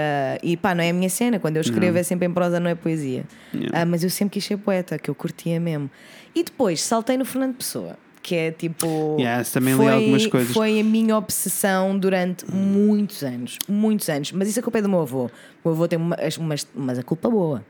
[0.44, 1.40] E pá, não é a minha cena.
[1.40, 3.24] Quando eu escrevo é sempre em prosa, não é poesia.
[3.54, 3.82] Yeah.
[3.82, 5.90] Ah, mas eu sempre quis ser poeta, que eu curtia mesmo.
[6.36, 9.18] E depois saltei no Fernando Pessoa, que é tipo.
[9.20, 10.54] Yes, também li foi, algumas coisas.
[10.54, 13.58] Foi a minha obsessão durante muitos anos.
[13.68, 14.32] Muitos anos.
[14.32, 15.26] Mas isso a culpa é do meu avô.
[15.26, 15.30] O
[15.70, 17.64] meu avô tem uma, uma, mas a culpa boa.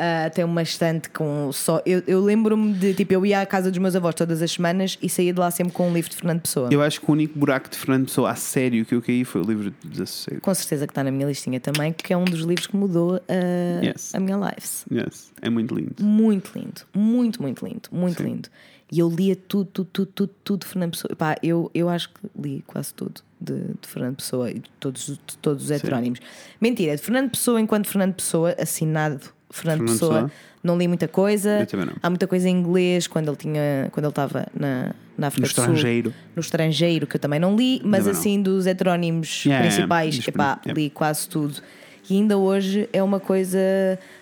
[0.00, 1.82] Ah, tem uma estante com só.
[1.84, 4.96] Eu, eu lembro-me de tipo, eu ia à casa dos meus avós todas as semanas
[5.02, 6.68] e saía de lá sempre com um livro de Fernando Pessoa.
[6.70, 9.40] Eu acho que o único buraco de Fernando Pessoa a sério que eu caí foi
[9.42, 10.40] o livro de Desassossego.
[10.40, 13.16] Com certeza que está na minha listinha também, que é um dos livros que mudou
[13.28, 14.14] a, Yes.
[14.14, 14.84] a minha life.
[14.92, 15.32] Yes.
[15.42, 15.96] É muito lindo.
[16.00, 18.48] Muito lindo, muito, muito lindo, muito lindo.
[18.90, 21.14] E eu lia tudo, tudo, tudo, tudo, tudo de Fernando Pessoa.
[21.16, 25.06] Pá, eu, eu acho que li quase tudo de, de Fernando Pessoa e de todos,
[25.26, 26.20] de todos os heterónimos.
[26.60, 29.20] Mentira, de Fernando Pessoa enquanto Fernando Pessoa, assinado
[29.50, 30.30] Fernando, Fernando Pessoa, Pessoa.
[30.62, 31.60] não li muita coisa.
[31.60, 31.94] Eu também não.
[32.02, 35.52] Há muita coisa em inglês quando ele tinha, quando ele estava na, na África No
[35.52, 35.64] do Sul.
[35.64, 36.14] estrangeiro.
[36.34, 38.20] No estrangeiro, que eu também não li, mas Também não.
[38.20, 40.82] assim dos heterónimos Yeah, yeah, principais, dos epá, prin- yeah.
[40.82, 41.60] li quase tudo.
[42.08, 43.58] E ainda hoje é uma coisa.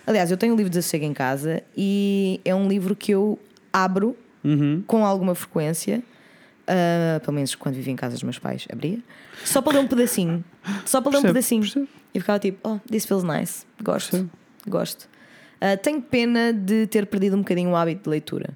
[0.05, 3.39] Aliás, eu tenho o livro de Sossego em casa e é um livro que eu
[3.71, 4.13] abro
[4.47, 4.83] Uhum.
[4.87, 6.01] com alguma frequência.
[6.67, 8.99] ah, pelo menos quando vivia em casa dos meus pais, abria.
[9.45, 10.43] Só para ler um pedacinho.
[10.85, 11.61] Só para ler um pedacinho.
[11.61, 11.87] percebo.
[12.13, 13.65] E ficava tipo, oh, this feels nice.
[13.83, 14.11] Gosto.
[14.11, 14.29] Percebo.
[14.67, 15.07] Gosto.
[15.61, 18.49] Ah, tenho pena de ter perdido um bocadinho o hábito de leitura.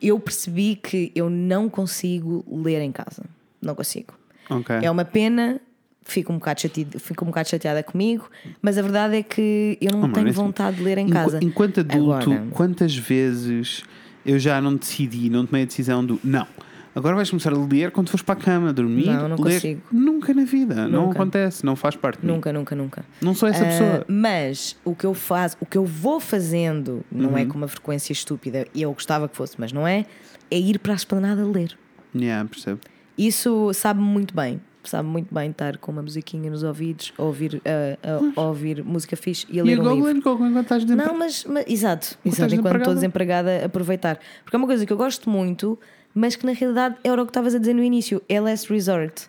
[0.00, 3.24] Eu percebi que eu não consigo ler em casa.
[3.60, 4.14] Não consigo.
[4.48, 4.74] Ok.
[4.82, 5.60] É uma pena,
[6.02, 8.28] fico um bocado, chateada, fico um bocado chateada comigo,
[8.62, 11.04] mas a verdade é que eu não Oh, tenho é assim, vontade de ler em
[11.04, 11.38] Enqu- casa.
[11.42, 13.82] Enquanto adulto, Agora- quantas vezes
[14.24, 16.46] eu já não decidi, não tomei a decisão do não.
[16.92, 19.06] Agora vais começar a ler quando fores para a cama, dormir.
[19.06, 19.54] Não, não ler.
[19.54, 19.80] consigo.
[19.92, 20.88] Nunca na vida.
[20.88, 21.12] Não Nunca.
[21.20, 22.26] acontece, não faz parte.
[22.26, 23.04] Nunca, nunca, nunca.
[23.22, 24.04] Não sou essa Ah, pessoa.
[24.08, 27.38] mas o que eu faço, o que eu vou fazendo, não Uhum.
[27.38, 30.04] é com uma frequência estúpida, e eu gostava que fosse, mas não é,
[30.50, 31.78] é ir para a esplanada ler.
[32.12, 32.80] Yeah, percebo.
[33.16, 34.60] Isso sabe muito bem.
[34.82, 39.46] Sabe muito bem estar com uma musiquinha nos ouvidos, ouvir, a- a ouvir música fixe
[39.50, 39.96] e a E ler a um livro.
[40.00, 42.54] Googling Google enquanto estás de Não, mas, mas- exato, estás exato.
[42.54, 43.64] Enquanto estou desempregada?
[43.66, 44.18] aproveitar.
[44.42, 45.78] Porque é uma coisa que eu gosto muito,
[46.14, 49.28] mas que na realidade era o que estavas a dizer no início: é last resort.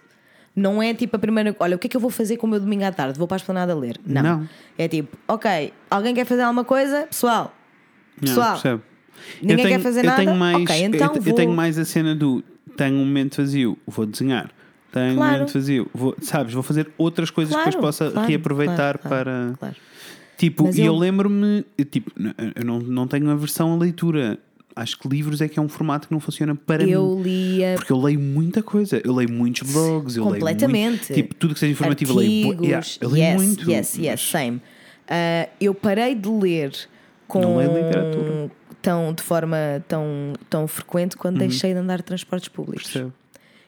[0.56, 1.54] Não é tipo a primeira.
[1.60, 3.18] Olha, o que é que eu vou fazer com o meu domingo à tarde?
[3.20, 4.00] Vou para a esplanada ler.
[4.06, 4.22] Não.
[4.22, 4.50] Não.
[4.78, 7.04] É tipo, ok, alguém quer fazer alguma coisa?
[7.10, 7.54] Pessoal,
[8.20, 8.82] pessoal, percebo.
[9.42, 10.34] ninguém tenho, quer fazer nada?
[10.34, 11.32] Mais, ok, então eu, vou.
[11.32, 12.42] eu tenho mais a cena do
[12.78, 14.50] tenho um momento vazio, vou desenhar.
[14.92, 15.34] Tenho Claro.
[15.34, 19.54] momento vazio, vou, sabes, vou fazer outras coisas que Claro, depois possa claro, reaproveitar para.
[19.58, 19.76] claro.
[20.38, 22.12] Tipo, Mas e eu, eu- lembro-me, tipo,
[22.56, 24.38] eu não, não tenho aversão à leitura.
[24.76, 27.24] Acho que livros é que é um formato que não funciona para Eu mim.
[27.24, 29.02] lia Porque eu leio muita coisa.
[29.04, 30.90] Eu leio muitos blogs, eu leio Completamente.
[31.12, 32.46] muito, tipo, tudo que seja informativo eu leio.
[32.48, 32.66] artigos.
[32.68, 33.70] Yeah, eu leio yes, muito.
[33.72, 34.62] yes, yes, same.
[35.08, 36.72] Ah, eu parei de ler
[37.28, 38.50] com Não leio literatura.
[38.82, 42.86] tão de forma tão tão frequente quando deixei de andar de transportes públicos.
[42.88, 42.92] Uhum.
[42.94, 43.14] percebo.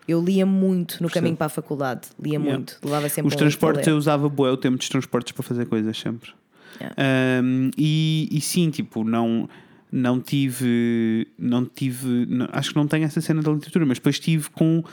[0.08, 2.52] Eu lia muito no caminho para a faculdade, lia Yeah.
[2.52, 5.98] muito, levava sempre Os transportes eu usava bué o tempo dos transportes para fazer coisas
[5.98, 6.32] sempre.
[6.82, 6.96] Yeah.
[7.44, 9.48] Um, e, e sim, tipo, não,
[9.92, 11.28] não tive.
[11.38, 12.26] Não tive.
[12.28, 14.84] não- acho que não tenho essa cena da literatura, mas depois tive com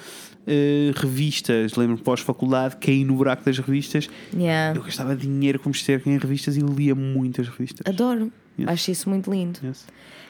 [0.46, 1.74] eh, revistas.
[1.74, 4.08] Lembro-me pós-faculdade, caí no buraco das revistas.
[4.34, 4.78] Yeah.
[4.78, 7.86] Eu gastava dinheiro como esterco em revistas e lia muitas revistas.
[7.86, 8.30] Adoro.
[8.58, 8.68] Yes.
[8.68, 9.58] Acho isso muito lindo.
[9.64, 9.86] Yes.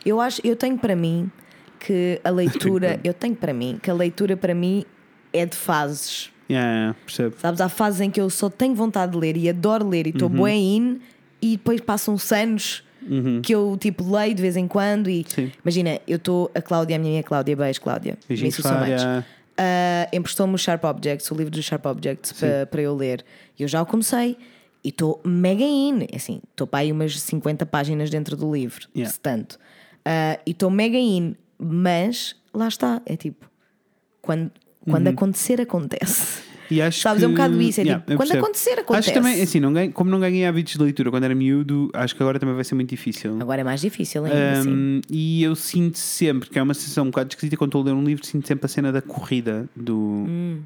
[0.07, 1.31] Eu acho, eu tenho para mim
[1.81, 4.85] que a leitura, eu tenho para mim que a leitura para mim
[5.33, 6.31] é de fases.
[6.51, 7.37] Yeah, yeah, percebo.
[7.41, 10.11] Sabes, há fases em que eu só tenho vontade de ler e adoro ler e
[10.11, 10.37] estou Uhum.
[10.37, 11.01] bué in
[11.41, 12.85] e depois passam-se anos
[13.43, 15.51] que eu tipo leio de vez em quando e Sim.
[15.65, 18.79] imagina, eu estou, a Cláudia, a minha amiga Cláudia, beijo Cláudia, Beijinhos, Miss you so
[18.79, 18.89] much.
[18.89, 19.27] Cláudia.
[19.57, 22.33] Ah, emprestou-me o Sharp Objects, o livro dos Sharp Objects
[22.71, 23.25] para, eu ler.
[23.59, 24.37] E eu já o comecei
[24.83, 26.07] e estou mega in.
[26.15, 29.13] Assim, estou para aí umas 50 páginas dentro do livro, Yeah.
[29.13, 29.59] se tanto.
[30.05, 33.47] Ah, e estou mega in, mas lá está, é tipo,
[34.23, 34.51] quando,
[34.89, 35.13] quando Uhum.
[35.13, 36.43] acontecer, acontece.
[36.71, 39.09] E acho Sabes, que, é um bocado isso, é Yeah, tipo, quando acontecer, Acho acontece.
[39.09, 42.15] que também, assim, não ganho, como não ganhei hábitos de leitura quando era miúdo, acho
[42.15, 43.37] que agora também vai ser muito difícil.
[43.41, 44.71] Agora é mais difícil ainda, assim.
[44.71, 47.85] Um, e eu sinto sempre, que é uma sensação um bocado esquisita quando estou a
[47.87, 49.97] ler um livro, sinto sempre a cena da corrida, do
[50.29, 50.63] Hum.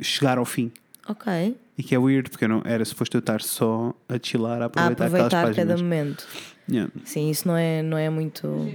[0.00, 0.72] chegar ao fim.
[1.08, 1.54] Ok.
[1.76, 4.64] E que é weird, porque eu não, era suposto eu estar só a chilar, a
[4.64, 5.80] A aproveitar, aproveitar aquelas cada páginas.
[5.82, 6.26] momento.
[6.70, 6.90] Yeah.
[7.04, 8.72] Sim, isso não é, não é muito.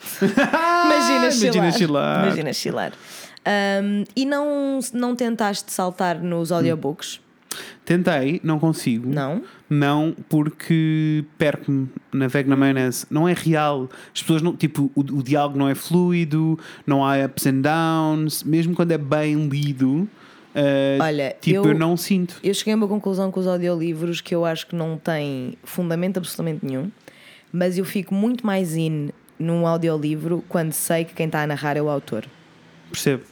[0.22, 1.54] Imagina chilar.
[1.54, 2.24] imagina chilar.
[2.26, 2.92] Imagina chilar.
[3.82, 7.20] Um, e não, não tentaste saltar nos audiobooks?
[7.84, 9.08] Tentei, não consigo.
[9.08, 9.42] Não?
[9.70, 13.06] Não, porque perco-me, navego na maionese.
[13.10, 13.88] Não é real.
[14.14, 14.54] As pessoas não.
[14.54, 18.42] Tipo, o, o diálogo não é fluido, não há ups and downs.
[18.44, 20.06] Mesmo quando é bem lido,
[20.54, 22.36] uh, Olha, tipo, eu- eu, não sinto.
[22.44, 26.18] Eu cheguei a uma conclusão com os audiolivros que eu acho que não tem fundamento
[26.18, 26.90] absolutamente nenhum,
[27.50, 29.08] mas eu fico muito mais in
[29.38, 32.24] num audiolivro quando sei que quem está a narrar é o autor.
[32.90, 33.22] Percebo.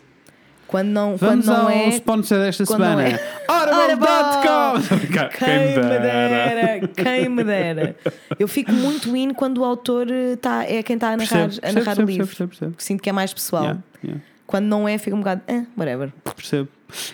[0.66, 1.88] Quando não, Vamos quando não ao é.
[1.90, 3.08] sponsor desta quando não semana.
[3.10, 5.28] é- Audible.com!
[5.38, 7.96] Quem me dera, quem me dera.
[8.38, 11.66] Eu fico muito in quando o autor eh, tá, é quem está a narrar, Percebo,
[11.66, 12.26] a narrar percebo, o livro.
[12.26, 12.70] percebo, percebo.
[12.72, 13.62] Porque sinto que é mais pessoal.
[13.62, 14.22] Yeah, yeah.
[14.46, 15.42] Quando não é, fica um bocado.
[15.46, 16.12] Eh, whatever.
[16.34, 16.68] Percebo.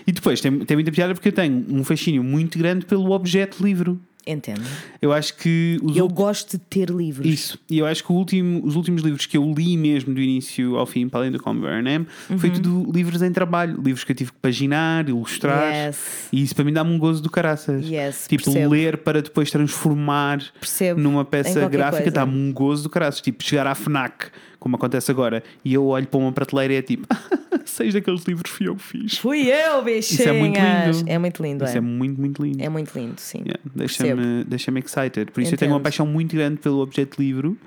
[0.07, 3.62] E depois tem, tem muita piada porque eu tenho um fascínio muito grande pelo objeto
[3.64, 4.01] livro.
[4.27, 4.62] Entendo.
[5.01, 7.27] Eu acho que Eu ult- gosto de ter livros.
[7.27, 7.59] Isso.
[7.68, 10.87] E eu acho que último, os últimos livros que eu li mesmo do início ao
[10.87, 12.07] fim, para além do Come Burnham,
[12.39, 12.55] foi Uhum.
[12.55, 13.81] tudo livros em trabalho.
[13.83, 15.89] Livros que eu tive que paginar, ilustrar.
[15.89, 16.29] Yes.
[16.33, 17.85] E isso para mim dá-me um gozo do caraças.
[17.85, 18.70] Yes, tipo, percebo.
[18.70, 21.01] ler para depois transformar Percebo.
[21.01, 23.20] numa peça gráfica dá-me um gozo do caraças.
[23.20, 24.27] Tipo, chegar à FNAC,
[24.62, 27.04] como acontece agora, e eu olho para uma prateleira e é tipo,
[27.66, 29.18] seis daqueles livros fui eu que fiz.
[29.18, 30.10] Fui eu, bichinhas.
[30.12, 31.10] Isso é muito lindo.
[31.10, 31.78] É muito lindo, Isso é.
[31.78, 32.62] é muito, muito lindo.
[32.62, 33.38] É muito lindo, sim.
[33.38, 35.32] Yeah, Deixa-me deixa excited.
[35.32, 35.82] Por isso eu tenho uma Entendo.
[35.82, 37.58] paixão muito grande pelo objeto livro.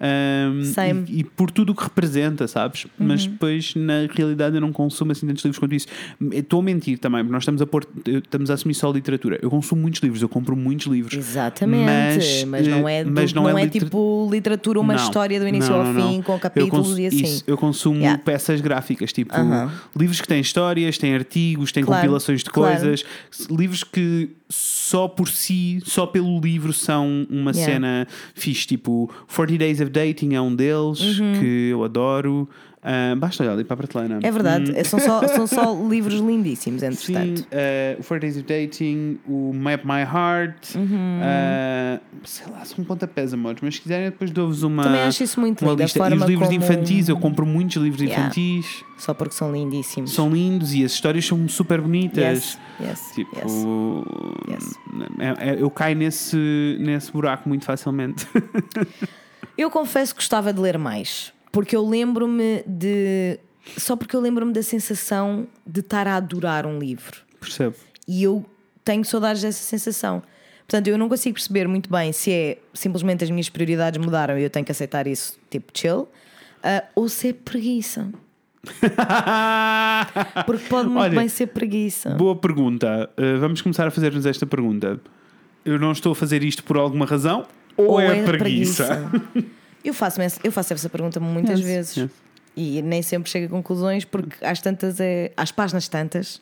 [0.00, 0.50] Um.
[0.90, 1.04] Uhum.
[1.08, 2.86] e, e por tudo o que representa, sabes?
[2.98, 5.86] Mas depois, na realidade, eu não consumo assim tantos livros quanto isso.
[6.32, 9.38] Estou a mentir também, porque nós estamos a, pôr, estamos a assumir só literatura.
[9.42, 11.14] Eu consumo muitos livros, eu compro muitos livros.
[11.14, 11.84] Exatamente.
[11.84, 14.94] Mas, Mas, não é, eh, do- mas não não é é, liter- tipo literatura, uma
[14.94, 15.02] Não.
[15.02, 17.22] história do início Não, ao fim, com capítulos cons- e assim.
[17.22, 18.22] isso, eu consumo Yeah.
[18.22, 19.70] peças gráficas, tipo Aham.
[19.96, 22.76] livros que têm histórias, têm artigos, têm Claro, compilações de claro.
[22.78, 23.04] coisas,
[23.50, 27.72] livros que só por si, só pelo livro, são uma Yeah.
[27.72, 28.66] cena fixe.
[28.66, 30.98] Tipo, 40 Days of Dating é um deles
[31.38, 32.48] que eu adoro.
[32.82, 34.14] Ah, basta olhar ali para a prateleira.
[34.14, 34.20] Uhum.
[34.22, 37.46] É verdade, é- são, só, são só livros lindíssimos, Sim, entretanto.
[37.50, 41.20] eh, o 40 Days of Dating, o Map My Heart, Uhum.
[41.22, 44.82] eh, sei lá, são pontapés, amores, mas se quiserem, depois dou-vos uma.
[44.84, 45.82] Também acho isso muito lindo.
[45.82, 46.08] Lista.
[46.08, 48.22] E os livros como- infantis, eu compro muitos livros Yeah.
[48.28, 50.14] infantis, Só porque são lindíssimos.
[50.14, 52.18] são lindos e as histórias são super bonitas.
[52.18, 54.64] Yes, yes, Tipo, yes.
[54.64, 54.78] Yes.
[55.18, 58.26] é- é- eu caio nesse, nesse buraco muito facilmente.
[59.60, 63.38] Eu confesso que gostava de ler mais, porque eu lembro-me de.
[63.76, 67.18] Só porque eu lembro-me da sensação de estar a adorar um livro.
[67.38, 67.76] Percebo.
[68.08, 68.42] E eu
[68.82, 70.22] tenho saudades dessa sensação.
[70.60, 74.42] Portanto, eu não consigo perceber muito bem se é simplesmente as minhas prioridades mudaram e
[74.42, 76.08] eu tenho que aceitar isso, tipo chill,
[76.62, 78.10] ah, ou se é preguiça.
[80.46, 82.14] Porque pode muito Olha, bem ser preguiça.
[82.14, 83.10] Boa pergunta.
[83.12, 84.98] Uh, vamos começar a fazer-nos esta pergunta.
[85.66, 89.10] Eu não estou a fazer isto por alguma razão ou, é, preguiça?
[89.84, 92.10] Eu faço, essa- eu faço essa pergunta muitas Yes, vezes yes.
[92.56, 95.32] e nem sempre chego a conclusões porque às tantas é.
[95.36, 96.40] às páginas tantas,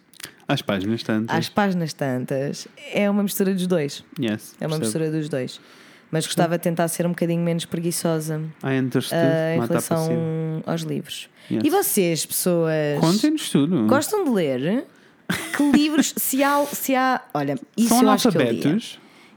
[0.49, 1.37] Às páginas tantas.
[1.37, 4.05] às páginas tantas, é uma mistura dos dois.
[4.21, 4.81] Yes, É uma percebo.
[4.81, 5.61] mistura dos dois.
[6.11, 7.67] Mas gostava de tentar ser um bocadinho menos
[8.79, 9.21] understood.
[9.23, 11.29] ah, em relação aos livros.
[11.51, 11.63] Yes.
[11.65, 13.87] E vocês, pessoas, Contem-nos tudo.
[13.87, 14.87] gostam de ler?
[15.55, 17.21] Que livros, se há, se há.
[17.35, 18.81] Olha, isso São eu acho que eu lia.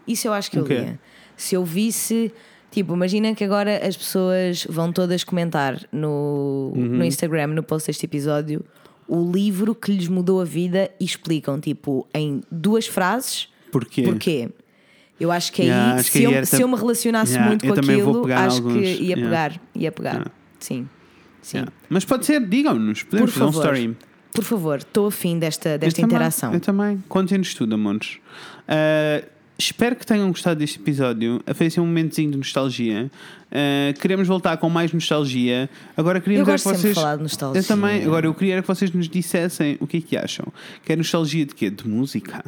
[0.07, 0.75] Isso eu acho que eu O quê?
[0.79, 0.99] lia.
[1.35, 2.31] Se eu visse.
[2.71, 6.85] Tipo, imagina que agora as pessoas vão todas comentar no, Uhum.
[6.97, 8.63] no Instagram, no post deste episódio,
[9.07, 14.03] o livro que lhes mudou a vida e explicam, tipo, em duas frases, Porquê?
[14.03, 14.49] porquê.
[15.19, 17.33] Eu acho que aí, Yeah, acho que se, aí eu, era se eu me relacionasse
[17.33, 18.73] Yeah, muito com também aquilo, acho alguns.
[18.73, 19.23] que ia Yeah.
[19.23, 20.31] pegar, ia pegar.
[20.59, 20.87] Sim.
[21.41, 21.65] Sim.
[21.89, 23.75] Mas pode ser, digam-nos, podemos Por fazer um favor.
[23.75, 23.97] story.
[24.33, 26.53] Por favor, estou afim desta, desta Eu também, interação.
[26.53, 27.03] eu também.
[27.09, 28.17] Contem-nos tudo, amores.
[28.63, 29.27] Uh,
[29.65, 31.41] espero que tenham gostado deste episódio.
[31.53, 33.11] Foi assim um momentozinho de nostalgia.
[33.51, 35.69] Uh, queremos voltar com mais nostalgia.
[35.95, 36.95] Agora Eu queríamos era gosto que de vocês.
[36.95, 37.61] falar de nostalgia.
[37.61, 38.03] Eu também.
[38.03, 40.45] Agora eu queria que vocês nos dissessem o que é que acham.
[40.85, 41.69] Quer nostalgia de quê?
[41.69, 42.43] De música?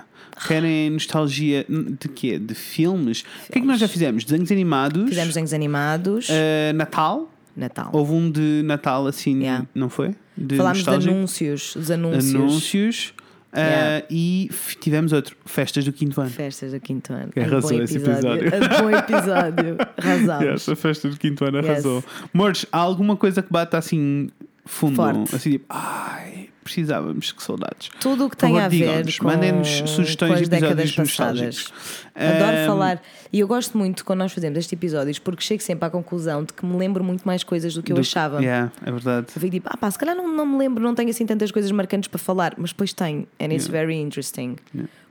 [0.48, 2.40] Querem nostalgia de quê?
[2.40, 3.24] De filmes?
[3.48, 4.24] O que é que nós já fizemos?
[4.24, 5.08] Desenhos animados?
[5.10, 7.30] Fizemos desenhos animados, Uh, Natal?
[7.56, 7.90] Natal.
[7.94, 9.68] Houve um de Natal assim, Yeah.
[9.76, 10.16] não foi?
[10.36, 11.12] De Falámos de nostalgia?
[11.12, 12.34] anúncios, dos anúncios.
[12.36, 13.14] anúncios.
[13.54, 14.06] Uh, Yeah.
[14.10, 14.50] E
[14.82, 16.30] tivemos outro, festas do quinto ano.
[16.30, 17.32] Festas do quinto ano.
[17.38, 18.48] Arrasou bom esse episódio.
[18.48, 18.70] episódio.
[18.72, 19.78] Ai, Bom episódio.
[19.98, 20.46] Arrasámos.
[20.46, 21.70] Yes, a festa do quinto ano Yes.
[21.70, 22.04] arrasou.
[22.34, 24.30] Mores, há alguma coisa que bata assim
[24.66, 24.96] fundo?
[24.96, 25.36] Forte.
[25.36, 27.90] Assim tipo, ai, precisávamos, que saudades.
[28.00, 31.36] Tudo o que tem a ver mandem-nos sugestões de episódios passadas.
[31.38, 31.74] nostálgicos.
[32.16, 33.02] Adoro falar.
[33.34, 36.54] E eu gosto muito quando nós fazemos estes episódios porque chego sempre à conclusão de
[36.54, 38.40] que me lembro muito mais coisas do que eu do- achava.
[38.40, 39.28] Yeah, é verdade.
[39.36, 41.50] Eu fico tipo, ah pá, se calhar não, não me lembro, não tenho assim tantas
[41.52, 43.28] coisas marcantes para falar, mas depois tenho.
[43.42, 44.56] And it's very interesting.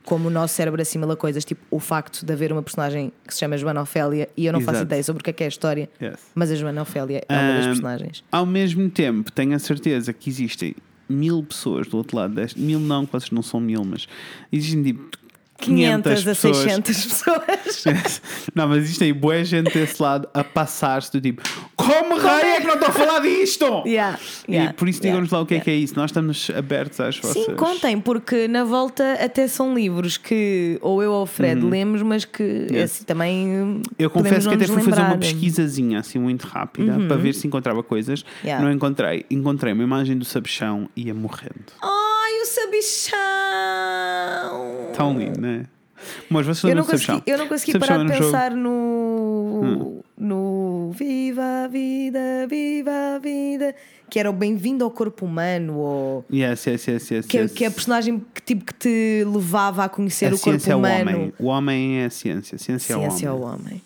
[0.04, 3.40] Como o nosso cérebro assimila coisas, tipo o facto de haver uma personagem que se
[3.40, 4.86] chama Joana Ofélia e eu não faço Exato.
[4.86, 6.18] ideia sobre o que é que é a história, Yes.
[6.34, 8.24] mas a Joana Ofélia é uma das Ahm, personagens.
[8.30, 10.74] Ao mesmo tempo, tenho a certeza que existem
[11.08, 12.58] mil pessoas do outro lado deste.
[12.60, 14.06] Mil não, vocês não são mil, mas
[14.52, 15.10] existem tipo
[15.62, 16.56] 500, 500 a pessoas.
[16.56, 18.22] 600 pessoas.
[18.54, 21.42] Não, mas existe aí boa gente desse lado a passar-se do tipo
[21.76, 23.62] Como raio é que não estou a falar disto?
[23.86, 24.18] Yeah,
[24.48, 25.94] E yeah, por isso yeah, digam-nos lá o que é que é isso.
[25.96, 27.44] Nós estamos abertos às vossas.
[27.44, 32.02] Sim, contem, porque na volta até são livros que ou eu ou o Fred lemos,
[32.02, 32.66] mas que Uhum.
[32.76, 32.92] Yes.
[32.92, 33.82] assim, também.
[33.98, 35.18] Eu confesso que até fui fazer uma lembrar.
[35.18, 38.24] pesquisazinha assim muito rápida para ver se encontrava coisas.
[38.60, 39.24] Não encontrei.
[39.30, 41.72] Encontrei uma imagem do sabichão e ia morrendo.
[42.32, 43.16] Ai, o sabichão!
[44.94, 45.64] Tão lindo, não é?
[46.28, 47.16] Mas vocês Eu não sabichão?
[47.16, 50.02] consegui, eu não consegui Sabichão parar de um jogo- pensar no.
[50.18, 53.74] no Viva a Vida, Viva a Vida,
[54.10, 56.24] que era o Bem-vindo ao Corpo Humano, ou.
[56.32, 57.52] Yes, yes, yes, yes, Que, é- yes.
[57.52, 60.72] que é a personagem que, tipo, que te levava a conhecer a o corpo ciência
[60.72, 61.10] é o humano.
[61.10, 61.32] homem.
[61.38, 62.56] O homem é a ciência.
[62.56, 63.58] A ciência, Ciência é o homem.
[63.66, 63.82] homem.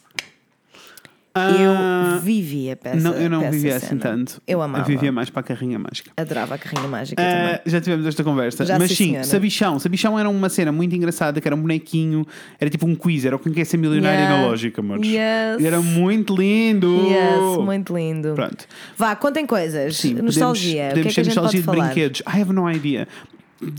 [1.39, 4.41] Ah, Eu vivia para essa não, eu não essa vivia assim tanto.
[4.47, 4.85] Eu amava.
[4.85, 6.11] vivia mais para a carrinha mágica.
[6.17, 7.61] Adorava a carrinha mágica Ah, também.
[7.67, 8.65] já tivemos esta conversa.
[8.65, 9.25] Já, Mas sim, senhora.
[9.25, 9.79] Sabichão.
[9.79, 12.27] Sabichão era uma cena muito engraçada, que era um bonequinho,
[12.59, 14.41] era tipo um quiz, era o quem quer ser milionário Yeah.
[14.43, 15.07] na lógica, amores.
[15.07, 15.61] Yes.
[15.61, 17.07] E era muito lindo.
[17.07, 18.33] Yes, muito lindo.
[18.35, 18.67] Pronto.
[18.97, 19.97] Vá, contem coisas.
[19.97, 20.89] Sim, nostalgia.
[20.89, 21.85] Podemos, o que é podemos que a nostalgia de falar?
[21.87, 22.21] brinquedos.
[22.21, 23.07] I have no idea.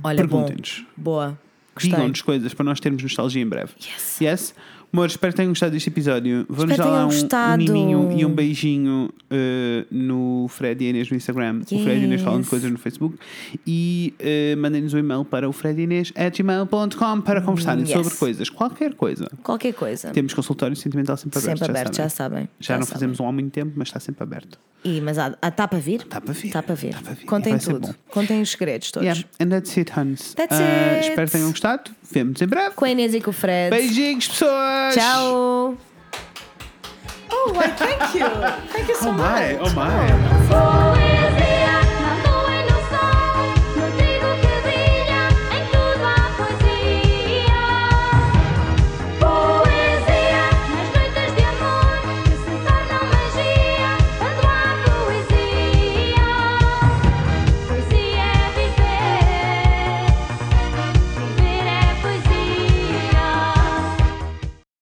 [0.03, 0.17] Olha.
[0.17, 0.85] Perguntem-nos.
[0.95, 1.37] Boa.
[1.79, 3.71] Digam-nos coisas para nós termos nostalgia em breve.
[3.79, 4.17] Yes.
[4.21, 4.55] Yes?
[4.93, 6.45] Amor, espero que tenham gostado deste episódio.
[6.49, 11.09] Vamos Espero dar lá um, um miminho e um beijinho uh, no Fred e Inês
[11.11, 11.59] no Instagram.
[11.61, 12.49] O Fred e Inês falam de Yes.
[12.49, 13.17] coisas no Facebook.
[13.67, 17.91] E uh, mandem-nos um e-mail para o fredinês.gmail.com para conversarem Yes.
[17.91, 18.49] sobre coisas.
[18.49, 19.29] Qualquer coisa.
[19.43, 20.09] Qualquer coisa.
[20.11, 21.59] Temos consultório sentimental sempre aberto.
[21.59, 22.49] sempre aberto, já já, sabem.
[22.59, 22.93] já não sabem.
[22.93, 24.57] fazemos um há muito tempo, mas está sempre aberto.
[24.83, 26.01] E, mas há, há, tá para vir?
[26.01, 26.45] Está para ver.
[26.47, 26.91] Está para ver.
[26.93, 27.23] Tá para ver.
[27.23, 27.95] E Contem tudo.
[28.09, 29.05] Contem os segredos todos.
[29.05, 30.33] Yeah, and that's it, Hans.
[30.33, 30.61] That's Uh,
[30.99, 31.09] it.
[31.09, 31.91] Espero que tenham gostado.
[32.11, 32.71] Vemo-nos em breve.
[32.75, 33.69] Com a Inês e com o Fred.
[33.69, 34.95] Beijinhos, pessoas!
[34.95, 35.75] Tchau.
[37.29, 38.25] Oh, why, thank you.
[38.71, 39.27] Thank you so Oh much.
[39.27, 41.66] my, oh my.